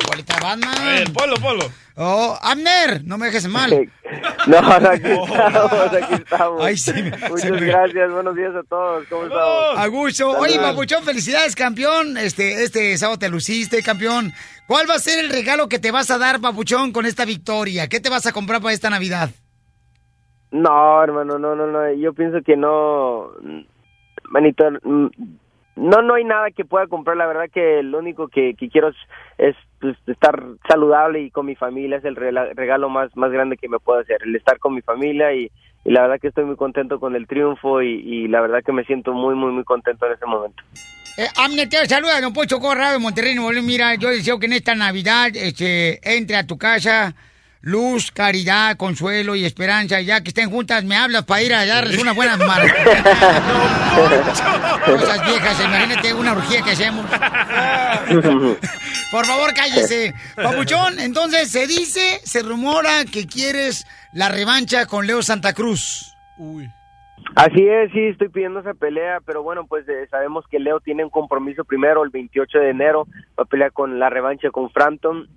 Bolita 0.08 0.40
Batman. 0.40 0.76
A 0.76 0.84
ver, 0.84 1.12
polo, 1.12 1.36
polo. 1.36 1.70
Oh, 1.96 2.36
Abner, 2.42 3.04
no 3.04 3.16
me 3.16 3.26
dejes 3.26 3.46
mal. 3.46 3.88
No, 4.46 4.58
aquí 4.58 5.02
estamos, 5.10 5.72
aquí 6.02 6.14
estamos. 6.14 6.62
Ay, 6.64 6.76
sí, 6.76 6.92
me- 6.92 7.10
Muchas 7.28 7.50
me- 7.50 7.66
gracias, 7.66 8.10
buenos 8.12 8.36
días 8.36 8.52
a 8.54 8.62
todos, 8.68 9.04
¿cómo 9.08 9.22
estamos? 9.24 9.78
A 9.78 9.86
gusto. 9.86 10.30
Oye. 10.32 10.58
Papuchón, 10.58 11.02
felicidades, 11.02 11.54
campeón. 11.56 12.18
Este, 12.18 12.62
este 12.64 12.96
sábado 12.98 13.18
te 13.18 13.28
luciste, 13.30 13.82
campeón. 13.82 14.32
¿Cuál 14.66 14.88
va 14.90 14.96
a 14.96 14.98
ser 14.98 15.18
el 15.20 15.30
regalo 15.30 15.68
que 15.68 15.78
te 15.78 15.90
vas 15.92 16.10
a 16.10 16.18
dar, 16.18 16.40
Papuchón, 16.40 16.92
con 16.92 17.06
esta 17.06 17.24
victoria? 17.24 17.88
¿Qué 17.88 18.00
te 18.00 18.10
vas 18.10 18.26
a 18.26 18.32
comprar 18.32 18.60
para 18.60 18.74
esta 18.74 18.90
Navidad? 18.90 19.30
No, 20.54 21.02
hermano, 21.02 21.36
no, 21.36 21.56
no, 21.56 21.66
no, 21.66 21.92
yo 21.94 22.12
pienso 22.12 22.40
que 22.42 22.56
no, 22.56 23.32
manito, 24.30 24.70
mm, 24.70 25.06
no, 25.74 26.00
no 26.00 26.14
hay 26.14 26.22
nada 26.22 26.52
que 26.52 26.64
pueda 26.64 26.86
comprar, 26.86 27.16
la 27.16 27.26
verdad 27.26 27.50
que 27.52 27.82
lo 27.82 27.98
único 27.98 28.28
que, 28.28 28.54
que 28.54 28.68
quiero 28.68 28.90
es, 28.90 28.96
es, 29.36 29.56
pues, 29.80 29.96
estar 30.06 30.40
saludable 30.68 31.22
y 31.22 31.32
con 31.32 31.46
mi 31.46 31.56
familia, 31.56 31.96
es 31.96 32.04
el 32.04 32.14
regalo 32.14 32.88
más, 32.88 33.10
más 33.16 33.32
grande 33.32 33.56
que 33.56 33.68
me 33.68 33.80
puedo 33.80 33.98
hacer, 33.98 34.18
el 34.24 34.36
estar 34.36 34.60
con 34.60 34.76
mi 34.76 34.80
familia 34.80 35.34
y, 35.34 35.50
la 35.82 36.02
verdad 36.02 36.20
que 36.20 36.28
estoy 36.28 36.44
muy 36.44 36.56
contento 36.56 37.00
con 37.00 37.16
el 37.16 37.26
triunfo 37.26 37.82
y, 37.82 37.88
y 37.88 38.28
la 38.28 38.40
verdad 38.40 38.62
que 38.64 38.72
me 38.72 38.84
siento 38.84 39.12
muy, 39.12 39.34
muy, 39.34 39.50
muy 39.50 39.64
contento 39.64 40.06
en 40.06 40.12
este 40.12 40.24
momento. 40.24 40.62
Eh, 41.18 41.26
Abner, 41.36 41.68
te 41.68 41.84
saluda 41.86 42.20
Don 42.20 42.32
Pocho 42.32 42.60
Corrado 42.60 42.94
de 42.94 43.00
Monterrey. 43.00 43.36
Mira, 43.60 43.96
yo 43.96 44.08
deseo 44.08 44.38
que 44.38 44.46
en 44.46 44.54
esta 44.54 44.74
Navidad 44.74 45.28
este, 45.34 46.00
entre 46.16 46.36
a 46.36 46.46
tu 46.46 46.56
casa 46.56 47.14
luz, 47.64 48.12
caridad, 48.12 48.76
consuelo 48.76 49.34
y 49.34 49.44
esperanza. 49.44 50.00
Ya 50.00 50.22
que 50.22 50.28
estén 50.28 50.50
juntas, 50.50 50.84
me 50.84 50.96
hablas 50.96 51.24
para 51.24 51.42
ir 51.42 51.54
a 51.54 51.66
darles 51.66 52.00
unas 52.00 52.14
buenas 52.14 52.38
marcas. 52.46 52.86
Cosas 54.84 55.26
viejas, 55.26 55.64
imagínate 55.64 56.14
una 56.14 56.32
orgía 56.32 56.62
que 56.62 56.70
hacemos. 56.72 57.06
Por 59.10 59.26
favor, 59.26 59.54
cállese. 59.54 60.14
Papuchón, 60.36 60.98
entonces 60.98 61.50
se 61.50 61.66
dice, 61.66 62.20
se 62.22 62.42
rumora 62.42 63.04
que 63.10 63.26
quieres 63.26 63.86
la 64.12 64.28
revancha 64.28 64.86
con 64.86 65.06
Leo 65.06 65.22
Santa 65.22 65.54
Cruz. 65.54 66.14
Uy. 66.36 66.70
Así 67.36 67.66
es, 67.66 67.90
sí, 67.92 68.00
estoy 68.08 68.28
pidiendo 68.28 68.60
esa 68.60 68.74
pelea, 68.74 69.20
pero 69.24 69.42
bueno, 69.42 69.66
pues 69.66 69.88
eh, 69.88 70.06
sabemos 70.10 70.44
que 70.50 70.58
Leo 70.58 70.80
tiene 70.80 71.04
un 71.04 71.10
compromiso 71.10 71.64
primero 71.64 72.04
el 72.04 72.10
28 72.10 72.58
de 72.58 72.70
enero, 72.70 73.06
va 73.38 73.44
a 73.44 73.46
pelear 73.46 73.72
con 73.72 73.98
la 73.98 74.10
revancha 74.10 74.50
con 74.50 74.70
Frampton, 74.70 75.28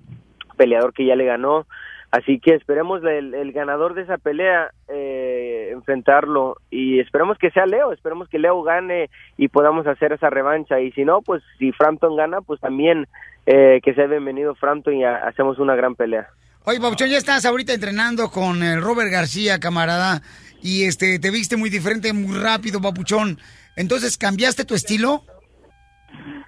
peleador 0.58 0.94
que 0.94 1.06
ya 1.06 1.16
le 1.16 1.26
ganó, 1.26 1.66
así 2.12 2.40
que 2.40 2.54
esperemos 2.56 3.02
el, 3.04 3.52
ganador 3.52 3.94
de 3.94 4.04
esa 4.04 4.18
pelea 4.18 4.72
eh, 4.88 5.70
enfrentarlo 5.72 6.58
y 6.70 7.00
esperemos 7.00 7.38
que 7.38 7.52
sea 7.52 7.66
Leo, 7.66 7.92
esperemos 7.94 8.28
que 8.30 8.40
Leo 8.40 8.62
gane 8.64 9.10
y 9.38 9.48
podamos 9.50 9.86
hacer 9.88 10.14
esa 10.14 10.30
revancha 10.30 10.80
y 10.80 10.92
si 10.94 11.06
no, 11.06 11.22
pues 11.22 11.44
si 11.60 11.72
Frampton 11.72 12.16
gana, 12.16 12.42
pues 12.42 12.60
también 12.62 13.08
eh, 13.46 13.80
que 13.84 13.94
sea 13.94 14.08
bienvenido 14.08 14.56
Frampton 14.56 14.96
y 14.96 15.04
ha- 15.06 15.28
hacemos 15.28 15.60
una 15.60 15.76
gran 15.76 15.96
pelea. 15.96 16.28
Oye, 16.66 16.80
Papuchón, 16.82 17.10
ya 17.10 17.18
estás 17.18 17.46
ahorita 17.46 17.74
entrenando 17.74 18.30
con 18.30 18.62
el 18.62 18.82
Robert 18.82 19.10
García, 19.10 19.58
camarada, 19.60 20.22
y 20.62 20.84
este 20.84 21.18
te 21.20 21.32
viste 21.32 21.56
muy 21.56 21.70
diferente, 21.70 22.12
muy 22.12 22.38
rápido, 22.38 22.82
Papuchón. 22.82 23.38
Entonces, 23.78 24.18
¿cambiaste 24.18 24.66
tu 24.66 24.76
estilo? 24.76 25.24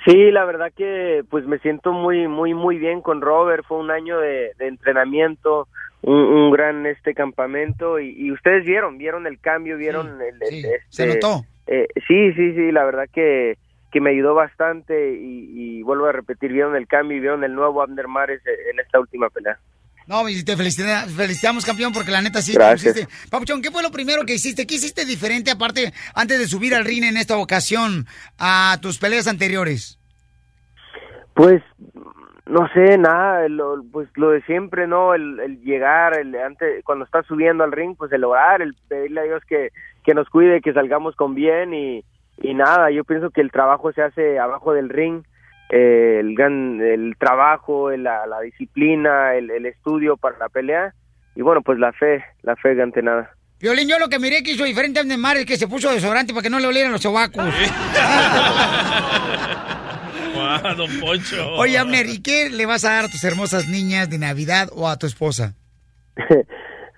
Sí, 0.06 0.32
la 0.32 0.46
verdad 0.46 0.72
que 0.76 1.24
pues 1.30 1.46
me 1.46 1.60
siento 1.60 1.92
muy 1.92 2.28
muy 2.28 2.54
muy 2.54 2.78
bien 2.78 3.02
con 3.02 3.22
Robert. 3.22 3.66
Fue 3.68 3.78
un 3.78 3.92
año 3.92 4.20
de, 4.20 4.52
de 4.58 4.68
entrenamiento, 4.68 5.68
un, 6.02 6.16
un 6.16 6.52
gran 6.52 6.86
este 6.86 7.14
campamento 7.14 8.00
y, 8.00 8.14
y 8.18 8.32
ustedes 8.32 8.66
vieron, 8.66 8.98
vieron 8.98 9.28
el 9.28 9.40
cambio, 9.40 9.78
vieron 9.78 10.22
el, 10.22 10.42
el, 10.42 10.62
se 10.90 11.04
este, 11.04 11.08
notó. 11.08 11.44
eh, 11.68 11.88
sí, 12.08 12.34
sí, 12.34 12.54
sí, 12.54 12.72
la 12.72 12.86
verdad 12.86 13.06
que 13.14 13.58
que 13.92 14.02
me 14.02 14.12
ayudó 14.12 14.36
bastante 14.36 15.14
y, 15.14 15.50
y 15.80 15.82
vuelvo 15.84 16.06
a 16.06 16.12
repetir, 16.12 16.54
vieron 16.54 16.76
el 16.76 16.88
cambio 16.88 17.18
y 17.18 17.22
vieron 17.22 17.44
el 17.44 17.56
nuevo 17.56 17.82
Abner 17.82 18.08
Mares 18.08 18.42
en 18.46 18.80
esta 18.80 19.00
última 19.00 19.30
pelea. 19.30 19.58
No, 20.10 20.28
y 20.28 20.44
te 20.44 20.58
felicita- 20.58 21.06
felicitamos, 21.06 21.64
campeón, 21.64 21.94
porque 21.94 22.10
la 22.10 22.22
neta 22.22 22.42
sí 22.42 22.54
Gracias. 22.54 22.96
te 22.96 23.02
pusiste. 23.06 23.30
Papuchón, 23.30 23.62
¿qué 23.62 23.70
fue 23.70 23.84
lo 23.84 23.92
primero 23.92 24.26
que 24.26 24.34
hiciste? 24.34 24.66
¿Qué 24.66 24.76
hiciste 24.76 25.06
diferente, 25.06 25.52
aparte, 25.52 25.94
antes 26.16 26.40
de 26.40 26.48
subir 26.48 26.74
al 26.74 26.84
ring 26.84 27.04
en 27.04 27.16
esta 27.16 27.38
ocasión 27.38 28.08
a 28.40 28.78
tus 28.82 28.98
peleas 28.98 29.28
anteriores? 29.28 30.00
Pues 31.36 31.62
no 32.48 32.68
sé, 32.74 32.98
nada, 32.98 33.48
lo, 33.48 33.84
pues 33.92 34.10
lo 34.16 34.32
de 34.32 34.42
siempre, 34.42 34.88
¿no? 34.88 35.14
El, 35.14 35.40
el 35.40 35.62
llegar, 35.62 36.18
el 36.20 36.34
antes, 36.36 36.84
cuando 36.84 37.06
estás 37.06 37.26
subiendo 37.28 37.64
al 37.64 37.72
ring, 37.72 37.96
pues 37.96 38.12
el 38.12 38.24
orar, 38.24 38.64
el 38.64 38.74
pedirle 38.88 39.22
a 39.22 39.24
Dios 39.26 39.44
que, 39.48 39.70
que 40.04 40.16
nos 40.16 40.28
cuide, 40.30 40.60
que 40.62 40.74
salgamos 40.74 41.16
con 41.16 41.36
bien 41.36 41.74
y, 41.76 42.04
y 42.42 42.56
nada, 42.56 42.90
yo 42.90 43.04
pienso 43.04 43.30
que 43.30 43.42
el 43.42 43.52
trabajo 43.52 43.94
se 43.94 44.02
hace 44.02 44.40
abajo 44.40 44.74
del 44.74 44.90
ring, 44.90 45.22
eh, 45.70 46.18
el 46.20 46.36
gran, 46.36 46.82
el 46.82 47.16
trabajo, 47.18 47.92
el- 47.92 48.04
la, 48.04 48.26
la 48.28 48.42
disciplina, 48.42 49.36
el, 49.36 49.50
el 49.52 49.66
estudio 49.66 50.18
para 50.18 50.38
la 50.38 50.50
pelea 50.50 50.94
y 51.36 51.42
bueno, 51.42 51.62
pues 51.62 51.80
la 51.80 51.92
fe, 51.94 52.24
la 52.42 52.56
fe 52.56 52.82
ante 52.82 53.02
nada. 53.02 53.32
Violín, 53.62 53.88
yo 53.90 54.00
lo 54.00 54.08
que 54.10 54.20
miré 54.20 54.42
que 54.42 54.52
hizo 54.52 54.64
diferente 54.64 55.00
a 55.00 55.04
Neymar 55.04 55.38
es 55.38 55.46
que 55.46 55.58
se 55.58 55.68
puso 55.68 55.92
desodorante 55.92 56.34
para 56.34 56.44
que 56.44 56.50
no 56.50 56.60
le 56.60 56.68
olieran 56.68 56.92
los 56.94 57.02
sobacos. 57.02 57.44
Guau, 60.34 60.76
don 60.76 61.00
Poncho. 61.00 61.50
Oye, 61.56 61.78
Abner, 61.78 62.06
¿y 62.08 62.22
qué 62.22 62.50
le 62.50 62.66
vas 62.66 62.86
a 62.86 62.92
dar 62.94 63.06
a 63.06 63.10
tus 63.10 63.24
hermosas 63.24 63.68
niñas 63.68 64.10
de 64.10 64.18
Navidad 64.18 64.70
o 64.74 64.88
a 64.88 64.98
tu 64.98 65.08
esposa? 65.08 65.56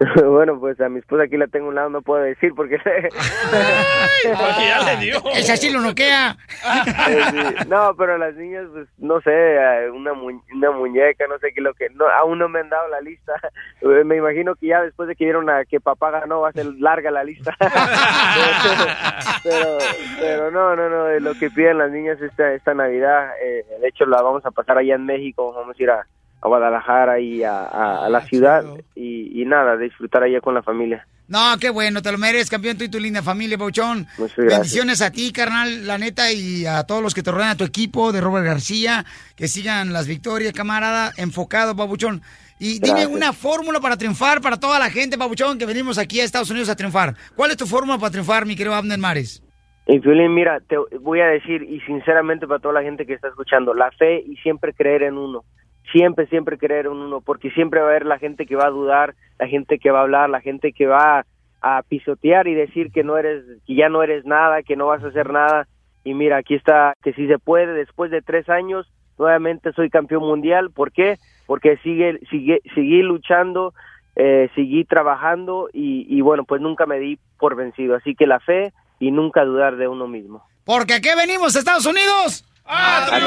bueno, 0.25 0.59
pues 0.59 0.79
a 0.81 0.89
mi 0.89 0.99
esposa 0.99 1.23
aquí 1.23 1.37
la 1.37 1.47
tengo 1.47 1.67
a 1.67 1.69
un 1.69 1.75
lado, 1.75 1.89
no 1.89 2.01
puedo 2.01 2.23
decir 2.23 2.53
porque... 2.55 2.77
porque 2.83 4.67
ya 4.67 4.81
le 4.83 4.97
dio. 4.97 5.21
Esa 5.33 5.55
sí 5.57 5.69
lo 5.71 5.79
noquea. 5.81 6.35
Sí. 6.47 7.67
No, 7.67 7.93
pero 7.95 8.17
las 8.17 8.33
niñas, 8.35 8.65
pues, 8.71 8.87
no 8.97 9.21
sé, 9.21 9.31
eh, 9.31 9.89
una, 9.91 10.13
mu- 10.13 10.41
una 10.53 10.71
muñeca, 10.71 11.25
no 11.27 11.37
sé 11.39 11.53
qué 11.53 11.61
lo 11.61 11.73
que... 11.73 11.89
No, 11.91 12.07
aún 12.09 12.39
no 12.39 12.49
me 12.49 12.59
han 12.61 12.69
dado 12.69 12.87
la 12.87 13.01
lista. 13.01 13.33
Me 13.81 14.15
imagino 14.15 14.55
que 14.55 14.67
ya 14.67 14.81
después 14.81 15.07
de 15.07 15.15
que 15.15 15.25
vieron 15.25 15.49
a 15.49 15.65
que 15.65 15.79
papá 15.79 16.11
ganó 16.11 16.41
va 16.41 16.49
a 16.49 16.53
ser 16.53 16.65
larga 16.79 17.11
la 17.11 17.23
lista. 17.23 17.55
pero, 19.43 19.77
pero 20.19 20.51
no, 20.51 20.75
no, 20.75 20.89
no, 20.89 21.19
lo 21.19 21.33
que 21.35 21.49
piden 21.49 21.77
las 21.77 21.91
niñas 21.91 22.21
esta, 22.21 22.53
esta 22.53 22.73
Navidad, 22.73 23.31
eh, 23.43 23.65
de 23.79 23.87
hecho 23.87 24.05
la 24.05 24.21
vamos 24.21 24.45
a 24.45 24.51
pasar 24.51 24.77
allá 24.77 24.95
en 24.95 25.05
México, 25.05 25.53
vamos 25.53 25.75
a 25.79 25.83
ir 25.83 25.89
a, 25.89 26.05
a 26.41 26.47
Guadalajara 26.47 27.19
y 27.19 27.43
a, 27.43 27.59
a- 27.65 28.05
a 28.05 28.09
la 28.09 28.21
ciudad 28.25 28.63
y, 28.95 29.41
y 29.41 29.45
nada, 29.45 29.77
disfrutar 29.77 30.23
allá 30.23 30.41
con 30.41 30.53
la 30.55 30.63
familia. 30.63 31.05
No, 31.27 31.57
qué 31.61 31.69
bueno, 31.69 32.01
te 32.01 32.11
lo 32.11 32.17
mereces, 32.17 32.49
campeón, 32.49 32.77
tú 32.77 32.83
y 32.83 32.89
tu 32.89 32.99
linda 32.99 33.21
familia, 33.23 33.57
Pauchón. 33.57 34.05
Muchas 34.17 34.35
gracias. 34.35 34.57
Bendiciones 34.59 35.01
a 35.01 35.11
ti, 35.11 35.31
carnal, 35.31 35.87
la 35.87 35.97
neta, 35.97 36.29
y 36.33 36.65
a 36.65 36.83
todos 36.83 37.01
los 37.01 37.13
que 37.13 37.23
te 37.23 37.31
rodean, 37.31 37.51
a 37.51 37.55
tu 37.55 37.63
equipo 37.63 38.11
de 38.11 38.19
Robert 38.19 38.45
García, 38.45 39.05
que 39.37 39.47
sigan 39.47 39.93
las 39.93 40.07
victorias, 40.07 40.51
camarada, 40.51 41.13
enfocado, 41.15 41.73
Pabuchón. 41.73 42.21
Y 42.59 42.79
dime 42.79 43.07
una 43.07 43.31
fórmula 43.31 43.79
para 43.79 43.95
triunfar 43.95 44.41
para 44.41 44.57
toda 44.59 44.77
la 44.77 44.89
gente, 44.89 45.17
Pabuchón, 45.17 45.57
que 45.57 45.65
venimos 45.65 45.97
aquí 45.97 46.19
a 46.19 46.25
Estados 46.25 46.49
Unidos 46.51 46.67
a 46.69 46.75
triunfar. 46.75 47.15
¿Cuál 47.35 47.51
es 47.51 47.57
tu 47.57 47.65
fórmula 47.65 47.97
para 47.97 48.11
triunfar, 48.11 48.45
mi 48.45 48.55
querido 48.57 48.75
Abner 48.75 48.99
Mares? 48.99 49.41
Y 49.87 49.99
Piolín, 49.99 50.33
mira, 50.35 50.59
te 50.67 50.75
voy 50.99 51.21
a 51.21 51.27
decir, 51.27 51.63
y 51.63 51.79
sinceramente 51.81 52.45
para 52.45 52.59
toda 52.59 52.73
la 52.75 52.83
gente 52.83 53.05
que 53.05 53.13
está 53.13 53.29
escuchando, 53.29 53.73
la 53.73 53.89
fe 53.91 54.21
y 54.27 54.35
siempre 54.37 54.73
creer 54.73 55.03
en 55.03 55.17
uno. 55.17 55.43
Siempre, 55.91 56.27
siempre 56.27 56.57
creer 56.57 56.85
en 56.85 56.93
uno, 56.93 57.21
porque 57.21 57.51
siempre 57.51 57.81
va 57.81 57.87
a 57.87 57.89
haber 57.89 58.05
la 58.05 58.17
gente 58.19 58.45
que 58.45 58.55
va 58.55 58.67
a 58.67 58.71
dudar, 58.71 59.15
la 59.39 59.47
gente 59.47 59.77
que 59.79 59.91
va 59.91 59.99
a 59.99 60.03
hablar, 60.03 60.29
la 60.29 60.41
gente 60.41 60.71
que 60.71 60.85
va 60.85 61.25
a 61.61 61.83
pisotear 61.83 62.47
y 62.47 62.55
decir 62.55 62.91
que 62.91 63.03
no 63.03 63.17
eres, 63.17 63.43
que 63.67 63.75
ya 63.75 63.89
no 63.89 64.01
eres 64.01 64.25
nada, 64.25 64.63
que 64.63 64.75
no 64.75 64.87
vas 64.87 65.03
a 65.03 65.07
hacer 65.07 65.31
nada. 65.31 65.67
Y 66.03 66.13
mira, 66.13 66.37
aquí 66.37 66.55
está, 66.55 66.95
que 67.03 67.13
si 67.13 67.27
se 67.27 67.37
puede, 67.37 67.73
después 67.73 68.09
de 68.09 68.21
tres 68.21 68.49
años, 68.49 68.91
nuevamente 69.19 69.71
soy 69.73 69.89
campeón 69.89 70.23
mundial. 70.23 70.71
¿Por 70.71 70.91
qué? 70.91 71.17
Porque 71.45 71.77
sigue, 71.77 72.19
sigue, 72.29 72.61
seguí 72.73 73.03
luchando, 73.03 73.73
eh, 74.15 74.49
seguí 74.55 74.85
trabajando 74.85 75.69
y, 75.71 76.07
y 76.09 76.21
bueno, 76.21 76.43
pues 76.45 76.61
nunca 76.61 76.85
me 76.85 76.99
di 76.99 77.19
por 77.37 77.55
vencido. 77.55 77.95
Así 77.95 78.15
que 78.15 78.25
la 78.25 78.39
fe 78.39 78.73
y 78.99 79.11
nunca 79.11 79.45
dudar 79.45 79.75
de 79.77 79.87
uno 79.87 80.07
mismo. 80.07 80.43
Porque 80.63 80.95
aquí 80.95 81.09
venimos, 81.15 81.55
Estados 81.55 81.85
Unidos. 81.85 82.45
¡A 82.65 83.19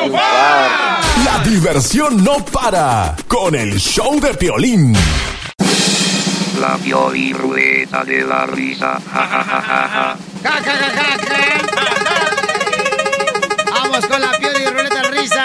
La 1.25 1.39
diversión 1.45 2.23
no 2.25 2.45
para 2.45 3.15
con 3.29 3.55
el 3.55 3.79
show 3.79 4.21
de 4.21 4.35
Piolín. 4.35 4.95
La 6.61 6.77
Rueda 7.33 8.05
de 8.05 8.23
la 8.23 8.47
Risa. 8.47 9.01
Ja, 9.13 9.27
ja, 9.27 9.45
ja, 9.45 9.63
ja, 9.63 9.89
ja. 9.89 10.17
Ja, 10.43 10.51
ja, 10.63 10.73
ja, 10.73 10.91
ja, 10.91 11.19
ja. 11.19 11.65
Vamos 13.71 14.07
con 14.07 14.21
la 14.21 14.33
ruleta 14.73 15.03
de 15.03 15.11
risa. 15.11 15.45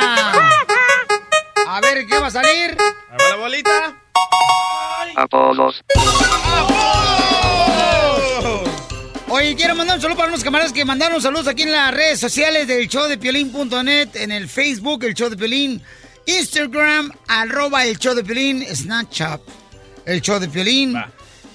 A 1.67 1.82
ver, 1.82 2.06
¿qué 2.08 2.19
va 2.19 2.28
a 2.28 2.32
salir? 2.32 2.78
Va 3.12 3.30
la 3.30 3.36
bolita. 3.36 3.95
A 5.15 5.28
todos. 5.28 5.84
Oye, 9.39 9.56
quiero 9.56 9.73
mandar 9.73 9.95
un 9.95 10.02
saludo 10.02 10.17
para 10.17 10.28
unos 10.28 10.43
camaradas 10.43 10.73
que 10.73 10.84
mandaron 10.84 11.21
saludos 11.21 11.47
aquí 11.47 11.62
en 11.62 11.71
las 11.71 11.93
redes 11.93 12.19
sociales 12.19 12.67
del 12.67 12.89
show 12.89 13.08
de 13.08 13.17
Piolín.net, 13.17 14.10
en 14.15 14.34
el 14.34 14.49
Facebook, 14.49 15.06
el 15.06 15.13
show 15.13 15.30
de 15.30 15.38
Piolín, 15.38 15.82
Instagram, 16.25 17.10
arroba 17.25 17.86
el 17.86 17.97
show 17.97 18.13
de 18.13 18.25
Piolín, 18.25 18.65
Snapchat, 18.65 19.39
el 20.06 20.19
show 20.19 20.39
de 20.41 20.49
Piolín, 20.49 20.93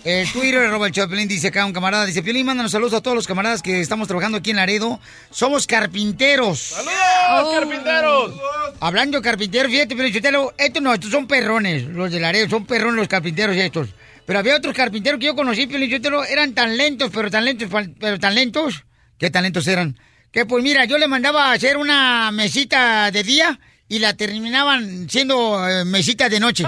el 0.03 0.33
Twitter, 0.33 0.61
arroba 0.61 0.87
el 0.87 0.95
show 0.95 1.05
de 1.05 1.09
Piolín, 1.09 1.29
dice 1.29 1.49
acá 1.49 1.67
un 1.67 1.75
camarada, 1.75 2.07
dice 2.07 2.23
Piolín, 2.23 2.47
mándanos 2.47 2.73
saludos 2.73 2.95
a 2.95 3.03
todos 3.03 3.17
los 3.17 3.27
camaradas 3.27 3.61
que 3.61 3.83
estamos 3.83 4.09
trabajando 4.09 4.39
aquí 4.39 4.49
en 4.49 4.57
Laredo. 4.57 4.99
Somos 5.31 5.67
carpinteros. 5.67 6.59
¡Saludos, 6.59 7.55
carpinteros! 7.55 8.33
Hablando 8.81 9.19
de 9.19 9.25
carpinteros, 9.25 9.71
fíjate, 9.71 9.95
pero 9.95 10.09
Chotelo, 10.09 10.55
estos 10.57 10.83
no, 10.83 10.95
estos 10.95 11.11
son 11.11 11.27
perrones, 11.27 11.85
los 11.85 12.11
de 12.11 12.19
Laredo, 12.19 12.49
son 12.49 12.65
perrones 12.65 12.97
los 12.97 13.09
carpinteros 13.09 13.55
estos. 13.55 13.91
Pero 14.27 14.39
había 14.39 14.57
otros 14.57 14.75
carpinteros 14.75 15.21
que 15.21 15.27
yo 15.27 15.35
conocí, 15.35 15.67
Piolín 15.67 15.91
Chotelo, 15.91 16.25
eran 16.25 16.55
tan 16.55 16.77
lentos, 16.77 17.11
pero 17.13 17.31
tan 17.31 17.45
lentos, 17.45 17.69
pero 18.01 18.19
tan 18.19 18.35
lentos. 18.35 18.85
¿Qué 19.19 19.31
tan 19.31 19.43
lentos 19.43 19.67
eran? 19.69 19.99
Que 20.31 20.47
pues 20.47 20.65
mira, 20.65 20.85
yo 20.87 20.99
le 20.99 21.07
mandaba 21.07 21.51
a 21.51 21.53
hacer 21.53 21.77
una 21.77 22.31
mesita 22.33 23.11
de 23.11 23.23
día 23.23 23.61
y 23.89 23.99
la 23.99 24.15
terminaban 24.15 25.09
siendo 25.09 25.69
eh, 25.69 25.85
mesita 25.85 26.29
de 26.29 26.41
noche. 26.41 26.65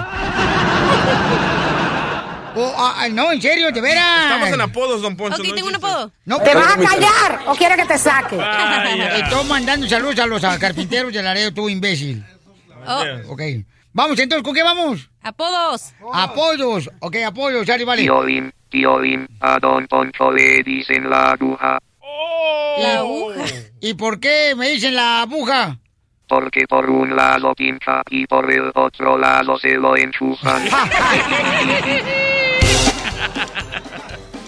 Oh, 2.59 2.73
ah, 2.75 2.95
ah, 2.97 3.09
no, 3.09 3.31
en 3.31 3.41
serio, 3.41 3.71
de 3.71 3.81
veras. 3.81 4.23
Estamos 4.23 4.49
en 4.49 4.61
apodos, 4.61 5.01
don 5.01 5.15
Poncho. 5.15 5.39
Ok, 5.39 5.47
no 5.47 5.53
tengo 5.53 5.67
un 5.67 5.73
chiste. 5.73 5.87
apodo. 5.87 6.11
No, 6.25 6.39
¿Te 6.39 6.55
vas 6.55 6.73
a 6.73 6.77
callar 6.77 7.39
o 7.45 7.55
quiere 7.55 7.75
que 7.75 7.85
te 7.85 7.97
saque? 7.99 8.35
Vaya. 8.37 9.17
Estoy 9.17 9.45
mandando 9.45 9.87
saludos 9.87 10.17
a 10.19 10.25
los 10.25 10.43
ah, 10.43 10.57
carpinteros 10.59 11.13
de 11.13 11.21
Laredo, 11.21 11.53
tú 11.53 11.69
imbécil. 11.69 12.23
Oh, 12.87 13.03
Ok. 13.27 13.41
Vamos, 13.97 14.19
entonces, 14.19 14.43
¿con 14.43 14.53
qué 14.53 14.61
vamos? 14.61 15.09
apodos. 15.23 15.91
Apoyos. 16.13 16.87
Ok, 16.99 17.15
apoyos, 17.25 17.65
Sari, 17.65 17.83
vale. 17.83 18.03
Piolín, 18.03 18.53
Piolín, 18.69 19.27
a 19.39 19.57
Don 19.57 19.87
Poncho 19.87 20.31
le 20.31 20.61
dicen 20.61 21.09
la 21.09 21.31
aguja. 21.31 21.79
La 22.77 22.99
aguja. 22.99 23.43
¿Y 23.81 23.95
por 23.95 24.19
qué 24.19 24.53
me 24.55 24.69
dicen 24.69 24.93
la 24.93 25.23
aguja? 25.23 25.79
Porque 26.27 26.67
por 26.69 26.87
un 26.87 27.15
lado 27.15 27.55
pincha 27.55 28.03
y 28.11 28.27
por 28.27 28.53
el 28.53 28.71
otro 28.75 29.17
lado 29.17 29.57
se 29.57 29.73
lo 29.73 29.97
enchufan. 29.97 30.63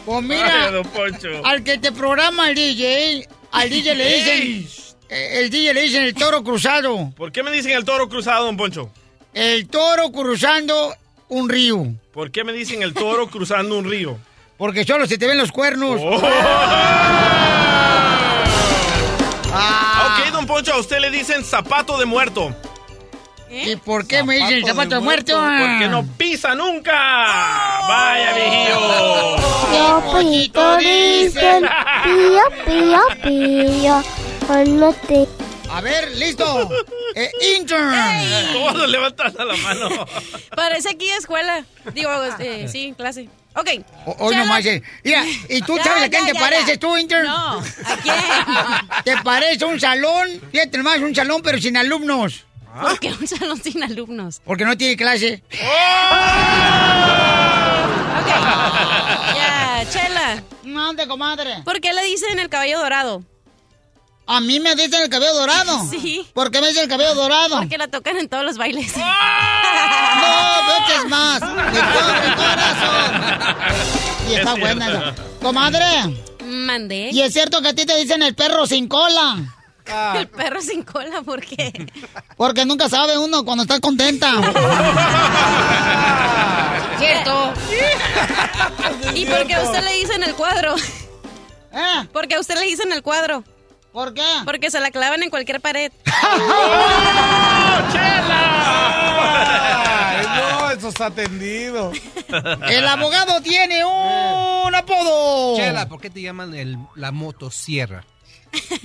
Pues 0.06 0.24
mira, 0.24 0.72
don 0.72 0.88
Poncho. 0.88 1.30
al 1.45 1.64
que 1.64 1.78
te 1.78 1.91
programa 1.91 2.50
el 2.50 2.56
DJ, 2.56 3.28
al 3.52 3.70
DJ 3.70 3.93
le 3.95 4.16
dicen 4.16 4.68
el 5.08 5.50
DJ 5.52 5.74
le 5.74 5.82
dicen 5.82 6.04
el 6.04 6.16
toro 6.16 6.43
cruzado. 6.43 7.12
¿Por 7.16 7.32
qué 7.32 7.43
me 7.43 7.52
dicen 7.52 7.74
el 7.74 7.86
toro 7.86 8.10
cruzado, 8.10 8.45
don 8.45 8.58
Poncho? 8.58 8.91
El 9.34 9.68
toro 9.68 10.12
cruzando 10.12 10.96
un 11.30 11.50
río. 11.50 11.86
¿Por 12.14 12.32
qué 12.32 12.44
me 12.44 12.52
dicen 12.52 12.82
el 12.82 12.94
toro 12.94 13.28
cruzando 13.30 13.78
un 13.78 13.90
río? 13.90 14.18
Porque 14.58 14.84
solo 14.84 15.08
se 15.08 15.18
te 15.18 15.28
ven 15.28 15.38
los 15.38 15.52
cuernos. 15.52 16.02
Oh. 16.04 16.22
Ah. 19.52 20.20
Ok, 20.20 20.32
don 20.32 20.46
Poncho, 20.46 20.74
a 20.74 20.80
usted 20.80 21.00
le 21.00 21.10
dicen 21.10 21.44
zapato 21.44 21.98
de 21.98 22.06
muerto. 22.06 22.56
¿Y 23.50 23.76
por 23.78 24.06
qué 24.06 24.24
me 24.24 24.36
dicen 24.36 24.66
zapato 24.66 24.96
de 24.96 25.02
muerto? 25.02 25.34
Porque 25.34 25.88
no 25.90 26.06
pisa 26.18 26.54
nunca. 26.54 26.92
Vaya, 27.88 28.34
viejillo. 28.34 29.38
Yo 29.74 30.04
pollito 30.12 30.78
dicen, 30.78 31.68
pío, 32.04 32.44
pío, 32.66 33.02
pío, 33.24 34.04
te... 35.08 35.49
A 35.72 35.82
ver, 35.82 36.11
listo. 36.17 36.70
Eh, 37.15 37.32
intern. 37.57 37.93
Todos 38.53 38.89
levantan 38.89 39.34
la 39.38 39.55
mano. 39.57 39.89
Parece 40.55 40.89
aquí 40.89 41.09
escuela. 41.11 41.63
Digo, 41.93 42.24
este, 42.24 42.67
sí, 42.67 42.93
clase. 42.97 43.30
Ok. 43.55 43.70
O- 44.05 44.15
Hoy 44.26 44.36
nomás. 44.36 44.65
eh. 44.65 44.82
Mira, 45.03 45.24
¿y 45.49 45.61
tú 45.61 45.78
Ya, 45.78 45.84
sabes 45.84 46.03
a 46.03 46.09
quién 46.09 46.22
ya, 46.26 46.28
te 46.28 46.34
ya, 46.34 46.39
pareces 46.39 46.67
ya. 46.67 46.78
tú, 46.80 46.97
intern? 46.97 47.26
No, 47.28 47.59
¿a 47.59 47.97
quién? 48.01 48.15
Te 49.05 49.17
parece 49.24 49.65
un 49.65 49.80
salón, 49.80 50.28
fíjate 50.51 50.78
nomás, 50.78 50.99
un 50.99 51.13
salón 51.15 51.41
pero 51.43 51.59
sin 51.59 51.78
alumnos. 51.78 52.45
¿Por 52.82 52.99
qué 52.99 53.11
un 53.11 53.28
salón 53.28 53.61
sin 53.61 53.84
alumnos? 53.84 54.41
Porque 54.45 54.63
no 54.65 54.78
tiene 54.78 54.95
clase. 54.95 55.43
Ya, 59.36 59.84
Chela. 59.91 60.43
Mande, 60.63 61.07
comadre. 61.07 61.61
¿Por 61.65 61.80
qué 61.82 61.93
le 61.93 62.03
dicen 62.03 62.38
el 62.39 62.49
cabello 62.49 62.80
dorado? 62.80 63.24
¿A 64.32 64.42
mí 64.42 64.60
me 64.60 64.76
dicen 64.76 65.02
el 65.02 65.10
cabello 65.10 65.34
dorado? 65.34 65.86
Sí. 65.90 66.24
¿Por 66.34 66.52
qué 66.52 66.62
me 66.62 66.68
dicen 66.68 66.84
el 66.84 66.90
cabello 66.90 67.16
dorado? 67.16 67.58
Porque 67.58 67.80
la 67.80 67.88
tocan 67.88 68.16
en 68.18 68.30
todos 68.30 68.46
los 68.46 68.58
bailes. 68.58 68.94
No, 70.20 70.68
veces 70.68 71.10
más. 71.10 71.42
Mi 71.42 71.80
pobre 71.80 72.36
corazón. 72.36 73.12
Y 74.30 74.34
está 74.36 74.54
Es 74.54 74.60
buena. 74.60 75.16
Comadre. 75.42 75.86
Mandé. 76.46 77.10
¿Y 77.12 77.22
es 77.22 77.34
cierto 77.34 77.62
que 77.62 77.70
a 77.70 77.74
ti 77.74 77.86
te 77.86 77.96
dicen 77.98 78.22
el 78.22 78.36
perro 78.36 78.68
sin 78.68 78.88
cola? 78.88 79.38
El 80.16 80.28
perro 80.28 80.62
sin 80.62 80.84
cola, 80.84 81.22
¿por 81.24 81.42
qué? 81.42 81.88
Porque 82.38 82.66
nunca 82.66 82.90
sabe 82.90 83.18
uno 83.18 83.44
cuando 83.44 83.64
está 83.64 83.80
contenta. 83.80 84.34
¿Cierto? 87.00 87.54
¿Y 89.16 89.26
por 89.26 89.48
qué 89.48 89.56
a 89.56 89.64
usted 89.64 89.84
le 89.84 89.94
dicen 89.94 90.24
el 90.24 90.36
cuadro? 90.36 90.76
¿Eh? 91.72 92.08
¿Por 92.12 92.28
qué 92.28 92.36
a 92.36 92.40
usted 92.40 92.56
le 92.56 92.66
dicen 92.66 92.92
el 92.92 93.02
cuadro? 93.02 93.44
¿Por 93.92 94.14
qué? 94.14 94.24
Porque 94.46 94.70
se 94.70 94.80
la 94.80 94.92
clavan 94.92 95.24
en 95.24 95.30
cualquier 95.30 95.60
pared. 95.62 95.92
Ay, 99.02 100.26
no, 100.36 100.72
eso 100.78 100.90
está 100.90 101.08
atendido. 101.08 101.92
El 102.68 102.88
abogado 102.88 103.42
tiene 103.42 103.84
un 103.84 104.76
apodo. 104.76 105.58
Chela, 105.58 105.88
¿por 105.88 106.00
qué 106.00 106.10
te 106.10 106.22
llaman 106.22 106.54
el, 106.56 106.78
la 106.96 107.12
motosierra? 107.12 108.04
Usted, 108.52 108.80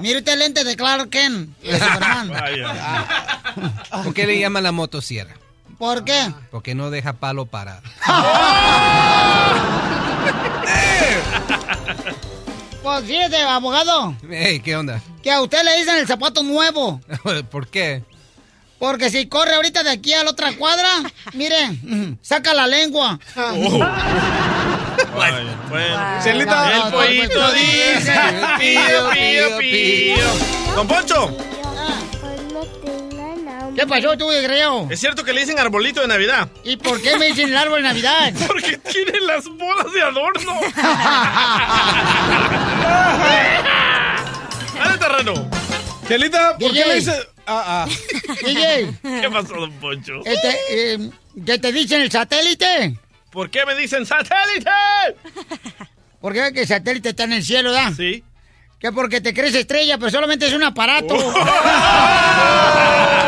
mire 0.00 0.18
usted 0.18 0.32
el 0.32 0.38
lente 0.38 0.64
de 0.64 0.74
Clark 0.76 1.10
Kent. 1.10 1.58
de 1.58 1.78
Superman. 1.78 2.32
¿Por 4.04 4.14
qué 4.14 4.26
le 4.26 4.38
llaman 4.38 4.62
la 4.62 4.72
motosierra? 4.72 5.34
¿Por 5.78 6.04
qué? 6.04 6.32
Porque 6.50 6.74
no 6.74 6.90
deja 6.90 7.14
palo 7.14 7.46
parado. 7.46 7.82
Pues 12.90 13.04
fíjese, 13.04 13.40
abogado, 13.42 14.16
¿qué 14.64 14.76
onda? 14.76 15.00
que 15.22 15.30
a 15.30 15.40
usted 15.40 15.62
le 15.62 15.76
dicen 15.76 15.94
el 15.98 16.08
zapato 16.08 16.42
nuevo. 16.42 17.00
¿Por 17.50 17.68
qué? 17.68 18.02
Porque 18.80 19.10
si 19.10 19.28
corre 19.28 19.54
ahorita 19.54 19.84
de 19.84 19.90
aquí 19.90 20.12
a 20.12 20.24
la 20.24 20.30
otra 20.30 20.56
cuadra, 20.56 20.88
mire, 21.34 21.56
saca 22.20 22.52
la 22.52 22.66
lengua. 22.66 23.20
Bueno, 25.14 25.38
bueno. 25.68 26.24
El 26.24 26.92
pollito 26.92 27.52
dice, 27.52 28.12
pío, 28.58 29.10
pío, 29.10 29.58
pío. 29.58 30.74
Don 30.74 30.86
Poncho, 30.86 31.36
¿Qué 33.80 33.86
pasó 33.86 34.18
tú, 34.18 34.28
desgraciado? 34.28 34.88
¿es 34.90 35.00
cierto 35.00 35.24
que 35.24 35.32
le 35.32 35.40
dicen 35.40 35.58
arbolito 35.58 36.02
de 36.02 36.08
Navidad? 36.08 36.50
¿Y 36.64 36.76
por 36.76 37.00
qué 37.00 37.16
me 37.16 37.28
dicen 37.28 37.48
el 37.48 37.56
árbol 37.56 37.80
de 37.80 37.88
Navidad? 37.88 38.30
Porque 38.46 38.76
tiene 38.76 39.18
las 39.20 39.46
bolas 39.46 39.90
de 39.94 40.02
adorno. 40.02 40.60
Dale 44.76 44.98
terreno. 44.98 45.50
Chelita, 46.06 46.58
¿por 46.58 46.74
qué 46.74 46.84
le 46.84 46.94
dices? 46.96 47.26
Ah, 47.46 47.86
ah. 47.86 47.88
DJ, 48.44 48.98
¿Qué 49.22 49.30
pasó, 49.32 49.54
don 49.54 49.72
Poncho? 49.80 50.20
este, 50.26 50.58
eh, 50.68 51.10
¿que 51.46 51.58
te 51.58 51.72
dicen 51.72 52.02
el 52.02 52.10
satélite? 52.10 52.98
¿Por 53.30 53.48
qué 53.48 53.64
me 53.64 53.74
dicen 53.76 54.04
satélite? 54.04 54.70
Porque 56.20 56.42
ve 56.42 56.52
que 56.52 56.60
el 56.60 56.68
satélite 56.68 57.08
está 57.08 57.24
en 57.24 57.32
el 57.32 57.42
cielo, 57.42 57.72
¿da? 57.72 57.94
Sí. 57.94 58.22
Que 58.78 58.92
porque 58.92 59.22
te 59.22 59.32
crees 59.32 59.54
estrella, 59.54 59.96
pero 59.96 60.10
solamente 60.10 60.46
es 60.46 60.52
un 60.52 60.64
aparato. 60.64 61.14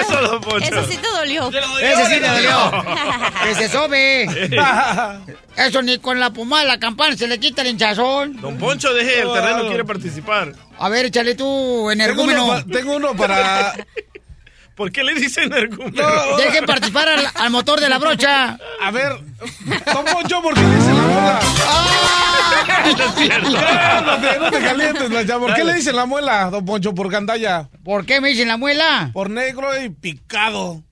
Eso, 0.00 0.20
don 0.22 0.40
Poncho. 0.40 0.66
Eso 0.66 0.86
sí 0.90 0.96
te 0.96 1.08
dolió. 1.08 1.50
Ese 1.80 2.06
sí 2.06 2.20
te 2.20 2.28
dolió. 2.28 2.84
que 3.44 3.54
se 3.54 3.68
sobe. 3.68 4.24
Eso 5.56 5.82
ni 5.82 5.98
con 5.98 6.20
la 6.20 6.30
pomada 6.30 6.62
de 6.62 6.68
la 6.68 6.78
campana 6.78 7.16
se 7.16 7.26
le 7.26 7.38
quita 7.40 7.62
el 7.62 7.68
hinchazón. 7.68 8.40
Don 8.40 8.56
Poncho, 8.58 8.92
deje 8.94 9.20
el 9.22 9.32
terreno, 9.32 9.66
quiere 9.66 9.84
participar. 9.84 10.52
A 10.78 10.88
ver, 10.88 11.06
échale 11.06 11.34
tú, 11.34 11.44
Tengo 11.44 11.92
energúmeno. 11.92 12.44
uno, 12.46 12.64
tengo 12.66 12.96
uno 12.96 13.14
para. 13.16 13.74
¿Por 14.76 14.92
qué 14.92 15.02
le 15.02 15.14
dicen 15.14 15.44
energúmeno? 15.52 16.08
No, 16.08 16.36
Dejen 16.36 16.64
participar 16.64 17.08
al, 17.08 17.28
al 17.34 17.50
motor 17.50 17.80
de 17.80 17.88
la 17.88 17.98
brocha. 17.98 18.56
A 18.80 18.90
ver, 18.92 19.12
Don 19.92 20.04
Poncho, 20.04 20.40
¿por 20.40 20.54
qué 20.54 20.60
le 20.60 20.74
dicen 20.76 20.96
la 20.96 21.02
muela? 21.02 21.40
Ya, 21.40 21.66
no, 24.04 24.20
te, 24.20 24.38
no 24.38 24.50
te 24.50 24.60
calientes. 24.60 25.08
¿Por 25.38 25.54
qué 25.54 25.64
le 25.64 25.74
dicen 25.74 25.96
la 25.96 26.06
muela, 26.06 26.48
Don 26.50 26.64
Poncho? 26.64 26.94
Por 26.94 27.10
gandalla. 27.10 27.68
¿Por 27.84 28.06
qué 28.06 28.20
me 28.20 28.28
dicen 28.28 28.46
la 28.48 28.56
muela? 28.56 29.10
Por 29.12 29.30
negro 29.30 29.80
y 29.80 29.90
picado. 29.90 30.82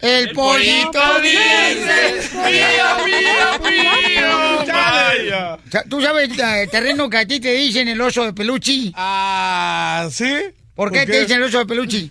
El 0.00 0.32
pollito 0.32 1.20
dice. 1.20 2.28
Pío, 2.30 3.04
pío, 3.04 3.62
pío. 3.62 4.64
Vaya. 4.66 5.58
¿Tú 5.88 6.02
sabes 6.02 6.30
eh, 6.38 6.62
el 6.62 6.70
terreno 6.70 7.08
que 7.08 7.18
a 7.18 7.26
ti 7.26 7.40
te 7.40 7.52
dicen 7.52 7.88
el 7.88 8.00
oso 8.00 8.24
de 8.24 8.32
peluche? 8.32 8.92
Ah, 8.94 10.06
¿sí? 10.10 10.32
¿Por 10.74 10.90
qué 10.92 11.06
te 11.06 11.20
dicen 11.20 11.38
el 11.38 11.44
oso 11.44 11.58
de 11.58 11.66
peluche? 11.66 12.10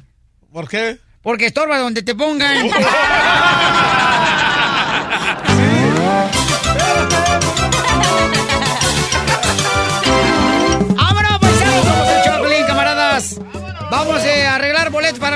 ¿Por 0.51 0.67
qué? 0.67 0.97
Porque 1.21 1.45
estorba 1.45 1.77
donde 1.79 2.01
te 2.01 2.15
pongan. 2.15 2.67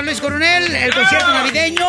Luis 0.08 0.22
Coronel, 0.22 0.74
el 0.74 0.94
concierto 0.94 1.30
navideño. 1.30 1.84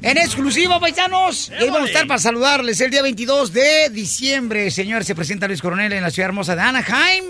En 0.00 0.16
exclusiva, 0.16 0.80
paisanos. 0.80 1.50
Y 1.50 1.64
ahí 1.64 1.68
vamos 1.68 1.82
a 1.82 1.86
estar 1.88 2.06
para 2.06 2.18
saludarles 2.18 2.80
el 2.80 2.90
día 2.90 3.02
22 3.02 3.52
de 3.52 3.90
diciembre. 3.90 4.70
Señor, 4.70 5.04
se 5.04 5.14
presenta 5.14 5.46
Luis 5.46 5.60
Coronel 5.60 5.92
en 5.92 6.02
la 6.02 6.10
ciudad 6.10 6.30
hermosa 6.30 6.56
de 6.56 6.62
Anaheim. 6.62 7.24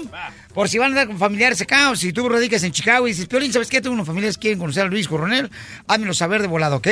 Por 0.54 0.68
si 0.68 0.78
van 0.78 0.86
a 0.86 0.88
andar 0.90 1.06
con 1.08 1.18
familiares 1.18 1.60
acá 1.60 1.90
o 1.90 1.96
si 1.96 2.12
tú 2.12 2.28
radicas 2.28 2.62
en 2.62 2.70
Chicago 2.70 3.08
y 3.08 3.10
dices, 3.10 3.26
Piolín, 3.26 3.52
¿sabes 3.52 3.68
qué? 3.68 3.80
Tengo 3.80 3.94
unos 3.94 4.06
familiares 4.06 4.36
que 4.36 4.42
quieren 4.42 4.60
conocer 4.60 4.84
a 4.84 4.86
Luis 4.86 5.08
Coronel. 5.08 5.50
Házmelo 5.88 6.14
saber 6.14 6.40
de 6.40 6.46
volado, 6.46 6.76
¿ok? 6.76 6.88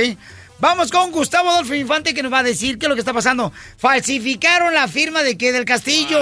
Vamos 0.60 0.90
con 0.90 1.10
Gustavo 1.10 1.48
Adolfo 1.48 1.74
Infante 1.74 2.12
que 2.12 2.22
nos 2.22 2.30
va 2.30 2.40
a 2.40 2.42
decir 2.42 2.78
qué 2.78 2.84
es 2.84 2.90
lo 2.90 2.94
que 2.94 3.00
está 3.00 3.14
pasando. 3.14 3.50
Falsificaron 3.78 4.74
la 4.74 4.88
firma 4.88 5.22
de 5.22 5.38
que 5.38 5.52
del 5.52 5.64
Castillo. 5.64 6.18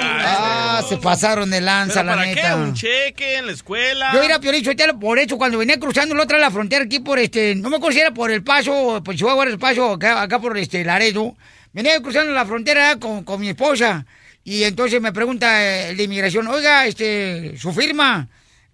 Ah, 0.00 0.82
se 0.88 0.98
pasaron 0.98 1.50
de 1.50 1.60
lanza, 1.60 1.94
¿Pero 1.94 2.06
la 2.06 2.12
para 2.12 2.26
neta. 2.26 2.48
qué? 2.48 2.54
¿Un 2.54 2.74
cheque 2.74 3.38
en 3.38 3.46
la 3.46 3.52
escuela? 3.52 4.12
Yo 4.12 4.22
era 4.22 4.38
Sotelo, 4.62 5.00
por 5.00 5.18
hecho, 5.18 5.36
cuando 5.36 5.58
venía 5.58 5.80
cruzando 5.80 6.14
la 6.14 6.22
otra 6.22 6.38
la 6.38 6.52
frontera 6.52 6.84
aquí 6.84 7.00
por 7.00 7.18
este, 7.18 7.56
no 7.56 7.70
me 7.70 7.76
acuerdo 7.78 7.94
si 7.94 8.00
era 8.00 8.12
por 8.12 8.30
el 8.30 8.44
paso, 8.44 9.02
por 9.04 9.16
Chihuahua 9.16 9.42
era 9.42 9.52
el 9.52 9.58
paso, 9.58 9.94
acá, 9.94 10.22
acá 10.22 10.38
por 10.38 10.56
este 10.56 10.84
Laredo. 10.84 11.34
Venía 11.72 12.00
cruzando 12.00 12.32
la 12.32 12.46
frontera 12.46 12.96
con, 13.00 13.24
con 13.24 13.40
mi 13.40 13.48
esposa. 13.48 14.06
Y 14.44 14.62
entonces 14.62 15.00
me 15.00 15.12
pregunta 15.12 15.60
eh, 15.64 15.90
el 15.90 15.96
de 15.96 16.04
inmigración, 16.04 16.46
oiga, 16.46 16.86
este, 16.86 17.58
su 17.58 17.72
firma. 17.72 18.28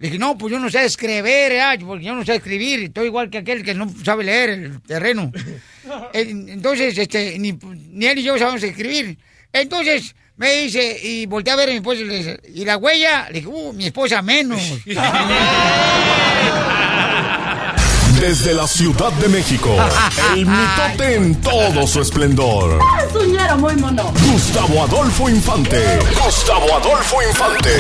Le 0.05 0.11
dije, 0.11 0.18
no, 0.18 0.36
pues 0.36 0.52
yo 0.52 0.59
no 0.61 0.68
sé 0.68 0.84
escribir, 0.84 1.24
¿eh? 1.52 1.62
porque 1.86 2.05
yo 2.05 2.14
no 2.14 2.26
sé 2.26 2.34
escribir, 2.34 2.80
estoy 2.80 3.07
igual 3.07 3.30
que 3.30 3.38
aquel 3.38 3.62
que 3.62 3.72
no 3.72 3.90
sabe 4.05 4.22
leer 4.24 4.50
el 4.50 4.82
terreno. 4.82 5.32
En- 6.12 6.46
Entonces, 6.50 6.98
este, 6.98 7.38
ni, 7.38 7.59
ni 7.90 8.05
él 8.05 8.16
ni 8.16 8.22
yo 8.22 8.38
sabemos 8.38 8.62
escribir. 8.62 9.16
Entonces, 9.50 10.14
me 10.36 10.52
dice, 10.57 11.00
y 11.02 11.24
volteé 11.24 11.55
a 11.55 11.57
ver 11.57 11.70
a 11.70 11.72
mi 11.72 11.76
esposa 11.78 12.02
y 12.02 12.05
le 12.05 12.16
dice, 12.18 12.38
¿y 12.55 12.66
la 12.66 12.76
huella? 12.76 13.28
Le 13.30 13.36
dije, 13.36 13.46
uh, 13.48 13.72
mi 13.72 13.86
esposa 13.86 14.20
menos. 14.20 14.61
Desde 18.20 18.54
la 18.54 18.66
Ciudad 18.66 19.12
de 19.14 19.28
México, 19.28 19.70
el 20.34 20.46
mitote 20.46 21.16
en 21.16 21.40
todo 21.40 21.86
su 21.86 22.00
esplendor. 22.00 22.78
Suñero 23.12 23.56
muy 23.58 23.74
mono. 23.76 24.04
Gustavo 24.32 24.84
Adolfo 24.84 25.28
Infante. 25.28 25.98
Gustavo 26.24 26.76
Adolfo 26.76 27.16
Infante. 27.22 27.70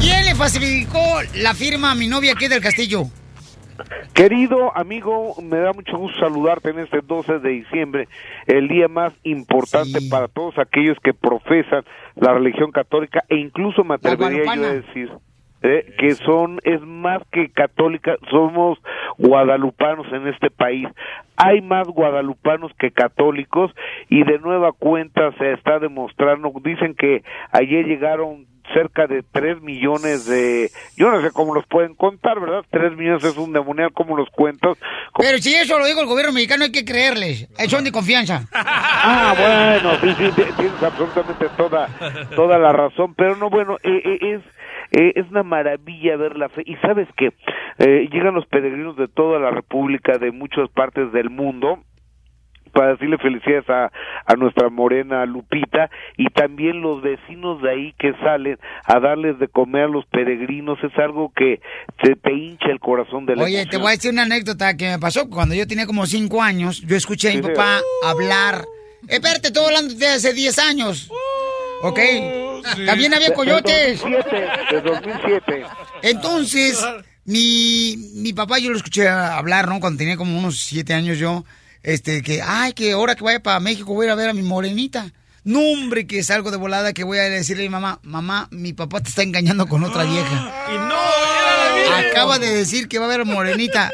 ¿Quién 0.00 0.24
le 0.24 0.34
falsificó 0.34 1.00
la 1.36 1.54
firma 1.54 1.92
a 1.92 1.94
mi 1.94 2.06
novia 2.06 2.32
aquí 2.32 2.48
del 2.48 2.60
Castillo? 2.60 3.04
Querido 4.14 4.76
amigo, 4.76 5.34
me 5.42 5.58
da 5.58 5.72
mucho 5.72 5.96
gusto 5.96 6.20
saludarte 6.20 6.70
en 6.70 6.80
este 6.80 7.00
12 7.00 7.38
de 7.38 7.48
diciembre, 7.50 8.08
el 8.46 8.68
día 8.68 8.88
más 8.88 9.12
importante 9.24 10.00
para 10.10 10.28
todos 10.28 10.58
aquellos 10.58 10.98
que 11.02 11.14
profesan 11.14 11.84
la 12.16 12.34
religión 12.34 12.70
católica 12.70 13.24
e 13.28 13.36
incluso 13.36 13.82
me 13.84 13.94
atrevería 13.94 14.44
yo 14.54 14.64
a 14.64 14.72
decir 14.72 15.10
eh, 15.62 15.94
que 15.98 16.14
son, 16.16 16.60
es 16.64 16.80
más 16.82 17.22
que 17.30 17.50
católica, 17.50 18.16
somos 18.30 18.78
guadalupanos 19.18 20.06
en 20.12 20.26
este 20.28 20.50
país. 20.50 20.88
Hay 21.36 21.60
más 21.60 21.86
guadalupanos 21.88 22.72
que 22.78 22.90
católicos 22.90 23.70
y 24.08 24.24
de 24.24 24.38
nueva 24.38 24.72
cuenta 24.72 25.32
se 25.38 25.52
está 25.52 25.78
demostrando, 25.78 26.52
dicen 26.62 26.94
que 26.94 27.22
ayer 27.52 27.86
llegaron 27.86 28.46
cerca 28.74 29.06
de 29.06 29.22
3 29.32 29.60
millones 29.60 30.24
de, 30.24 30.70
yo 30.96 31.10
no 31.10 31.20
sé 31.20 31.30
cómo 31.32 31.52
los 31.54 31.66
pueden 31.66 31.94
contar, 31.94 32.40
¿verdad? 32.40 32.64
3 32.70 32.96
millones 32.96 33.22
es 33.24 33.36
un 33.36 33.52
demonial, 33.52 33.92
¿cómo 33.92 34.16
los 34.16 34.30
cuentas? 34.30 34.78
Pero 35.18 35.38
si 35.38 35.52
eso 35.54 35.78
lo 35.78 35.84
dijo 35.84 36.00
el 36.00 36.06
gobierno 36.06 36.32
mexicano, 36.32 36.64
hay 36.64 36.72
que 36.72 36.84
creerles. 36.84 37.48
Son 37.68 37.84
de 37.84 37.92
confianza. 37.92 38.46
Ah, 39.04 39.34
bueno, 39.36 39.96
sí, 40.00 40.14
sí, 40.16 40.30
ti- 40.36 40.52
tienes 40.56 40.80
absolutamente 40.82 41.46
toda, 41.56 41.88
toda 42.36 42.56
la 42.56 42.72
razón, 42.72 43.14
pero 43.16 43.34
no, 43.34 43.50
bueno, 43.50 43.76
eh, 43.82 44.00
eh, 44.04 44.18
es, 44.36 44.42
eh, 44.92 45.12
es 45.16 45.28
una 45.30 45.42
maravilla 45.42 46.16
ver 46.16 46.36
la 46.36 46.48
fe. 46.48 46.62
Y 46.66 46.76
sabes 46.76 47.08
que 47.16 47.32
llegan 47.78 48.34
los 48.34 48.46
peregrinos 48.46 48.96
de 48.96 49.08
toda 49.08 49.40
la 49.40 49.50
República, 49.50 50.18
de 50.18 50.30
muchas 50.30 50.68
partes 50.70 51.10
del 51.12 51.30
mundo, 51.30 51.80
para 52.72 52.92
decirle 52.92 53.18
felicidades 53.18 53.68
a, 53.68 53.92
a 54.26 54.34
nuestra 54.36 54.68
morena 54.70 55.24
Lupita 55.26 55.90
y 56.16 56.26
también 56.30 56.80
los 56.80 57.02
vecinos 57.02 57.62
de 57.62 57.70
ahí 57.70 57.94
que 57.98 58.12
salen 58.22 58.58
a 58.84 58.98
darles 58.98 59.38
de 59.38 59.48
comer 59.48 59.84
a 59.84 59.88
los 59.88 60.06
peregrinos 60.06 60.78
es 60.82 60.96
algo 60.98 61.32
que 61.34 61.60
te, 62.02 62.16
te 62.16 62.32
hincha 62.32 62.70
el 62.70 62.80
corazón 62.80 63.26
de 63.26 63.36
la 63.36 63.44
Oye, 63.44 63.66
te 63.66 63.76
voy 63.76 63.88
a 63.88 63.90
decir 63.90 64.10
una 64.10 64.22
anécdota 64.22 64.76
que 64.76 64.90
me 64.90 64.98
pasó 64.98 65.28
cuando 65.28 65.54
yo 65.54 65.66
tenía 65.66 65.86
como 65.86 66.06
cinco 66.06 66.42
años. 66.42 66.80
Yo 66.86 66.96
escuché 66.96 67.30
a 67.30 67.34
mi 67.34 67.42
papá 67.42 67.80
hablar. 68.04 68.64
Espérate, 69.08 69.50
todo 69.50 69.66
hablando 69.66 69.94
de 69.94 70.06
hace 70.06 70.32
10 70.32 70.58
años. 70.58 71.10
¿Ok? 71.82 71.98
También 72.86 73.14
había 73.14 73.32
coyotes. 73.34 74.02
De 74.02 74.10
2007, 74.10 74.46
de 74.70 74.80
2007. 74.80 75.66
Entonces, 76.02 76.84
mi, 77.24 77.96
mi 78.14 78.32
papá 78.32 78.58
yo 78.58 78.70
lo 78.70 78.76
escuché 78.76 79.08
hablar, 79.08 79.68
¿no? 79.68 79.80
Cuando 79.80 79.98
tenía 79.98 80.16
como 80.16 80.38
unos 80.38 80.60
siete 80.60 80.94
años 80.94 81.18
yo, 81.18 81.44
este, 81.82 82.22
que, 82.22 82.42
ay, 82.42 82.72
que 82.72 82.92
ahora 82.92 83.14
que 83.14 83.24
vaya 83.24 83.40
para 83.40 83.60
México 83.60 83.94
voy 83.94 84.04
a 84.04 84.08
ir 84.08 84.12
a 84.12 84.16
ver 84.16 84.28
a 84.28 84.34
mi 84.34 84.42
morenita. 84.42 85.12
No, 85.44 85.60
hombre, 85.60 86.06
que 86.06 86.22
salgo 86.22 86.52
de 86.52 86.56
volada 86.56 86.92
que 86.92 87.02
voy 87.02 87.18
a 87.18 87.22
decirle 87.22 87.64
a 87.64 87.66
mi 87.66 87.70
mamá, 87.70 87.98
mamá, 88.02 88.48
mi 88.52 88.72
papá 88.72 89.00
te 89.00 89.08
está 89.08 89.22
engañando 89.22 89.66
con 89.66 89.82
otra 89.82 90.04
vieja. 90.04 90.66
Y 90.72 90.76
no, 90.76 90.84
era 90.84 91.68
la 91.68 91.74
virgen. 91.74 92.10
Acaba 92.10 92.38
de 92.38 92.54
decir 92.54 92.86
que 92.86 93.00
va 93.00 93.06
a 93.06 93.08
ver 93.08 93.22
a 93.22 93.24
morenita. 93.24 93.90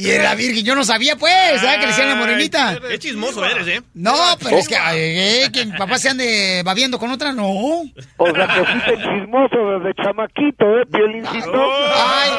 Y 0.00 0.10
era 0.10 0.34
virgen, 0.34 0.64
yo 0.64 0.74
no 0.74 0.84
sabía 0.84 1.16
pues, 1.16 1.32
¿sabes? 1.60 1.76
Que 1.76 1.80
le 1.82 1.86
decían 1.88 2.08
la 2.08 2.14
morenita. 2.16 2.78
Qué 2.88 2.98
chismoso 2.98 3.44
eres, 3.44 3.66
¿eh? 3.68 3.82
No, 3.94 4.14
pero 4.42 4.56
es 4.58 4.68
que, 4.68 4.76
ay, 4.76 4.98
eh, 4.98 5.50
que 5.52 5.66
mi 5.66 5.72
papá 5.76 5.98
se 5.98 6.08
ande 6.08 6.62
babiando 6.64 6.98
con 6.98 7.10
otra, 7.10 7.32
no. 7.32 7.48
O 7.48 7.86
sea, 8.34 8.46
que 8.46 8.64
fuiste 8.64 8.96
chismoso 8.96 9.78
desde 9.78 9.94
chamaquito, 10.02 10.64
¿eh, 10.80 10.86
Piolincito? 10.90 11.70
Ay, 11.94 12.30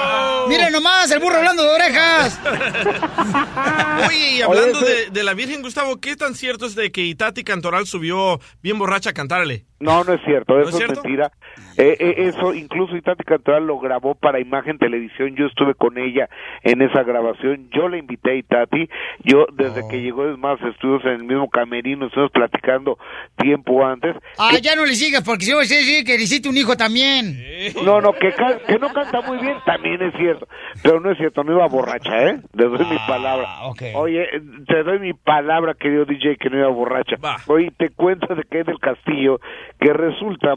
mire 0.50 0.72
nomás, 0.72 1.10
el 1.12 1.20
burro 1.20 1.38
hablando 1.38 1.64
de 1.64 1.70
orejas. 1.70 2.40
Oye, 4.08 4.32
y 4.38 4.42
hablando 4.42 4.80
de, 4.80 5.10
de 5.12 5.24
la 5.24 5.34
Virgen, 5.34 5.62
Gustavo, 5.62 6.00
¿qué 6.00 6.16
tan 6.16 6.36
cierto 6.36 6.66
es 6.66 6.76
de 6.76 6.92
que 6.92 7.02
Itati 7.02 7.44
Cantoral 7.44 7.86
subió 7.88 8.40
bien 8.62 8.78
borracha 8.80 9.12
a 9.12 9.14
cantarle? 9.14 9.66
No, 9.80 10.04
no 10.04 10.14
es 10.14 10.22
cierto, 10.26 10.54
¿No 10.54 10.60
eso 10.62 10.70
es 10.70 10.76
es, 10.76 10.78
cierto? 10.80 11.02
mentira. 11.04 11.32
Eh, 11.78 11.96
eh, 12.00 12.16
eso, 12.36 12.54
incluso 12.54 12.96
Itati 12.96 13.24
Cantoral 13.24 13.66
lo 13.66 13.80
grabó 13.80 14.16
para 14.16 14.40
Imagen 14.40 14.78
Televisión, 14.78 15.36
yo 15.36 15.46
estuve 15.48 15.74
con 15.76 15.98
ella 15.98 16.30
en 16.64 16.82
esa 16.82 17.04
grabación, 17.04 17.70
yo 17.72 17.88
la 17.88 17.98
invité 17.98 18.32
a 18.32 18.36
Itati, 18.36 18.90
yo 19.24 19.46
desde 19.54 19.88
que 19.88 20.02
llegó, 20.02 20.30
es 20.30 20.38
más, 20.38 20.60
estuvimos 20.62 21.04
en 21.06 21.12
el 21.12 21.24
mismo 21.24 21.50
camerino, 21.50 22.08
estuvimos 22.08 22.32
platicando 22.32 22.98
tiempo 23.38 23.86
antes. 23.86 24.16
Ah, 24.38 24.52
ya 24.62 24.76
no 24.76 24.86
le 24.86 24.94
sigas, 24.96 25.24
porque 25.24 25.46
si 25.46 25.52
decir 25.54 26.04
que 26.06 26.18
le 26.18 26.24
hiciste 26.24 26.50
un 26.50 26.58
hijo 26.58 26.76
también. 26.76 27.38
No, 27.86 28.02
no, 28.02 28.14
que, 28.14 28.34
can- 28.34 28.60
que 28.68 28.78
no 28.80 28.92
canta 28.94 29.22
muy 29.22 29.38
bien, 29.38 29.56
también 29.66 30.02
es 30.02 30.14
cierto. 30.16 30.48
Pero 30.84 31.00
no 31.00 31.12
es 31.12 31.18
cierto, 31.18 31.44
no 31.44 31.54
iba 31.54 31.68
borracha, 31.68 32.30
¿eh? 32.30 32.40
Le 32.54 32.66
doy 32.66 32.86
mi 32.86 32.98
palabra. 33.08 33.64
Oye, 33.96 34.24
eh, 34.24 34.42
te 34.68 34.84
doy 34.84 35.00
mi 35.00 35.14
palabra, 35.14 35.74
querido 35.74 36.06
DJ, 36.06 36.38
que 36.38 36.50
no 36.50 36.58
iba 36.58 36.68
borracha. 36.70 37.16
Oye, 37.48 37.72
te 37.78 37.90
cuento 37.90 38.34
de 38.36 38.44
que 38.44 38.64
del 38.64 38.80
Castillo, 38.80 39.40
que 39.80 39.94
resulta 39.94 40.56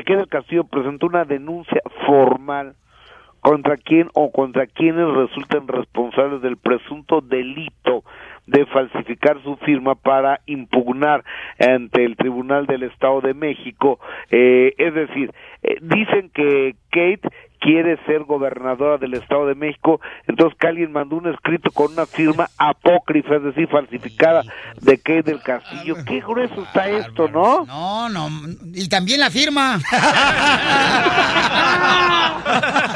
que 0.00 0.16
del 0.16 0.28
Castillo 0.28 0.64
presentó 0.64 1.06
una 1.06 1.24
denuncia 1.24 1.80
formal 2.06 2.74
contra 3.40 3.76
quién 3.76 4.08
o 4.14 4.30
contra 4.30 4.66
quienes 4.66 5.06
resulten 5.08 5.66
responsables 5.68 6.40
del 6.42 6.56
presunto 6.56 7.20
delito 7.20 8.04
de 8.46 8.64
falsificar 8.66 9.42
su 9.42 9.56
firma 9.56 9.94
para 9.96 10.40
impugnar 10.46 11.24
ante 11.58 12.04
el 12.04 12.16
Tribunal 12.16 12.66
del 12.66 12.84
Estado 12.84 13.20
de 13.20 13.34
México. 13.34 13.98
Eh, 14.30 14.74
es 14.78 14.94
decir, 14.94 15.32
eh, 15.62 15.76
dicen 15.82 16.30
que 16.30 16.76
Kate 16.90 17.28
quiere 17.62 17.96
ser 18.04 18.24
gobernadora 18.24 18.98
del 18.98 19.14
Estado 19.14 19.46
de 19.46 19.54
México, 19.54 20.00
entonces 20.26 20.58
que 20.58 20.66
alguien 20.66 20.92
mandó 20.92 21.16
un 21.16 21.28
escrito 21.28 21.70
con 21.70 21.92
una 21.92 22.06
firma 22.06 22.48
apócrifa, 22.58 23.36
es 23.36 23.44
decir, 23.44 23.68
falsificada 23.68 24.42
de 24.80 24.98
Kate 24.98 25.22
del 25.22 25.40
Castillo. 25.42 25.96
Qué 26.04 26.20
grueso 26.20 26.62
está 26.62 26.88
esto, 26.88 27.28
¿no? 27.28 27.64
No, 27.64 28.08
no, 28.08 28.28
y 28.74 28.88
también 28.88 29.20
la 29.20 29.30
firma. 29.30 29.78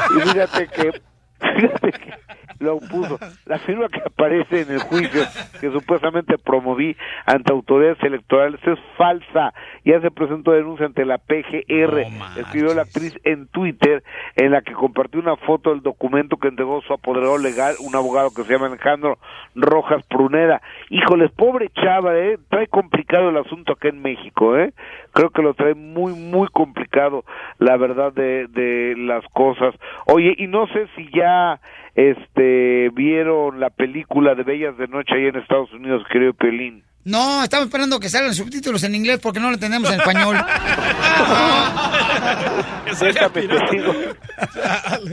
Y 0.09 0.19
fíjate 0.29 0.67
que, 0.67 1.01
fíjate 1.39 1.91
que 1.91 2.26
lo 2.59 2.79
puso. 2.79 3.19
La 3.45 3.59
firma 3.59 3.87
que 3.89 4.01
aparece 4.05 4.61
en 4.61 4.71
el 4.71 4.79
juicio 4.79 5.21
que 5.59 5.71
supuestamente 5.71 6.37
promoví 6.37 6.95
ante 7.25 7.51
autoridades 7.51 8.01
electorales 8.03 8.59
es 8.65 8.79
falsa. 8.97 9.53
Ya 9.85 10.01
se 10.01 10.11
presentó 10.11 10.51
denuncia 10.51 10.85
ante 10.85 11.05
la 11.05 11.17
PGR. 11.17 12.07
Escribió 12.37 12.73
la 12.73 12.83
actriz 12.83 13.17
en 13.23 13.47
Twitter 13.47 14.03
en 14.35 14.51
la 14.51 14.61
que 14.61 14.73
compartió 14.73 15.19
una 15.19 15.35
foto 15.37 15.71
del 15.71 15.81
documento 15.81 16.37
que 16.37 16.47
entregó 16.47 16.81
su 16.81 16.93
apoderado 16.93 17.37
legal, 17.37 17.75
un 17.79 17.95
abogado 17.95 18.31
que 18.33 18.43
se 18.43 18.53
llama 18.53 18.67
Alejandro 18.67 19.17
Rojas 19.55 20.05
Pruneda. 20.07 20.61
Híjoles, 20.89 21.31
pobre 21.31 21.69
chava, 21.69 22.17
¿eh? 22.17 22.37
Trae 22.49 22.67
complicado 22.67 23.29
el 23.29 23.37
asunto 23.37 23.73
acá 23.73 23.89
en 23.89 24.01
México, 24.01 24.57
¿eh? 24.57 24.73
Creo 25.17 25.31
que 25.31 25.41
lo 25.41 25.55
trae 25.55 25.73
muy, 25.73 26.13
muy 26.13 26.47
complicado, 26.49 27.25
la 27.57 27.75
verdad, 27.75 28.13
de, 28.13 28.45
de 28.49 28.93
las 28.95 29.25
cosas. 29.33 29.73
Oye, 30.05 30.35
y 30.37 30.45
no 30.45 30.67
sé 30.67 30.85
si 30.95 31.09
ya 31.11 31.59
este 31.95 32.91
vieron 32.93 33.59
la 33.59 33.71
película 33.71 34.35
de 34.35 34.43
Bellas 34.43 34.77
de 34.77 34.87
Noche 34.87 35.15
ahí 35.15 35.25
en 35.25 35.37
Estados 35.37 35.73
Unidos, 35.73 36.03
querido 36.11 36.35
Pelín. 36.35 36.83
No, 37.07 37.41
estamos 37.41 37.67
esperando 37.67 38.01
que 38.01 38.09
salgan 38.09 38.33
subtítulos 38.33 38.83
en 38.83 38.93
inglés 38.93 39.19
porque 39.23 39.39
no 39.39 39.47
lo 39.47 39.53
entendemos 39.53 39.89
en 39.93 40.01
español. 40.01 40.35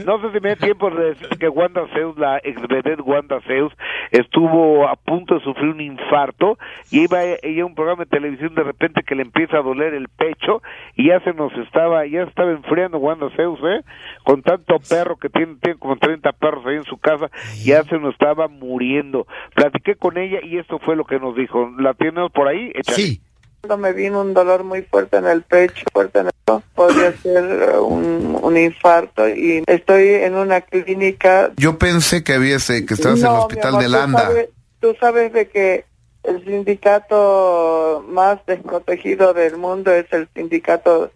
No 0.05 0.19
sé 0.19 0.31
si 0.33 0.39
me 0.39 0.49
da 0.49 0.55
tiempo 0.55 0.89
de 0.89 1.13
decir 1.13 1.29
que 1.39 1.47
Wanda 1.49 1.85
Zeus, 1.93 2.17
la 2.17 2.39
ex 2.43 2.57
Wanda 3.03 3.39
Zeus, 3.47 3.73
estuvo 4.11 4.87
a 4.87 4.95
punto 4.95 5.35
de 5.35 5.41
sufrir 5.41 5.69
un 5.69 5.81
infarto 5.81 6.57
y 6.91 7.03
iba 7.03 7.23
ella 7.23 7.63
a 7.63 7.65
un 7.65 7.75
programa 7.75 8.03
de 8.03 8.09
televisión 8.09 8.55
de 8.55 8.63
repente 8.63 9.03
que 9.03 9.15
le 9.15 9.23
empieza 9.23 9.57
a 9.57 9.61
doler 9.61 9.93
el 9.93 10.07
pecho 10.09 10.61
y 10.95 11.09
ya 11.09 11.19
se 11.21 11.33
nos 11.33 11.53
estaba, 11.53 12.05
ya 12.05 12.23
se 12.23 12.29
estaba 12.29 12.51
enfriando 12.51 12.97
Wanda 12.97 13.29
Zeus, 13.35 13.59
¿eh? 13.63 13.81
Con 14.23 14.41
tanto 14.41 14.79
perro 14.79 15.17
que 15.17 15.29
tiene, 15.29 15.55
tiene 15.61 15.79
como 15.79 15.97
30 15.97 16.31
perros 16.33 16.65
ahí 16.65 16.75
en 16.75 16.85
su 16.85 16.97
casa, 16.97 17.29
ya 17.63 17.83
se 17.83 17.97
nos 17.99 18.13
estaba 18.13 18.47
muriendo. 18.47 19.27
Platiqué 19.53 19.95
con 19.95 20.17
ella 20.17 20.39
y 20.43 20.57
esto 20.57 20.79
fue 20.79 20.95
lo 20.95 21.05
que 21.05 21.19
nos 21.19 21.35
dijo. 21.35 21.69
¿La 21.85 21.93
tienes 21.93 22.31
por 22.31 22.47
ahí? 22.47 22.71
Sí. 22.95 23.21
Cuando 23.61 23.77
me 23.77 23.93
vino 23.93 24.19
un 24.21 24.33
dolor 24.33 24.63
muy 24.63 24.81
fuerte 24.81 25.17
en 25.17 25.27
el 25.27 25.43
pecho, 25.43 25.85
fuerte 25.93 26.17
en 26.17 26.25
el 26.27 26.31
podría 26.73 27.11
ser 27.17 27.43
eh, 27.43 27.77
un, 27.77 28.39
un 28.41 28.57
infarto 28.57 29.29
y 29.29 29.63
estoy 29.67 30.07
en 30.07 30.33
una 30.35 30.61
clínica. 30.61 31.51
Yo 31.57 31.77
pensé 31.77 32.23
que 32.23 32.33
había 32.33 32.55
ese- 32.55 32.87
que 32.87 32.95
estabas 32.95 33.19
en 33.19 33.25
el 33.27 33.31
No, 33.33 33.41
hospital 33.41 33.67
amor, 33.69 33.81
de 33.81 33.85
tú 33.85 33.91
Landa. 33.91 34.19
sabes- 34.21 34.49
Tú 34.79 34.95
sabes 34.99 35.33
de 35.33 35.47
que 35.47 35.85
el 36.23 36.43
sindicato 36.43 38.03
más 38.07 38.43
desprotegido 38.47 39.33
del 39.35 39.57
mundo 39.57 39.91
es 39.91 40.05
el 40.11 40.27
sindicato 40.35 41.11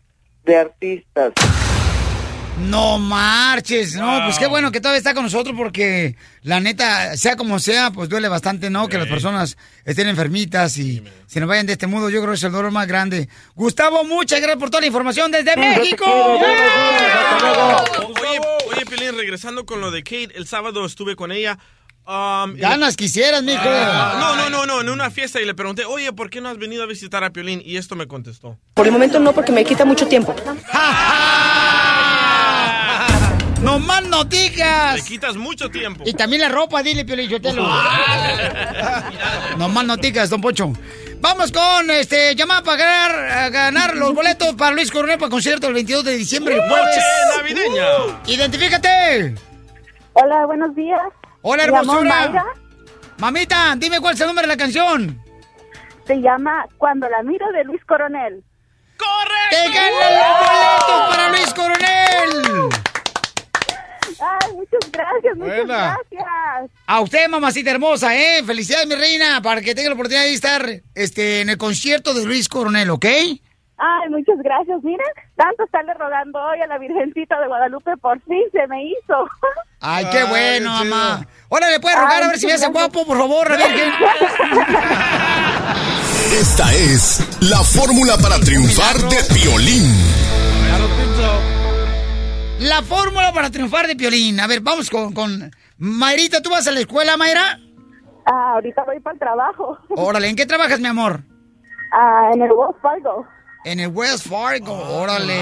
de 0.46 0.56
artistas. 0.58 1.34
No 2.60 3.00
marches, 3.00 3.96
no, 3.96 4.22
pues 4.26 4.38
qué 4.38 4.48
bueno 4.48 4.72
que 4.72 4.82
todavía 4.82 4.98
está 4.98 5.14
con 5.14 5.24
nosotros 5.24 5.56
porque 5.58 6.16
la 6.44 6.60
neta, 6.60 7.16
sea 7.18 7.36
como 7.36 7.60
sea, 7.60 7.92
pues 7.92 8.10
duele 8.10 8.28
bastante, 8.28 8.70
¿no? 8.70 8.88
Que 8.88 8.98
las 8.98 9.08
personas 9.08 9.58
estén 9.86 10.08
enfermitas 10.08 10.78
y 10.78 11.04
se 11.26 11.40
nos 11.40 11.48
vayan 11.48 11.66
de 11.66 11.74
este 11.74 11.88
mundo. 11.88 12.10
Yo 12.10 12.20
creo 12.20 12.32
que 12.32 12.38
es 12.38 12.44
el 12.44 12.52
dolor 12.52 12.72
más 12.72 12.88
grande. 12.88 13.30
Gustavo, 13.56 14.04
muchas 14.04 14.40
gracias 14.40 14.60
por 14.60 14.70
toda 14.70 14.82
la 14.82 14.88
información 14.88 15.32
desde 15.32 15.56
México. 15.56 16.06
Oye, 18.06 18.40
oye, 18.72 18.86
Pelín, 18.86 19.18
regresando 19.18 19.66
con 19.66 19.82
lo 19.82 19.92
de 19.92 20.04
Kate, 20.04 20.30
el 20.36 20.46
sábado 20.46 20.86
estuve 20.86 21.16
con 21.16 21.32
ella. 21.32 21.58
Um, 22.06 22.56
Ganas 22.58 22.98
quisieras, 22.98 23.44
mijo. 23.44 23.62
Ah, 23.64 24.18
no, 24.20 24.36
no, 24.36 24.50
no, 24.50 24.66
no, 24.66 24.82
en 24.82 24.90
una 24.90 25.12
fiesta 25.12 25.40
y 25.40 25.46
le 25.46 25.54
pregunté, 25.54 25.86
oye, 25.86 26.12
¿por 26.12 26.32
qué 26.32 26.42
no 26.42 26.50
has 26.50 26.58
venido 26.58 26.82
a 26.82 26.88
visitar 26.88 27.24
a 27.24 27.30
Piolín? 27.30 27.62
Y 27.64 27.78
esto 27.78 27.96
me 27.96 28.08
contestó. 28.08 28.58
Por 28.74 28.88
el 28.88 28.92
momento 28.92 29.20
no, 29.20 29.32
porque 29.32 29.52
me 29.52 29.64
quita 29.64 29.86
mucho 29.86 30.08
tiempo. 30.08 30.36
¡No 33.62 33.78
más 33.78 34.06
noticas! 34.08 34.96
Le 34.96 35.02
quitas 35.04 35.36
mucho 35.36 35.70
tiempo. 35.70 36.04
Y 36.06 36.14
también 36.14 36.42
la 36.42 36.50
ropa, 36.50 36.82
dile, 36.82 37.04
Piolín 37.04 37.30
Sotelo. 37.30 37.64
no 39.58 39.70
más 39.70 39.86
noticas, 39.86 40.30
don 40.30 40.40
Pocho. 40.40 40.72
Vamos 41.20 41.52
con 41.52 41.90
este 41.92 42.34
llamada 42.36 42.64
para 42.64 42.78
ganar, 42.78 43.32
a 43.32 43.50
ganar 43.50 43.98
los 43.98 44.14
boletos 44.14 44.56
para 44.56 44.74
Luis 44.74 44.90
Coronel 44.90 45.18
para 45.18 45.26
el 45.26 45.32
concierto 45.32 45.68
el 45.68 45.74
22 45.74 46.06
de 46.06 46.14
diciembre. 46.14 46.56
¡Noche 46.56 47.02
navideña! 47.36 47.86
¡Identifícate! 48.26 49.36
Hola, 50.14 50.46
buenos 50.46 50.74
días. 50.76 51.02
Hola, 51.42 51.64
hermosura. 51.66 52.46
Mamita, 53.18 53.76
dime 53.78 54.00
cuál 54.00 54.14
es 54.14 54.22
el 54.22 54.28
nombre 54.28 54.44
de 54.44 54.48
la 54.48 54.58
canción. 54.58 55.22
Se 56.08 56.22
llama 56.22 56.66
Cuando 56.78 57.10
la 57.10 57.22
miro 57.24 57.52
de 57.52 57.66
Luis 57.66 57.84
Coronel. 57.84 58.42
¡Te 59.50 59.70
ganan 59.70 60.14
los 60.14 60.40
boletos 60.40 61.10
para 61.10 61.30
Luis 61.30 61.54
Coronel! 61.54 62.89
Ay, 64.22 64.54
muchas 64.54 64.92
gracias, 64.92 65.38
muchas 65.38 65.58
Buena. 65.58 65.98
gracias. 66.12 66.72
A 66.86 67.02
usted, 67.02 67.28
mamacita 67.30 67.72
hermosa, 67.72 68.16
¿eh? 68.16 68.44
Felicidades, 68.46 68.88
mi 68.88 68.96
reina, 68.96 69.42
para 69.42 69.62
que 69.62 69.74
tenga 69.74 69.90
la 69.90 69.96
oportunidad 69.96 70.24
de 70.24 70.34
estar 70.34 70.70
este, 70.96 71.42
en 71.42 71.50
el 71.50 71.58
concierto 71.58 72.14
de 72.14 72.26
Luis 72.26 72.50
Coronel, 72.50 72.90
¿ok? 72.90 73.06
Ay, 73.82 74.10
muchas 74.10 74.36
gracias. 74.44 74.84
Miren, 74.84 75.08
tanto 75.38 75.64
estarle 75.64 75.94
rogando 75.94 76.38
hoy 76.40 76.60
a 76.60 76.68
la 76.68 76.78
Virgencita 76.78 77.40
de 77.40 77.48
Guadalupe, 77.48 77.96
por 78.02 78.22
fin 78.24 78.44
se 78.52 78.68
me 78.68 78.84
hizo. 78.84 79.30
Ay, 79.80 80.06
qué 80.12 80.26
bueno, 80.26 80.70
mamá. 80.70 81.26
Ahora 81.50 81.70
le 81.70 81.80
puede 81.80 81.96
rogar 81.96 82.18
Ay, 82.18 82.24
a 82.24 82.28
ver 82.28 82.38
si 82.40 82.46
me 82.46 82.54
hace 82.54 82.68
guapo, 82.68 83.06
por 83.06 83.18
favor, 83.18 83.50
la 83.50 83.68
Virgen. 83.68 83.92
Esta 86.42 86.74
es 86.74 87.26
la 87.50 87.64
fórmula 87.64 88.18
para 88.18 88.38
triunfar 88.40 88.98
de 88.98 89.18
Piolín. 89.34 89.96
La 92.60 92.82
fórmula 92.84 93.32
para 93.34 93.50
triunfar 93.50 93.88
de 93.88 93.96
Piolín. 93.96 94.40
A 94.40 94.48
ver, 94.48 94.60
vamos 94.62 94.90
con, 94.90 95.14
con... 95.14 95.52
Mayrita, 95.78 96.42
¿tú 96.42 96.50
vas 96.50 96.68
a 96.68 96.72
la 96.72 96.82
escuela, 96.82 97.16
Mayra? 97.16 97.58
Ah, 98.26 98.52
ahorita 98.56 98.84
voy 98.84 99.00
para 99.00 99.14
el 99.14 99.20
trabajo. 99.20 99.78
Órale, 99.90 100.28
¿en 100.28 100.36
qué 100.36 100.46
trabajas, 100.46 100.80
mi 100.80 100.88
amor? 100.88 101.22
Ah, 101.94 102.32
en 102.34 102.42
el 102.42 102.52
Wells 102.52 102.76
Fargo. 102.82 103.26
En 103.66 103.80
el 103.80 103.90
West 103.90 104.28
Fargo, 104.28 104.74
órale. 104.74 105.38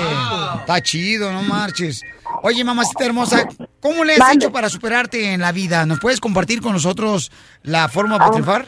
Está 0.59 0.81
chido, 0.81 1.31
no 1.31 1.43
marches. 1.43 2.03
Oye, 2.41 2.63
mamacita 2.63 3.05
hermosa, 3.05 3.47
¿cómo 3.79 4.03
le 4.03 4.13
has 4.13 4.19
Mande. 4.19 4.45
hecho 4.45 4.51
para 4.51 4.69
superarte 4.69 5.33
en 5.33 5.41
la 5.41 5.51
vida? 5.51 5.85
¿Nos 5.85 5.99
puedes 5.99 6.19
compartir 6.19 6.61
con 6.61 6.73
nosotros 6.73 7.31
la 7.63 7.87
forma 7.89 8.17
para 8.17 8.29
Ah. 8.29 8.31
triunfar? 8.31 8.65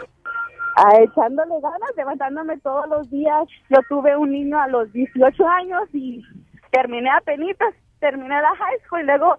Ah, 0.75 0.89
echándole 1.01 1.55
ganas, 1.61 1.89
levantándome 1.97 2.57
todos 2.59 2.87
los 2.89 3.09
días. 3.09 3.43
Yo 3.69 3.77
tuve 3.89 4.15
un 4.15 4.31
niño 4.31 4.59
a 4.59 4.67
los 4.67 4.91
18 4.93 5.47
años 5.47 5.81
y 5.93 6.21
terminé 6.71 7.09
a 7.09 7.19
penitas, 7.21 7.73
terminé 7.99 8.41
la 8.41 8.55
high 8.55 8.79
school 8.85 9.01
y 9.01 9.05
luego 9.05 9.37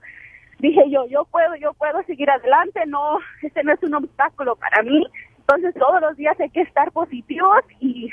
dije 0.58 0.82
yo, 0.90 1.06
yo 1.08 1.24
puedo, 1.24 1.54
yo 1.56 1.72
puedo 1.74 2.02
seguir 2.04 2.30
adelante, 2.30 2.80
no, 2.86 3.18
este 3.42 3.62
no 3.64 3.72
es 3.72 3.82
un 3.82 3.94
obstáculo 3.94 4.56
para 4.56 4.82
mí. 4.82 5.06
Entonces 5.38 5.74
todos 5.74 6.00
los 6.00 6.16
días 6.16 6.38
hay 6.38 6.50
que 6.50 6.62
estar 6.62 6.92
positivos 6.92 7.64
y, 7.80 8.08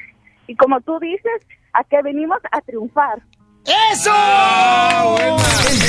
y 0.48 0.56
como 0.56 0.82
tú 0.82 0.98
dices, 1.00 1.42
¿a 1.74 1.84
qué 1.84 2.02
venimos? 2.02 2.40
A 2.52 2.62
triunfar. 2.62 3.22
¡Eso! 3.92 4.12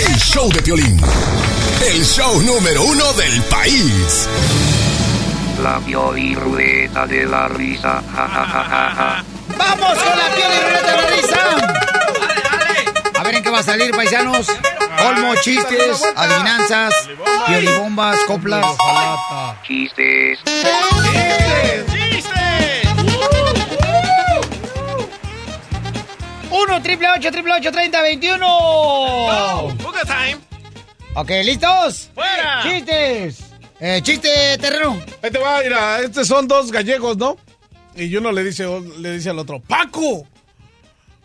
El 0.09 0.17
show 0.17 0.51
de 0.53 0.61
Piolín. 0.63 0.99
El 1.81 2.03
show 2.03 2.43
número 2.43 2.83
uno 2.83 3.13
del 3.13 3.41
país. 3.49 4.29
La 5.63 5.79
Pioli 5.81 6.35
Ruleta 6.35 7.07
de 7.07 7.25
la 7.25 7.49
Risa. 7.49 8.03
Ja, 8.03 8.29
ja, 8.29 8.45
ja, 8.45 8.65
ja, 8.65 8.91
ja. 8.91 9.25
¡Vamos 9.57 9.99
con 9.99 10.19
la 10.19 10.29
y 10.29 10.43
ruleta 10.43 10.91
de 10.91 10.97
la 10.97 11.07
risa! 11.07 11.18
Va 13.59 13.61
a 13.61 13.65
salir, 13.65 13.91
paisanos. 13.91 14.47
Olmo, 15.05 15.35
chistes, 15.37 16.03
adivinanzas, 16.15 16.95
piolibombas, 17.47 18.19
coplas. 18.21 18.65
Chistes. 19.67 20.39
¡Uno, 26.51 26.83
triple 26.83 27.09
ocho, 27.17 27.31
triple 27.33 27.53
ocho, 27.55 27.73
treinta, 27.73 28.03
veintiuno! 28.03 29.77
Time. 30.07 30.39
Ok, 31.15 31.31
¿listos? 31.45 32.11
¡Fuera! 32.15 32.63
¡Chistes! 32.63 33.45
Eh, 33.81 34.01
chiste, 34.03 34.57
terreno. 34.59 35.01
Ahí 35.23 35.31
te 35.31 35.39
va, 35.39 35.61
mira, 35.63 36.01
estos 36.01 36.29
son 36.29 36.47
dos 36.47 36.71
gallegos, 36.71 37.17
¿no? 37.17 37.37
Y 37.97 38.15
uno 38.17 38.31
le 38.31 38.45
dice, 38.45 38.67
le 38.99 39.13
dice 39.15 39.31
al 39.31 39.39
otro, 39.41 39.61
Paco, 39.61 40.27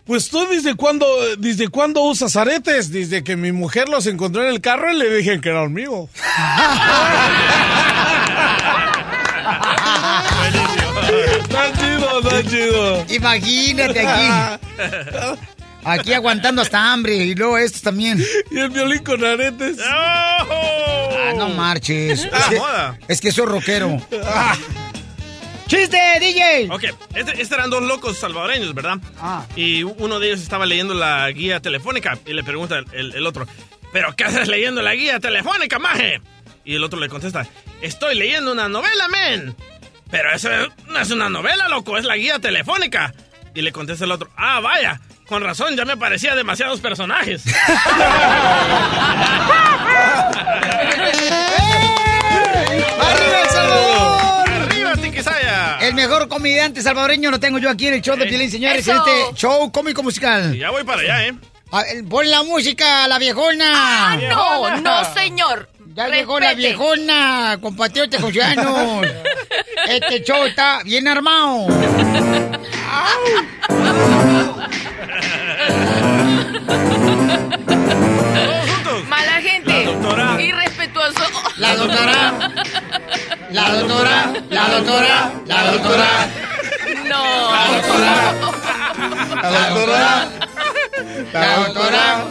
pues 0.05 0.29
tú 0.29 0.45
desde 0.49 0.75
cuándo, 0.75 1.05
desde 1.37 1.69
cuándo 1.69 2.01
usas 2.01 2.35
aretes? 2.35 2.91
Desde 2.91 3.23
que 3.23 3.35
mi 3.35 3.51
mujer 3.51 3.89
los 3.89 4.05
encontró 4.05 4.43
en 4.43 4.49
el 4.49 4.61
carro 4.61 4.91
y 4.91 4.97
le 4.97 5.15
dije 5.15 5.39
que 5.41 5.49
eran 5.49 5.73
míos. 5.73 6.09
Está 11.39 11.71
chido, 11.73 12.19
está 12.19 12.49
chido. 12.49 13.05
Imagínate 13.09 14.07
aquí. 14.07 15.39
Aquí 15.85 16.13
aguantando 16.13 16.61
hasta 16.61 16.93
hambre 16.93 17.15
y 17.15 17.35
luego 17.35 17.57
estos 17.57 17.81
también. 17.81 18.23
Y 18.51 18.59
el 18.59 18.69
violín 18.69 19.03
con 19.03 19.23
aretes. 19.23 19.77
Ah, 19.85 21.33
no 21.35 21.49
marches. 21.49 22.23
Es 22.23 22.45
que, 22.49 22.55
moda. 22.57 22.97
es 23.07 23.19
que 23.19 23.31
soy 23.31 23.45
rockero. 23.45 24.01
¡Chiste, 25.73 25.97
DJ! 26.19 26.67
Ok, 26.71 26.83
este, 27.15 27.41
este 27.41 27.55
eran 27.55 27.69
dos 27.69 27.81
locos 27.83 28.17
salvadoreños, 28.19 28.73
¿verdad? 28.75 28.97
Ah. 29.19 29.45
Y 29.55 29.83
uno 29.83 30.19
de 30.19 30.27
ellos 30.27 30.41
estaba 30.41 30.65
leyendo 30.65 30.93
la 30.93 31.29
guía 31.31 31.59
telefónica 31.61 32.17
y 32.25 32.33
le 32.33 32.43
pregunta 32.43 32.77
el, 32.79 32.85
el- 32.93 33.15
el 33.15 33.25
otro, 33.25 33.47
¿pero 33.91 34.15
qué 34.15 34.25
haces 34.25 34.47
leyendo 34.47 34.81
la 34.83 34.93
guía 34.93 35.19
telefónica, 35.19 35.79
maje? 35.79 36.21
Y 36.63 36.75
el 36.75 36.83
otro 36.83 36.99
le 36.99 37.09
contesta, 37.09 37.47
estoy 37.81 38.15
leyendo 38.15 38.51
una 38.51 38.69
novela, 38.69 39.07
men. 39.07 39.55
Pero 40.11 40.31
eso 40.31 40.49
no 40.87 40.99
es 40.99 41.09
una 41.09 41.27
novela, 41.29 41.67
loco, 41.69 41.97
es 41.97 42.05
la 42.05 42.15
guía 42.17 42.37
telefónica. 42.39 43.11
Y 43.55 43.61
le 43.63 43.71
contesta 43.71 44.05
el 44.05 44.11
otro, 44.11 44.29
ah, 44.37 44.59
vaya, 44.59 45.01
con 45.25 45.41
razón, 45.43 45.75
ya 45.75 45.85
me 45.85 45.97
parecía 45.97 46.35
demasiados 46.35 46.79
personajes. 46.81 47.43
El 55.93 55.97
mejor 55.97 56.27
comediante 56.27 56.81
salvadoreño 56.81 57.29
lo 57.29 57.39
tengo 57.39 57.59
yo 57.59 57.69
aquí 57.69 57.85
en 57.87 57.93
el 57.93 58.01
show 58.01 58.15
de 58.17 58.23
Eh. 58.25 58.27
Piolín, 58.27 58.49
señores, 58.49 58.79
Eso. 58.79 58.93
en 58.93 58.97
este 58.97 59.35
show 59.35 59.71
cómico 59.71 60.01
musical. 60.01 60.51
Ya 60.57 60.71
voy 60.71 60.83
para 60.83 61.01
allá, 61.01 61.27
¿eh? 61.27 61.33
A 61.71 61.83
ver, 61.83 62.03
Pon 62.05 62.27
la 62.31 62.41
música, 62.41 63.07
la 63.07 63.19
viejona. 63.19 63.65
Ah, 63.75 64.17
no, 64.27 64.77
no, 64.81 65.13
señor. 65.13 65.69
Ya 65.93 66.07
llegó 66.07 66.39
la 66.39 66.47
Respete. 66.47 66.67
viejona, 66.69 67.59
compatriotas 67.61 68.19
concianos. 68.21 69.05
Este 69.87 70.23
show 70.23 70.43
está 70.45 70.81
bien 70.83 71.07
armado. 71.07 71.67
Mala 79.07 79.41
gente. 79.41 79.85
doctora. 79.85 80.41
Irrespetuoso. 80.41 81.23
La 81.57 81.75
doctora. 81.75 82.33
La 83.53 83.69
doctora, 83.69 84.33
la 84.49 84.67
doctora, 84.67 85.31
la 85.45 85.71
doctora. 85.71 86.09
No. 87.07 87.23
La 87.53 87.67
doctora. 87.75 88.13
La 88.23 88.33
doctora. 88.41 89.51
La 89.51 89.69
doctora, 89.69 90.52
la 91.33 91.55
doctora, 91.57 92.25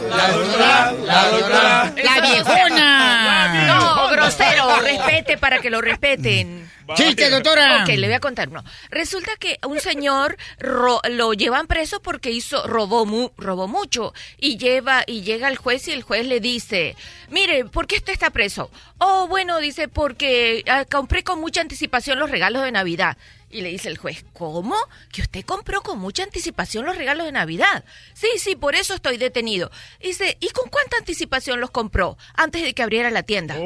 la 1.05 1.29
doctora. 1.29 1.93
La 2.03 2.21
viejona. 2.21 3.65
No, 3.67 4.09
grosero. 4.09 4.79
Respete 4.81 5.37
para 5.37 5.59
que 5.59 5.69
lo 5.69 5.81
respeten. 5.81 6.69
Chiste, 6.95 7.29
doctora. 7.29 7.83
Ok, 7.83 7.89
le 7.95 8.07
voy 8.07 8.15
a 8.15 8.19
contar 8.19 8.49
uno. 8.49 8.61
Resulta 8.89 9.31
que 9.39 9.57
un 9.65 9.79
señor 9.79 10.35
ro- 10.59 10.99
lo 11.09 11.33
llevan 11.33 11.65
preso 11.65 12.01
porque 12.01 12.29
hizo 12.31 12.67
robó 12.67 13.05
mu- 13.05 13.31
robó 13.37 13.69
mucho 13.69 14.13
y 14.37 14.57
lleva 14.57 15.03
y 15.07 15.21
llega 15.21 15.47
el 15.47 15.55
juez 15.55 15.87
y 15.87 15.91
el 15.93 16.03
juez 16.03 16.25
le 16.27 16.41
dice, 16.41 16.97
mire, 17.29 17.63
¿por 17.65 17.87
qué 17.87 17.95
usted 17.95 18.11
está 18.11 18.31
preso? 18.31 18.69
Oh, 18.97 19.27
bueno, 19.27 19.59
dice 19.59 19.87
porque 19.87 20.63
ah, 20.69 20.83
compré 20.89 21.23
con 21.23 21.39
mucha 21.39 21.61
anticipación 21.61 22.19
los 22.19 22.29
regalos 22.29 22.63
de 22.63 22.71
Navidad. 22.73 23.17
Y 23.53 23.61
le 23.61 23.69
dice 23.69 23.87
el 23.87 23.99
juez, 23.99 24.25
¿cómo? 24.33 24.75
¿Que 25.11 25.21
usted 25.21 25.45
compró 25.45 25.83
con 25.83 25.99
mucha 25.99 26.23
anticipación 26.23 26.85
los 26.85 26.97
regalos 26.97 27.27
de 27.27 27.31
Navidad? 27.31 27.85
Sí, 28.15 28.27
sí, 28.37 28.55
por 28.55 28.73
eso 28.73 28.95
estoy 28.95 29.17
detenido. 29.17 29.69
Dice, 30.01 30.37
¿y 30.39 30.49
con 30.49 30.71
cuánta 30.71 30.97
anticipación 30.97 31.59
los 31.61 31.69
compró? 31.69 32.17
Antes 32.33 32.63
de 32.63 32.73
que 32.73 32.81
abriera 32.81 33.11
la 33.11 33.21
tienda. 33.21 33.53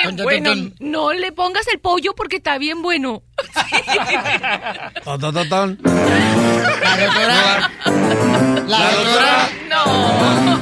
Qué 0.00 0.12
bueno, 0.22 0.52
no 0.78 1.12
le 1.12 1.32
pongas 1.32 1.66
el 1.66 1.80
pollo 1.80 2.14
porque 2.14 2.36
está 2.36 2.58
bien 2.58 2.80
bueno. 2.80 3.24
La 6.80 6.96
doctora. 6.96 7.70
La 8.66 8.90
doctora. 8.92 9.50
No. 9.68 9.84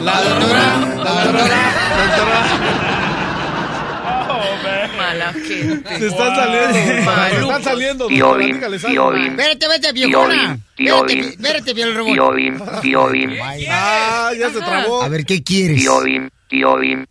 La 0.02 0.22
doctora, 0.22 0.66
la 0.96 1.24
doctora, 1.24 1.58
la 1.94 2.16
doctora. 2.16 2.97
Mala 4.96 5.32
gente. 5.32 5.98
Se 5.98 6.06
están 6.08 6.36
saliendo. 6.36 6.74
Se 6.74 6.98
están 7.40 7.62
saliendo. 7.64 8.08
Violín, 8.08 8.54
Dígales 8.54 8.84
algo. 8.84 9.10
violín. 9.10 9.30
Espérate, 9.32 9.68
vete, 9.68 9.92
viejona. 9.92 10.58
Violín. 10.76 11.24
espérate, 11.24 11.72
viol 11.74 11.94
robot. 11.94 12.82
Violín. 12.82 13.36
Ah, 13.70 14.30
ya 14.38 14.50
se 14.50 14.60
trabó. 14.60 15.02
A 15.02 15.08
ver, 15.08 15.24
¿qué 15.24 15.42
quieres? 15.42 15.76
Violín, 15.76 16.30
violín. 16.50 17.06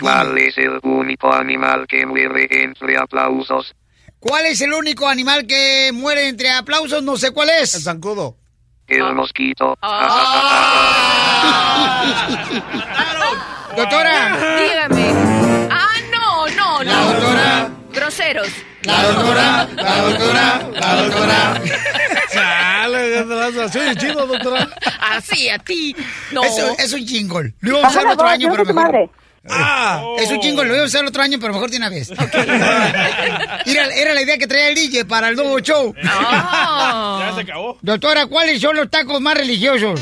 ¿Cuál 0.00 0.36
es 0.38 0.56
el 0.58 0.78
único 0.82 1.32
animal 1.32 1.86
que 1.88 2.04
muere 2.06 2.46
entre 2.50 2.98
aplausos? 2.98 3.74
¿Cuál 4.20 4.46
es 4.46 4.60
el 4.60 4.72
único 4.72 5.08
animal 5.08 5.46
que 5.46 5.90
muere 5.94 6.28
entre 6.28 6.50
aplausos? 6.50 7.02
No 7.02 7.16
sé 7.16 7.30
cuál 7.30 7.50
es. 7.50 7.74
El 7.74 7.82
zancudo. 7.82 8.36
El 8.86 9.14
mosquito. 9.14 9.76
Doctora. 13.76 14.36
Dígame. 14.58 14.97
La 18.82 19.02
doctora, 19.04 19.68
la 19.74 20.02
doctora, 20.02 20.68
la 20.74 21.02
doctora. 21.02 21.62
Chale, 22.30 23.24
soy 23.72 23.96
chido, 23.96 24.26
doctora. 24.26 24.68
Así, 25.00 25.48
a 25.48 25.58
ti. 25.58 25.96
No. 26.30 26.44
Eso 26.44 26.76
es 26.78 26.92
un 26.92 27.06
jingle. 27.06 27.54
Lo 27.60 27.70
íbamos 27.70 27.96
a 27.96 27.98
usar 27.98 28.12
otro 28.12 28.26
año, 28.28 28.50
pero 28.50 28.64
mejor. 28.66 29.10
Ah, 29.48 30.02
es 30.18 30.30
un 30.30 30.42
jingle, 30.42 30.64
lo 30.66 30.74
íbamos 30.74 30.94
a 30.94 30.98
usar 30.98 31.06
otro 31.08 31.22
año, 31.22 31.38
pero 31.40 31.54
mejor 31.54 31.70
de 31.70 31.78
una 31.78 31.88
vez. 31.88 32.10
Era, 33.64 33.86
era 33.94 34.12
la 34.12 34.20
idea 34.20 34.36
que 34.36 34.46
traía 34.46 34.68
el 34.68 34.74
DJ 34.74 35.06
para 35.06 35.30
el 35.30 35.36
nuevo 35.36 35.58
show. 35.60 35.94
Ya 36.02 37.32
se 37.34 37.40
acabó. 37.40 37.78
Doctora, 37.80 38.26
¿cuáles 38.26 38.60
son 38.60 38.76
los 38.76 38.90
tacos 38.90 39.22
más 39.22 39.38
religiosos? 39.38 39.98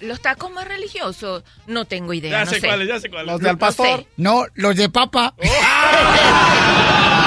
Los 0.00 0.20
tacos 0.22 0.50
más 0.50 0.66
religiosos, 0.66 1.44
no 1.66 1.84
tengo 1.84 2.14
idea. 2.14 2.30
Ya 2.30 2.44
no 2.46 2.50
sé 2.50 2.60
cuáles, 2.60 2.88
ya 2.88 2.98
sé 2.98 3.10
cuáles. 3.10 3.32
Los 3.32 3.40
del 3.40 3.58
pastor. 3.58 3.98
sé. 4.00 4.06
No, 4.16 4.46
los 4.54 4.74
de 4.74 4.88
papa. 4.88 5.34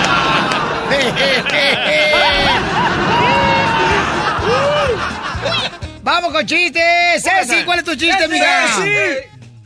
Vamos 6.03 6.31
con 6.31 6.45
chistes. 6.45 7.23
Ceci, 7.23 7.65
¿cuál 7.65 7.79
es 7.79 7.85
tu 7.85 7.95
chiste, 7.95 8.25
amiga? 8.25 8.65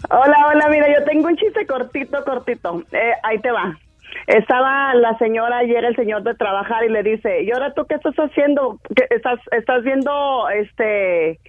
Hola, 0.09 0.47
hola, 0.47 0.69
mira, 0.69 0.87
yo 0.87 1.03
tengo 1.05 1.27
un 1.27 1.35
chiste 1.35 1.67
cortito, 1.67 2.23
cortito. 2.23 2.83
Eh, 2.91 3.11
ahí 3.23 3.39
te 3.39 3.51
va. 3.51 3.77
Estaba 4.25 4.93
la 4.95 5.17
señora, 5.17 5.63
llega 5.63 5.87
el 5.87 5.95
señor 5.95 6.23
de 6.23 6.33
trabajar 6.35 6.83
y 6.83 6.89
le 6.89 7.03
dice, 7.03 7.43
¿y 7.43 7.51
ahora 7.51 7.73
tú 7.73 7.85
qué 7.87 7.95
estás 7.95 8.15
haciendo? 8.15 8.79
¿Qué 8.95 9.05
estás, 9.09 9.39
estás 9.51 9.83
viendo, 9.83 10.49
este, 10.49 11.39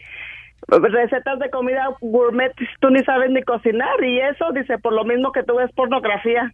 recetas 0.67 1.39
de 1.39 1.51
comida 1.51 1.89
gourmet, 2.01 2.53
tú 2.81 2.91
ni 2.91 3.03
sabes 3.05 3.31
ni 3.31 3.43
cocinar? 3.43 4.03
Y 4.03 4.21
eso, 4.21 4.53
dice, 4.53 4.79
por 4.79 4.93
lo 4.93 5.05
mismo 5.05 5.33
que 5.33 5.43
tú 5.43 5.57
ves 5.57 5.71
pornografía. 5.73 6.53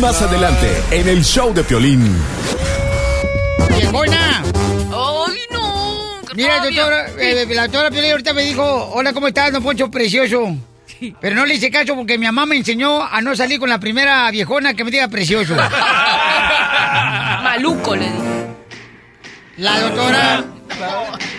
Más 0.00 0.20
adelante, 0.22 0.82
en 0.90 1.08
el 1.08 1.22
show 1.24 1.52
de 1.54 1.62
Piolín. 1.64 2.16
¡Viejona! 3.70 4.42
¡Ay, 4.90 5.38
no! 5.50 6.20
Mira, 6.34 6.60
doctora, 6.64 7.06
eh, 7.18 7.46
la 7.50 7.62
doctora 7.62 7.90
Piolín 7.90 8.10
ahorita 8.12 8.32
me 8.34 8.42
dijo, 8.42 8.62
hola, 8.94 9.12
¿cómo 9.12 9.28
estás, 9.28 9.52
don 9.52 9.62
Poncho 9.62 9.90
Precioso? 9.90 10.56
Pero 11.20 11.36
no 11.36 11.44
le 11.44 11.54
hice 11.54 11.70
caso 11.70 11.94
porque 11.94 12.16
mi 12.18 12.24
mamá 12.26 12.46
me 12.46 12.56
enseñó 12.56 13.02
a 13.04 13.20
no 13.20 13.36
salir 13.36 13.60
con 13.60 13.68
la 13.68 13.78
primera 13.78 14.30
viejona 14.30 14.74
que 14.74 14.84
me 14.84 14.90
diga 14.90 15.08
precioso. 15.08 15.54
Maluco, 17.42 17.94
le 17.94 18.04
digo. 18.10 18.24
La 19.58 19.80
doctora, 19.80 20.44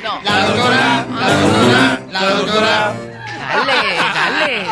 No. 0.03 0.21
la 0.23 0.39
doctora, 0.45 0.45
la 0.45 0.45
doctora, 0.47 1.05
la 1.19 1.33
doctora. 1.33 1.74
Dale, 2.15 3.95
dale. 4.13 4.65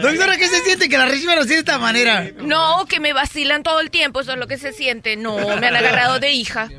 Doctora, 0.00 0.36
¿qué 0.38 0.48
se 0.48 0.60
siente 0.60 0.88
que 0.88 0.96
la 0.96 1.04
reciban 1.06 1.38
así 1.38 1.50
de 1.50 1.58
esta 1.58 1.78
manera? 1.78 2.26
No, 2.38 2.86
que 2.86 2.98
me 2.98 3.12
vacilan 3.12 3.62
todo 3.62 3.80
el 3.80 3.90
tiempo, 3.90 4.20
eso 4.20 4.32
es 4.32 4.38
lo 4.38 4.46
que 4.46 4.56
se 4.56 4.72
siente. 4.72 5.16
No, 5.16 5.36
me 5.36 5.66
han 5.66 5.76
agarrado 5.76 6.18
de 6.18 6.32
hija. 6.32 6.70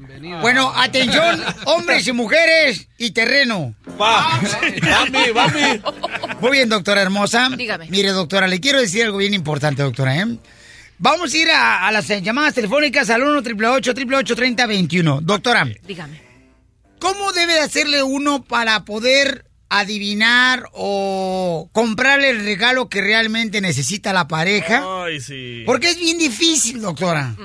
Bueno, 0.41 0.73
atención, 0.75 1.43
hombres 1.65 2.07
y 2.07 2.11
mujeres 2.11 2.87
y 2.97 3.11
terreno. 3.11 3.75
Va, 4.01 4.39
mami, 4.81 5.31
mami. 5.33 5.81
Muy 6.39 6.51
bien, 6.51 6.69
doctora 6.69 7.01
hermosa. 7.01 7.49
Dígame. 7.55 7.87
Mire, 7.89 8.09
doctora, 8.09 8.47
le 8.47 8.59
quiero 8.59 8.79
decir 8.79 9.03
algo 9.03 9.19
bien 9.19 9.33
importante, 9.33 9.83
doctora, 9.83 10.17
¿eh? 10.17 10.25
Vamos 10.97 11.33
a 11.33 11.37
ir 11.37 11.51
a, 11.51 11.87
a 11.87 11.91
las 11.91 12.07
llamadas 12.07 12.53
telefónicas 12.53 13.09
al 13.09 13.21
1 13.21 13.39
888 13.39 14.35
3021 14.35 15.19
Doctora, 15.21 15.67
Dígame. 15.83 16.24
¿Cómo 17.05 17.31
debe 17.33 17.53
de 17.53 17.59
hacerle 17.59 18.01
uno 18.01 18.43
para 18.43 18.83
poder 18.83 19.45
adivinar 19.69 20.67
o 20.73 21.69
comprarle 21.71 22.31
el 22.31 22.43
regalo 22.43 22.89
que 22.89 22.99
realmente 23.01 23.61
necesita 23.61 24.11
la 24.11 24.27
pareja? 24.27 24.83
Ay, 25.03 25.21
sí. 25.21 25.61
Porque 25.67 25.91
es 25.91 25.99
bien 25.99 26.17
difícil, 26.17 26.81
doctora. 26.81 27.35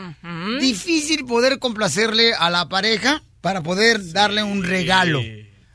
Difícil 0.58 1.26
poder 1.26 1.58
complacerle 1.58 2.32
a 2.32 2.48
la 2.48 2.70
pareja 2.70 3.22
para 3.42 3.62
poder 3.62 4.12
darle 4.12 4.42
un 4.42 4.64
regalo. 4.64 5.20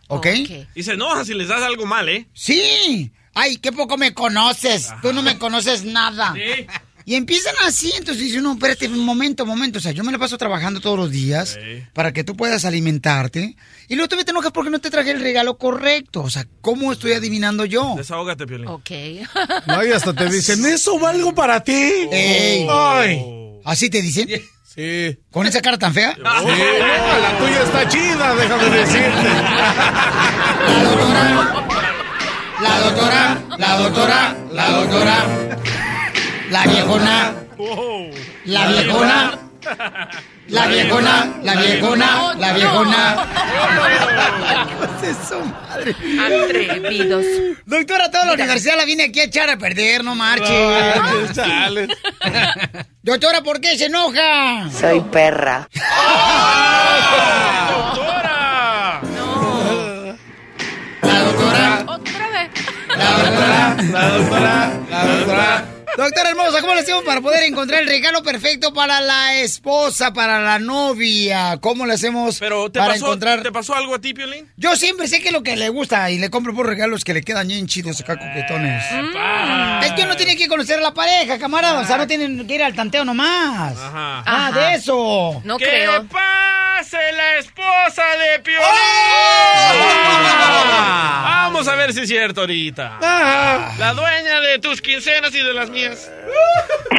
¿Ok? 0.08 0.28
Y 0.74 0.82
se 0.82 0.94
enoja 0.94 1.24
si 1.24 1.36
les 1.36 1.48
das 1.48 1.62
algo 1.62 1.86
mal, 1.86 2.10
¿eh? 2.10 2.28
Sí. 2.34 3.12
Ay, 3.36 3.58
qué 3.58 3.72
poco 3.72 3.98
me 3.98 4.16
conoces. 4.16 4.92
Tú 5.04 5.14
no 5.14 5.22
me 5.22 5.38
conoces 5.38 5.84
nada. 5.84 6.34
Sí. 6.34 6.66
Y 7.08 7.14
empiezan 7.14 7.54
así, 7.68 7.94
entonces 7.96 8.24
dice 8.24 8.40
uno, 8.40 8.54
espérate, 8.54 8.88
un 8.88 9.06
momento, 9.06 9.46
momento. 9.46 9.78
O 9.78 9.82
sea, 9.82 9.92
yo 9.92 10.04
me 10.04 10.12
la 10.12 10.18
paso 10.18 10.40
trabajando 10.40 10.82
todos 10.82 10.98
los 10.98 11.12
días 11.12 11.58
para 11.94 12.12
que 12.12 12.24
tú 12.24 12.36
puedas 12.36 12.66
alimentarte. 12.66 13.56
Y 13.88 13.96
luego 13.96 14.10
tú 14.10 14.24
te 14.24 14.32
enojas 14.32 14.52
porque 14.52 14.72
no 14.72 14.80
te 14.80 14.90
traje 14.90 15.12
el 15.12 15.20
regalo 15.22 15.60
correcto. 15.60 16.24
O 16.24 16.32
sea, 16.32 16.48
¿cómo 16.62 16.92
estoy 16.92 17.12
adivinando 17.14 17.64
yo? 17.66 17.94
Desahógate, 17.96 18.48
Piolín. 18.48 18.68
Ok. 18.68 18.90
No, 19.68 19.86
y 19.86 19.92
hasta 19.92 20.14
te 20.14 20.30
dicen, 20.30 20.66
¿eso 20.66 20.98
valgo 21.00 21.34
para 21.34 21.64
ti? 21.64 21.74
Ey. 21.74 22.68
Ay. 22.70 23.22
¿Así 23.64 23.90
te 23.90 24.02
dicen? 24.02 24.28
Sí. 24.64 25.18
¿Con 25.32 25.46
esa 25.48 25.62
cara 25.62 25.78
tan 25.78 25.94
fea? 25.94 26.14
Sí, 26.16 26.22
no, 26.22 26.34
la 26.34 27.38
tuya 27.38 27.64
está 27.64 27.88
chida, 27.88 28.36
déjame 28.36 28.70
decirte. 28.70 29.30
La 32.62 32.80
doctora, 32.80 33.44
la 33.58 33.78
doctora, 33.78 34.38
la 34.52 34.70
doctora, 34.72 35.28
la 35.48 35.75
viejona, 36.66 37.34
la 38.46 38.68
viejona, 38.68 39.40
la 40.48 40.68
viejona, 40.68 41.34
la 41.44 41.56
viejona, 41.56 42.34
la 42.38 42.54
viejona. 42.54 43.16
Eso, 45.04 45.40
madre. 45.46 45.96
Atrevidos. 46.46 47.26
Doctora, 47.66 48.10
toda 48.10 48.26
la 48.26 48.34
universidad 48.34 48.76
la 48.78 48.86
viene 48.86 49.04
aquí 49.06 49.20
a 49.20 49.24
echar 49.26 49.50
a 49.50 49.58
perder, 49.58 50.04
no 50.04 50.16
marche. 50.16 50.46
Ay, 50.56 51.28
chale. 51.34 51.88
Doctora, 53.04 53.42
¿por 53.42 53.62
qué 53.62 53.78
se 53.78 53.86
enoja? 53.86 54.70
Soy 54.72 55.02
perra. 55.02 55.68
¡Doctora! 57.70 59.02
La 61.02 61.20
doctora, 61.20 61.84
Otra 61.88 62.30
vez. 62.30 62.50
la 62.98 63.18
doctora. 63.20 63.76
La 63.92 64.10
doctora, 64.10 64.72
la 64.90 65.06
doctora. 65.06 65.66
Doctora 65.98 66.30
hermosa, 66.30 66.60
¿cómo 66.62 66.74
le 66.74 66.82
hacemos 66.82 67.04
para 67.04 67.22
poder 67.22 67.44
encontrar 67.44 67.82
el 67.82 67.88
regalo 67.88 68.22
perfecto 68.22 68.74
para 68.74 69.00
la 69.02 69.36
esposa, 69.36 70.12
para 70.14 70.40
la 70.42 70.60
novia? 70.60 71.58
¿Cómo 71.62 71.86
le 71.86 71.94
hacemos 71.94 72.38
Pero 72.40 72.70
¿te 72.70 72.80
para 72.80 72.94
pasó, 72.94 73.06
encontrar? 73.06 73.42
¿te 73.44 73.52
pasó 73.52 73.76
algo 73.76 73.96
a 73.96 74.00
ti, 74.00 74.14
Piolín? 74.14 74.52
Yo 74.58 74.76
siempre 74.76 75.08
sé 75.08 75.22
que 75.22 75.32
lo 75.32 75.42
que 75.42 75.56
le 75.56 75.70
gusta 75.70 76.10
y 76.12 76.18
le 76.20 76.30
compro 76.30 76.54
por 76.54 76.68
regalos 76.68 77.04
que 77.06 77.14
le 77.14 77.22
quedan 77.24 77.48
bien 77.48 77.68
chidos 77.68 78.02
acá 78.02 78.18
coquetones. 78.18 78.84
Es 79.84 79.92
que 79.94 80.04
uno 80.04 80.16
tiene 80.18 80.36
que 80.36 80.48
conocer 80.48 80.80
a 80.80 80.82
la 80.82 80.94
pareja, 80.94 81.38
camarada. 81.40 81.80
O 81.80 81.86
sea, 81.86 81.98
no 81.98 82.08
tienen 82.08 82.46
que 82.46 82.56
ir 82.56 82.64
al 82.64 82.76
tanteo 82.76 83.06
nomás. 83.06 83.78
Ajá. 83.78 84.24
Ah, 84.26 84.48
Ajá. 84.50 84.60
de 84.60 84.76
eso. 84.76 85.42
No 85.46 85.58
¡Que 85.58 85.66
creo. 85.66 86.06
pase 86.08 86.98
la 87.14 87.38
esposa 87.40 88.04
de 88.34 88.40
Piolín! 88.42 88.66
Vamos 91.24 91.68
a 91.70 91.76
ver 91.76 91.94
si 91.94 92.02
es 92.02 92.10
cierto 92.10 92.42
ahorita. 92.42 92.98
La 93.80 93.94
dueña 93.94 94.35
de 94.56 94.60
tus 94.60 94.82
quincenas 94.82 95.36
y 95.36 95.44
de 95.44 95.54
las 95.54 95.70
mías. 95.70 96.12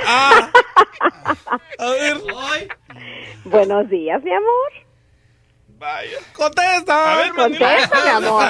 Ah. 0.07 0.51
A 1.79 1.91
ver, 1.91 2.17
Buenos 3.45 3.89
días, 3.89 4.23
mi 4.23 4.33
amor. 4.33 4.86
Vaya. 5.79 6.19
contesta. 6.35 7.13
A 7.13 7.17
ver. 7.19 7.31
Contesta, 7.33 7.99
mi 8.05 8.27
amor. 8.27 8.45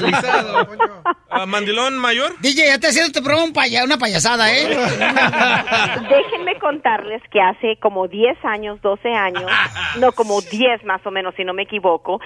Ah, 1.28 1.44
¿Mandilón 1.44 1.98
mayor? 1.98 2.32
DJ, 2.40 2.66
ya 2.68 2.78
te 2.78 2.86
haciendo 2.86 3.08
este 3.08 3.20
programa 3.20 3.44
un 3.44 3.52
paya- 3.52 3.84
una 3.84 3.98
payasada, 3.98 4.50
¿eh? 4.54 4.68
Déjenme 6.08 6.58
contarles 6.60 7.20
que 7.30 7.40
hace 7.40 7.76
como 7.80 8.06
10 8.08 8.42
años, 8.44 8.80
12 8.80 9.08
años, 9.12 9.50
no 9.98 10.12
como 10.12 10.40
10 10.40 10.84
más 10.84 11.04
o 11.04 11.10
menos, 11.10 11.34
si 11.36 11.44
no 11.44 11.52
me 11.52 11.62
equivoco, 11.62 12.20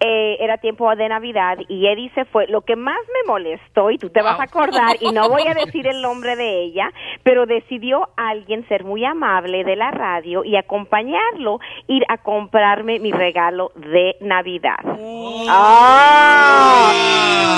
eh, 0.00 0.36
era 0.40 0.58
tiempo 0.58 0.94
de 0.94 1.08
Navidad 1.08 1.58
y 1.68 1.86
Eddie 1.88 2.10
se 2.14 2.24
fue. 2.24 2.46
Lo 2.46 2.60
que 2.62 2.76
más 2.76 2.98
me 3.12 3.26
molestó, 3.32 3.90
y 3.90 3.98
tú 3.98 4.08
te 4.10 4.22
vas 4.22 4.38
a 4.38 4.44
acordar, 4.44 4.96
y 5.00 5.10
no 5.10 5.28
voy 5.28 5.42
a 5.48 5.54
decir 5.54 5.86
el 5.88 6.00
nombre 6.00 6.36
de 6.36 6.62
ella, 6.62 6.90
pero 7.22 7.44
decidió 7.46 8.08
alguien 8.16 8.66
ser 8.68 8.84
muy 8.84 9.04
amable 9.04 9.64
de 9.64 9.76
la 9.76 9.90
radio 9.90 10.44
y 10.44 10.56
acompañarlo, 10.56 11.58
ir 11.88 12.04
a 12.08 12.18
comprarme 12.18 12.98
mi 13.00 13.10
regalo 13.12 13.72
de 13.74 14.16
Navidad. 14.20 14.43
Navidad. 14.44 14.76
Ah, 15.48 16.92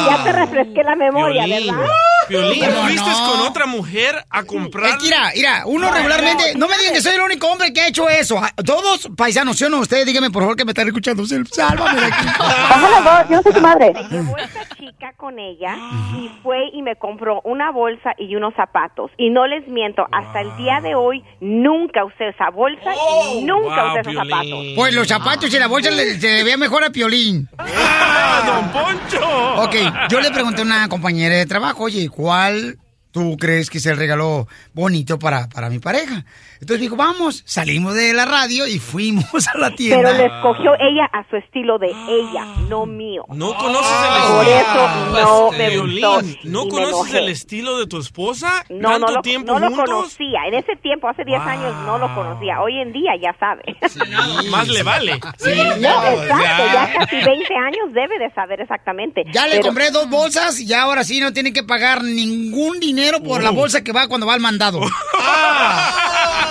ya 0.09 0.23
te 0.23 0.33
refresqué 0.33 0.85
la 0.85 0.95
memoria, 0.95 1.45
Piolín. 1.45 1.77
¿verdad? 1.77 1.91
Piolín, 2.29 2.65
¿Cómo 2.65 2.83
fuiste 2.83 3.11
no? 3.11 3.31
con 3.33 3.41
otra 3.49 3.67
mujer 3.67 4.25
a 4.31 4.43
comprar. 4.45 4.91
Es 4.91 4.97
que 4.97 5.05
mira, 5.05 5.31
mira, 5.35 5.63
uno 5.67 5.91
regularmente, 5.93 6.55
no 6.57 6.69
me 6.69 6.77
digan 6.79 6.95
que 6.95 7.01
soy 7.03 7.15
el 7.15 7.21
único 7.21 7.47
hombre 7.49 7.73
que 7.73 7.81
ha 7.81 7.89
hecho 7.89 8.09
eso. 8.09 8.39
Ah, 8.39 8.53
Todos 8.65 9.09
paisanos, 9.17 9.57
¿sí 9.57 9.65
o 9.65 9.69
no? 9.69 9.79
Ustedes 9.81 10.07
díganme 10.07 10.31
por 10.31 10.43
favor 10.43 10.57
que 10.57 10.65
me 10.65 10.73
están 10.73 10.87
escuchando. 10.89 11.25
Sálvame 11.27 12.01
de 12.01 12.07
aquí. 12.07 12.27
Bájala 12.39 13.01
vos, 13.23 13.31
yo 13.31 13.37
no 13.37 13.43
soy 13.43 13.53
tu 13.53 13.61
madre. 13.61 13.93
Esta 14.47 14.77
chica 14.77 15.13
con 15.17 15.39
ella 15.39 15.77
y 16.17 16.31
fue 16.43 16.59
y 16.73 16.83
me 16.83 16.97
compró 16.97 17.41
una 17.45 17.71
bolsa 17.71 18.13
y 18.19 18.35
unos 18.37 18.55
zapatos. 18.55 19.11
Y 19.19 19.31
no 19.31 19.47
les 19.47 19.67
miento, 19.69 20.07
hasta 20.13 20.41
el 20.41 20.57
día 20.57 20.81
de 20.81 20.95
hoy 20.95 21.23
nunca 21.41 22.05
usé 22.05 22.29
esa 22.29 22.51
bolsa 22.51 22.91
y 23.35 23.45
nunca 23.45 23.83
wow, 23.85 23.91
usé 23.93 24.01
esos 24.01 24.13
Piolín. 24.13 24.31
zapatos. 24.31 24.65
Pues 24.77 24.95
los 24.95 25.09
zapatos 25.09 25.53
y 25.55 25.59
la 25.59 25.67
bolsa 25.67 25.91
le- 25.91 26.19
se 26.21 26.33
le 26.33 26.43
veía 26.45 26.57
mejor 26.57 26.85
a 26.85 26.91
Piolín. 26.91 27.49
¡Ah, 27.59 28.43
don 28.47 28.71
Poncho! 28.73 29.63
Ok, 29.63 29.75
yo 30.11 30.21
le 30.21 30.31
pregunté 30.31 30.63
a 30.63 30.65
una 30.65 30.89
compañera 30.89 31.35
de 31.37 31.47
trabajo, 31.47 31.85
oye, 31.85 32.09
¿cuál 32.17 32.79
tú 33.13 33.37
crees 33.37 33.69
que 33.69 33.79
es 33.79 33.87
el 33.87 33.99
regalo 33.99 34.49
bonito 34.73 35.19
para, 35.19 35.49
para 35.51 35.69
mi 35.69 35.79
pareja? 35.79 36.25
Entonces 36.61 36.81
dijo, 36.81 36.97
vamos, 36.97 37.43
salimos 37.47 37.95
de 37.95 38.13
la 38.15 38.25
radio 38.25 38.67
y 38.67 38.79
fuimos 38.79 39.25
a 39.55 39.59
la 39.59 39.71
tienda. 39.75 39.97
Pero 40.11 40.17
le 40.19 40.27
escogió 40.27 40.73
ella 40.81 41.05
a 41.13 41.29
su 41.29 41.37
estilo 41.37 41.79
de 41.79 41.89
ella, 41.91 42.45
no 42.69 42.87
mío. 42.87 43.25
¿No 43.29 43.55
conoces 43.57 43.93
el 43.93 44.33
Por 44.33 44.47
estilo? 44.47 44.61
eso 44.61 45.13
no 45.13 45.51
me 45.53 45.69
Piolín, 45.71 45.93
gustó 45.95 46.23
¿No 46.45 46.65
me 46.65 46.71
conoces 46.71 47.15
el 47.15 47.29
estilo 47.29 47.79
de 47.79 47.87
tu 47.87 47.99
esposa? 47.99 48.65
No, 48.69 48.91
¿Tanto 48.91 49.07
no 49.09 49.13
lo, 49.17 49.23
tiempo 49.23 49.59
no 49.61 49.69
lo 49.71 49.77
conocía. 49.77 50.41
En 50.49 50.55
ese 50.55 50.77
tiempo, 50.77 51.09
hace 51.09 51.25
10 51.25 51.41
años, 51.41 51.75
no 51.85 51.99
lo 51.99 52.15
conocía. 52.15 52.61
Hoy 52.63 52.81
en 52.81 52.93
día 52.93 53.13
ya 53.21 53.35
sabe. 53.39 53.63
Más 54.51 54.69
le 54.69 54.83
vale. 54.83 55.13
No, 55.81 56.05
exacto, 56.05 56.65
ya 56.73 56.93
casi 56.99 57.17
20 57.17 57.55
años 57.55 57.93
debe 57.93 58.19
de 58.19 58.31
saber 58.35 58.61
exactamente. 58.61 59.25
Ya 59.33 59.47
le 59.47 59.53
Pero- 59.57 59.63
compré 59.67 59.91
dos 59.91 60.09
bolsas 60.09 60.59
y 60.61 60.73
ahora 60.73 61.05
sí 61.05 61.21
no 61.21 61.33
tiene 61.33 61.53
que 61.53 61.63
pagar 61.63 62.03
ningún 62.03 62.81
dinero 62.81 63.23
por 63.23 63.43
la 63.43 63.51
bolsa 63.51 63.83
que 63.85 63.93
va 63.93 64.09
cuando 64.09 64.27
va 64.27 64.35
al 64.35 64.41
mandado. 64.41 64.81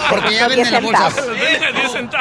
Porque 0.09 0.33
ya 0.35 0.47
venden 0.47 0.71
las 0.71 0.83
bolsas. 0.83 1.17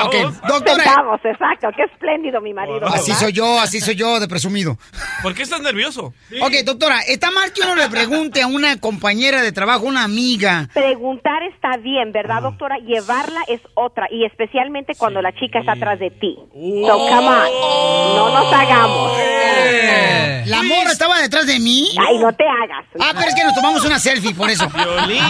Ok, 0.04 0.14
doctora. 0.48 0.84
Centavos, 0.84 1.20
exacto. 1.24 1.68
Qué 1.76 1.82
espléndido 1.82 2.40
mi 2.40 2.54
marido. 2.54 2.86
Así 2.86 3.10
¿verdad? 3.10 3.20
soy 3.24 3.32
yo, 3.32 3.60
así 3.60 3.80
soy 3.80 3.94
yo 3.94 4.20
de 4.20 4.28
presumido. 4.28 4.78
¿Por 5.22 5.34
qué 5.34 5.42
estás 5.42 5.60
nervioso? 5.60 6.14
Ok, 6.40 6.52
doctora, 6.64 7.00
¿está 7.06 7.30
mal 7.30 7.52
que 7.52 7.62
uno 7.62 7.74
le 7.74 7.88
pregunte 7.88 8.42
a 8.42 8.46
una 8.46 8.80
compañera 8.80 9.42
de 9.42 9.52
trabajo, 9.52 9.84
una 9.84 10.04
amiga? 10.04 10.68
Preguntar 10.72 11.42
está 11.54 11.76
bien, 11.78 12.12
¿verdad, 12.12 12.42
doctora? 12.42 12.76
Llevarla 12.78 13.40
es 13.48 13.60
otra, 13.74 14.06
y 14.10 14.24
especialmente 14.24 14.94
cuando 14.96 15.20
la 15.22 15.32
chica 15.32 15.60
está 15.60 15.72
atrás 15.72 15.98
de 15.98 16.10
ti. 16.10 16.36
So, 16.36 16.98
come 16.98 17.28
on. 17.28 18.16
No 18.16 18.28
nos 18.34 18.52
hagamos. 18.52 19.18
¿La 20.46 20.62
morra 20.62 20.90
estaba 20.92 21.20
detrás 21.20 21.46
de 21.46 21.58
mí? 21.58 21.88
Ay, 21.98 22.18
no 22.18 22.32
te 22.32 22.44
hagas. 22.44 22.84
Ah, 23.00 23.12
pero 23.14 23.28
es 23.28 23.34
que 23.34 23.44
nos 23.44 23.54
tomamos 23.54 23.84
una 23.84 23.98
selfie, 23.98 24.34
por 24.34 24.50
eso. 24.50 24.68
Violín. 24.68 25.22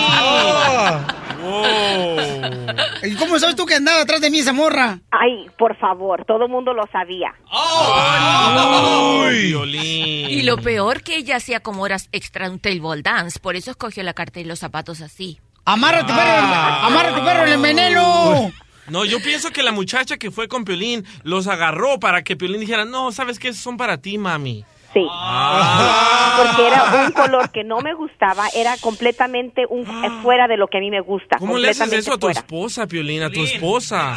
¿Y 3.02 3.14
cómo 3.16 3.38
sabes 3.38 3.56
tú 3.56 3.66
que 3.66 3.74
andaba 3.74 3.98
detrás 3.98 4.20
de 4.20 4.30
mí 4.30 4.38
esa 4.38 4.52
morra? 4.52 4.98
Ay, 5.10 5.50
por 5.58 5.76
favor, 5.78 6.24
todo 6.26 6.44
el 6.44 6.50
mundo 6.50 6.72
lo 6.72 6.86
sabía. 6.90 7.34
Ay, 7.50 9.48
Violín. 9.48 10.30
Y 10.30 10.42
lo 10.42 10.56
peor 10.58 11.02
que 11.02 11.16
ella 11.16 11.36
hacía 11.36 11.60
como 11.60 11.82
horas 11.82 12.08
extra 12.12 12.50
un 12.50 12.58
table 12.58 13.02
dance, 13.02 13.38
por 13.38 13.56
eso 13.56 13.70
escogió 13.70 14.02
la 14.02 14.14
carta 14.14 14.40
y 14.40 14.44
los 14.44 14.58
zapatos 14.58 15.00
así. 15.00 15.38
¡Amárrate, 15.64 16.12
perro! 16.12 16.46
¡Amárrate, 16.86 17.20
perro, 17.22 17.46
en 17.46 17.52
el 17.52 17.60
veneno! 17.60 18.52
No, 18.88 19.04
yo 19.04 19.18
pienso 19.20 19.50
que 19.50 19.62
la 19.62 19.72
muchacha 19.72 20.18
que 20.18 20.30
fue 20.30 20.46
con 20.46 20.64
Piolín 20.64 21.06
los 21.22 21.46
agarró 21.46 21.98
para 21.98 22.22
que 22.22 22.36
Piolín 22.36 22.60
dijera, 22.60 22.84
no, 22.84 23.12
¿sabes 23.12 23.38
qué? 23.38 23.48
Esos 23.48 23.62
son 23.62 23.78
para 23.78 23.98
ti, 23.98 24.18
mami. 24.18 24.64
Sí. 24.94 25.06
Ah. 25.10 26.34
Porque 26.36 26.66
era 26.66 27.04
un 27.04 27.12
color 27.12 27.50
que 27.50 27.62
no 27.64 27.80
me 27.80 27.94
gustaba, 27.94 28.46
era 28.54 28.76
completamente 28.78 29.64
un 29.68 29.82
eh, 30.04 30.10
fuera 30.22 30.46
de 30.48 30.56
lo 30.56 30.66
que 30.68 30.78
a 30.78 30.80
mí 30.80 30.90
me 30.90 31.00
gusta. 31.00 31.36
¿Cómo 31.38 31.58
le 31.58 31.68
haces 31.70 31.92
eso 31.92 32.12
a 32.12 32.14
tu 32.16 32.22
fuera. 32.26 32.40
esposa, 32.40 32.86
Piolín? 32.86 33.22
A 33.22 33.30
tu 33.30 33.42
esposa. 33.44 34.14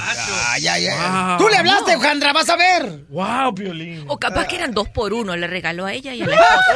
Ay, 0.53 0.67
ay, 0.67 0.88
ay. 0.88 0.97
Wow. 0.97 1.38
Tú 1.39 1.49
le 1.49 1.57
hablaste, 1.57 1.95
Ojandra, 1.95 2.32
vas 2.34 2.49
a 2.49 2.55
ver. 2.55 3.05
Wow, 3.09 3.53
Piolín. 3.55 4.05
O 4.07 4.17
capaz 4.17 4.47
que 4.47 4.55
eran 4.55 4.71
dos 4.71 4.88
por 4.89 5.13
uno, 5.13 5.36
le 5.36 5.47
regaló 5.47 5.86
a 5.86 5.93
ella 5.93 6.13
y 6.13 6.21
a 6.21 6.25
la 6.28 6.36
esposa. 6.36 6.73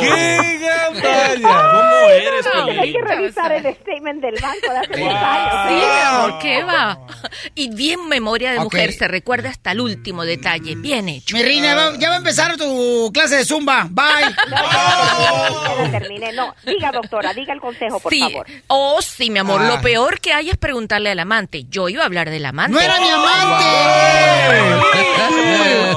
¡Qué 0.00 0.58
gandalla! 0.60 1.70
¿Cómo 1.70 2.10
eres, 2.10 2.46
Hay 2.46 2.72
Piolín? 2.74 2.92
que 2.92 3.02
revisar 3.02 3.52
el 3.52 3.74
statement 3.76 4.20
del 4.22 4.34
banco 4.40 4.70
de 4.72 4.78
hace 4.78 4.96
10 4.96 5.08
Sí, 5.10 5.16
años. 5.16 5.66
mi 5.66 5.80
¿eh? 5.82 6.02
amor, 6.02 6.38
¿qué 6.40 6.62
va? 6.64 6.98
Y 7.54 7.74
bien 7.74 8.08
memoria 8.08 8.52
de 8.52 8.60
mujer, 8.60 8.92
se 8.92 9.08
recuerda 9.08 9.48
hasta 9.50 9.72
el 9.72 9.80
último 9.80 10.24
detalle. 10.24 10.74
Bien 10.76 11.08
hecho. 11.08 11.23
Mi 11.32 11.42
reina, 11.42 11.74
va- 11.74 11.96
ya 11.98 12.08
va 12.10 12.14
a 12.16 12.18
empezar 12.18 12.56
tu 12.56 13.10
clase 13.14 13.36
de 13.36 13.44
zumba. 13.44 13.86
Bye. 13.90 14.04
Ya 15.64 15.74
la 15.84 15.90
terminé. 15.90 16.32
No, 16.32 16.54
diga, 16.64 16.92
doctora, 16.92 17.32
diga 17.32 17.52
el 17.52 17.60
consejo, 17.60 17.98
por 18.00 18.12
sí. 18.12 18.20
favor. 18.20 18.46
Oh, 18.68 19.00
sí, 19.00 19.30
mi 19.30 19.38
amor. 19.38 19.60
Ah. 19.62 19.68
Lo 19.68 19.80
peor 19.80 20.20
que 20.20 20.32
hay 20.32 20.50
es 20.50 20.56
preguntarle 20.56 21.10
al 21.10 21.18
amante. 21.18 21.64
Yo 21.68 21.88
iba 21.88 22.02
a 22.02 22.06
hablar 22.06 22.28
del 22.30 22.44
amante. 22.44 22.72
¡No 22.74 22.80
era 22.80 23.00
mi 23.00 23.08
amante! 23.08 23.64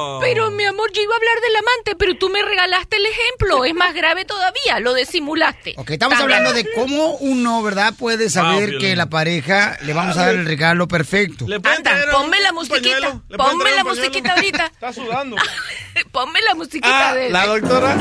Pero, 0.20 0.52
mi 0.52 0.66
amor, 0.66 0.92
yo 0.94 1.02
iba 1.02 1.14
a 1.14 1.18
hablar 1.18 1.40
del 1.42 1.56
amante, 1.56 1.96
pero 1.98 2.18
tú 2.18 2.30
me 2.30 2.42
regalaste 2.44 2.98
el 2.98 3.06
ejemplo. 3.06 3.64
Es 3.64 3.74
más 3.74 3.94
grave 3.94 4.26
todavía, 4.26 4.80
lo 4.82 4.94
disimulaste. 4.94 5.74
Ok, 5.78 5.92
estamos 5.92 6.20
hablando 6.20 6.52
de 6.54 6.70
cómo 6.76 7.12
uno, 7.18 7.64
¿verdad? 7.64 7.94
Puede 7.98 8.30
saber 8.30 8.70
Piolín. 8.72 8.80
que 8.82 8.96
la 8.98 9.06
pareja 9.06 9.78
le 9.84 9.94
vamos 9.94 10.18
a 10.18 10.26
dar 10.26 10.36
el 10.36 10.46
regalo 10.46 10.88
perfecto. 10.88 11.46
¿Le 11.48 11.60
pueden 11.62 11.78
Anda, 11.88 12.12
ponme 12.12 12.42
la 12.42 12.52
musiquita. 12.52 13.22
Ponme 13.38 13.72
la 13.76 13.84
musiquita 13.86 14.34
ahorita. 14.34 14.66
Está 14.66 14.92
sudando. 14.92 15.17
Ponme 16.12 16.40
la 16.48 16.56
musiquita 16.56 17.10
Ah, 17.10 17.14
de... 17.16 17.30
la 17.30 17.46
doctora. 17.48 17.96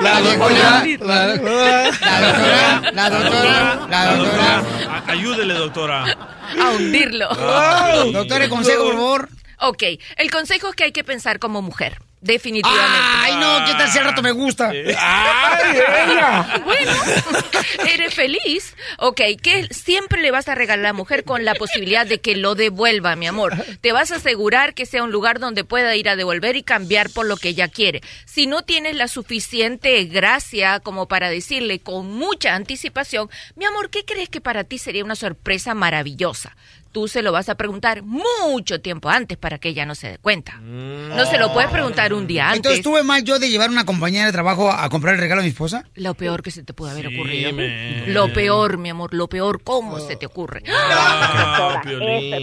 La 0.00 0.20
doctora, 0.20 0.84
la 1.00 1.26
doctora, 1.26 1.90
la 2.92 3.10
doctora, 3.10 3.86
la 3.90 4.14
doctora. 4.16 4.62
A- 4.90 5.04
Ayúdele, 5.12 5.54
doctora. 5.54 6.04
A 6.62 6.70
hundirlo. 6.70 7.28
Doctora, 8.12 8.48
consejo, 8.48 8.84
por 8.84 8.94
favor. 8.94 9.28
Ok, 9.60 9.82
el 10.16 10.30
consejo 10.30 10.68
es 10.68 10.74
que 10.76 10.84
hay 10.84 10.92
que 10.92 11.02
pensar 11.04 11.38
como 11.38 11.62
mujer. 11.62 11.98
Definitivamente. 12.24 12.98
Ay, 13.18 13.36
no, 13.36 13.66
¿qué 13.66 13.72
tal 13.74 13.90
si 13.90 13.98
al 13.98 14.06
rato 14.06 14.22
me 14.22 14.32
gusta? 14.32 14.70
¡Ay, 14.70 15.76
ella! 15.76 16.62
Bueno, 16.64 16.92
eres 17.92 18.14
feliz. 18.14 18.74
Ok, 18.98 19.20
que 19.42 19.68
siempre 19.70 20.22
le 20.22 20.30
vas 20.30 20.48
a 20.48 20.54
regalar 20.54 20.86
a 20.86 20.88
la 20.88 20.92
mujer 20.94 21.24
con 21.24 21.44
la 21.44 21.54
posibilidad 21.54 22.06
de 22.06 22.20
que 22.20 22.34
lo 22.34 22.54
devuelva, 22.54 23.14
mi 23.14 23.26
amor. 23.26 23.54
Te 23.82 23.92
vas 23.92 24.10
a 24.10 24.16
asegurar 24.16 24.72
que 24.72 24.86
sea 24.86 25.02
un 25.02 25.12
lugar 25.12 25.38
donde 25.38 25.64
pueda 25.64 25.94
ir 25.96 26.08
a 26.08 26.16
devolver 26.16 26.56
y 26.56 26.62
cambiar 26.62 27.10
por 27.10 27.26
lo 27.26 27.36
que 27.36 27.50
ella 27.50 27.68
quiere. 27.68 28.00
Si 28.24 28.46
no 28.46 28.62
tienes 28.62 28.96
la 28.96 29.08
suficiente 29.08 30.02
gracia 30.04 30.80
como 30.80 31.06
para 31.06 31.28
decirle 31.28 31.80
con 31.80 32.10
mucha 32.10 32.54
anticipación, 32.54 33.28
mi 33.54 33.66
amor, 33.66 33.90
¿qué 33.90 34.06
crees 34.06 34.30
que 34.30 34.40
para 34.40 34.64
ti 34.64 34.78
sería 34.78 35.04
una 35.04 35.16
sorpresa 35.16 35.74
maravillosa? 35.74 36.56
Tú 36.94 37.08
se 37.08 37.22
lo 37.22 37.32
vas 37.32 37.48
a 37.48 37.56
preguntar 37.56 38.04
mucho 38.04 38.80
tiempo 38.80 39.08
antes 39.08 39.36
para 39.36 39.58
que 39.58 39.70
ella 39.70 39.84
no 39.84 39.96
se 39.96 40.10
dé 40.10 40.18
cuenta. 40.18 40.58
No 40.60 41.24
se 41.26 41.38
lo 41.38 41.52
puedes 41.52 41.68
preguntar 41.68 42.14
un 42.14 42.28
día 42.28 42.44
antes. 42.44 42.58
Entonces, 42.58 42.82
¿tuve 42.84 43.02
mal 43.02 43.24
yo 43.24 43.40
de 43.40 43.50
llevar 43.50 43.68
una 43.68 43.84
compañera 43.84 44.26
de 44.26 44.30
trabajo 44.32 44.70
a 44.70 44.88
comprar 44.90 45.14
el 45.16 45.20
regalo 45.20 45.40
a 45.40 45.42
mi 45.42 45.50
esposa? 45.50 45.82
Lo 45.96 46.14
peor 46.14 46.40
que 46.44 46.52
se 46.52 46.62
te 46.62 46.72
pudo 46.72 46.90
haber 46.90 47.08
Sí, 47.08 47.14
ocurrido. 47.18 47.52
man. 47.52 48.14
Lo 48.14 48.32
peor, 48.32 48.78
mi 48.78 48.90
amor, 48.90 49.12
lo 49.12 49.26
peor. 49.28 49.64
¿Cómo 49.64 49.98
se 49.98 50.14
te 50.14 50.26
ocurre? 50.26 50.62
Ah, 50.68 51.82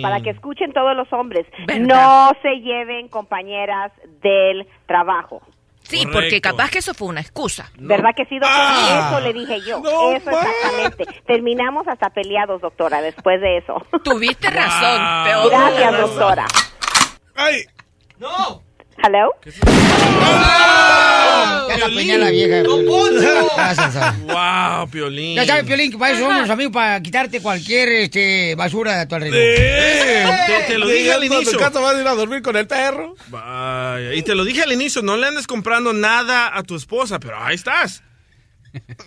para 0.01 0.19
que 0.19 0.31
escuchen 0.31 0.73
todos 0.73 0.97
los 0.97 1.11
hombres, 1.13 1.45
¿Verdad? 1.65 1.85
no 1.87 2.31
se 2.41 2.55
lleven 2.59 3.07
compañeras 3.07 3.93
del 4.21 4.67
trabajo. 4.85 5.41
Sí, 5.91 5.97
Correcto. 5.97 6.11
porque 6.13 6.41
capaz 6.41 6.71
que 6.71 6.79
eso 6.79 6.93
fue 6.93 7.09
una 7.09 7.21
excusa. 7.21 7.69
¿Verdad 7.77 8.09
que 8.15 8.25
sí, 8.25 8.39
doctora? 8.39 8.55
Ah. 8.57 9.09
eso 9.11 9.19
le 9.19 9.33
dije 9.33 9.61
yo. 9.67 9.79
No 9.81 10.11
eso 10.13 10.29
exactamente. 10.31 11.05
Terminamos 11.27 11.87
hasta 11.87 12.09
peleados, 12.09 12.61
doctora, 12.61 13.01
después 13.01 13.39
de 13.41 13.57
eso. 13.57 13.75
Tuviste 14.03 14.49
razón, 14.49 14.99
Wow. 15.01 15.23
peor. 15.25 15.49
Gracias, 15.51 15.97
doctora. 16.01 16.45
¡Ay! 17.35 17.65
¿Hello? 19.03 19.31
Ya 21.69 21.77
la 21.77 21.95
peña 21.95 22.17
la 22.17 22.29
vieja. 22.29 22.63
Gracias, 23.55 23.93
Sara. 23.93 24.15
Wow, 24.79 24.89
Piolín. 24.89 25.35
Ya 25.35 25.45
sabes, 25.45 25.63
Piolín, 25.63 25.91
que 25.91 25.97
para 25.97 26.13
eso 26.13 26.27
somos 26.27 26.49
amigos, 26.49 26.73
para 26.73 27.01
quitarte 27.01 27.41
cualquier 27.41 27.89
este, 27.89 28.55
basura 28.55 28.99
de 28.99 29.05
tu 29.07 29.15
alrededor. 29.15 29.39
Eh, 29.39 30.25
te, 30.47 30.73
te 30.73 30.77
lo 30.77 30.87
dije 30.87 31.13
al 31.13 31.19
tu 31.27 31.33
inicio. 31.33 31.57
casa 31.57 31.79
vas 31.79 31.95
a 31.95 32.01
ir 32.01 32.07
a 32.07 32.13
dormir 32.13 32.41
con 32.41 32.55
el 32.55 32.67
perro. 32.67 33.15
Vaya, 33.29 34.13
y 34.13 34.21
te 34.21 34.35
lo 34.35 34.43
dije 34.43 34.61
al 34.61 34.71
inicio, 34.71 35.01
no 35.01 35.17
le 35.17 35.27
andes 35.27 35.47
comprando 35.47 35.93
nada 35.93 36.55
a 36.55 36.63
tu 36.63 36.75
esposa, 36.75 37.19
pero 37.19 37.41
ahí 37.41 37.55
estás. 37.55 38.03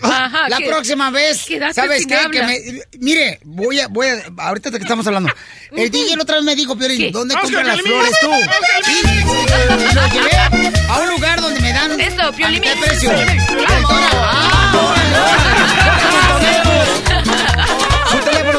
Ajá, 0.02 0.48
La 0.48 0.58
que- 0.58 0.66
próxima 0.66 1.10
vez, 1.10 1.46
¿sabes 1.72 2.06
qué? 2.06 2.18
Que 2.30 2.42
me, 2.42 2.60
mire, 3.00 3.40
voy 3.44 3.80
a, 3.80 3.88
voy 3.88 4.08
a, 4.08 4.22
ahorita 4.38 4.70
que 4.70 4.76
estamos 4.78 5.06
hablando, 5.06 5.32
el 5.72 5.90
DJ 5.90 6.16
la 6.16 6.22
otra 6.22 6.36
vez 6.36 6.44
me 6.44 6.54
dijo, 6.54 6.76
Piolín. 6.76 7.10
¿dónde 7.12 7.34
compras 7.34 7.66
las 7.66 7.80
flores 7.80 8.12
tú? 8.20 8.30
Oscar 8.30 8.52
Y, 8.88 8.92
y 9.90 9.94
lo 9.94 10.06
llevé 10.08 10.36
a 10.88 11.00
un 11.00 11.08
lugar 11.08 11.40
donde 11.40 11.60
me 11.60 11.72
dan... 11.72 12.00
Eso, 12.00 12.32
Piolín. 12.32 12.60
¿Qué 12.62 12.74
precio? 12.80 13.10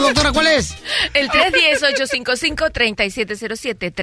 Doctora, 0.05 0.31
¿cuál 0.31 0.47
es? 0.47 0.73
El 1.13 1.29
310-855-3707. 1.29 3.93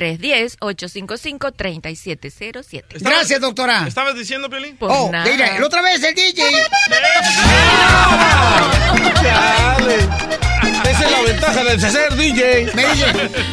310-855-3707. 0.60 2.82
Gracias, 3.00 3.40
doctora. 3.40 3.86
¿Estabas 3.86 4.14
diciendo, 4.14 4.50
Piolín? 4.50 4.76
Pues 4.76 4.92
oh, 4.94 5.10
nada. 5.10 5.24
mira, 5.30 5.58
la 5.58 5.66
otra 5.66 5.80
vez 5.82 6.02
el 6.02 6.14
DJ. 6.14 6.42
Chale. 9.14 9.96
Esa 10.90 11.04
es 11.04 11.10
la 11.10 11.22
ventaja 11.22 11.64
de 11.64 11.80
ser 11.80 12.14
DJ. 12.14 12.70
Me 12.74 12.86
dice, 12.86 13.06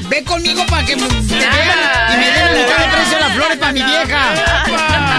ve 0.10 0.24
conmigo 0.24 0.66
para 0.68 0.86
que 0.86 0.95
me, 0.95 1.08
te 1.08 1.36
vean 1.36 2.14
y 2.14 2.18
me 2.18 2.32
den 2.32 2.54
de 2.54 2.66
precio 2.91 3.16
de 3.16 3.20
las 3.20 3.34
flores 3.34 3.58
para 3.58 3.72
mi 3.72 3.82
vieja. 3.84 5.18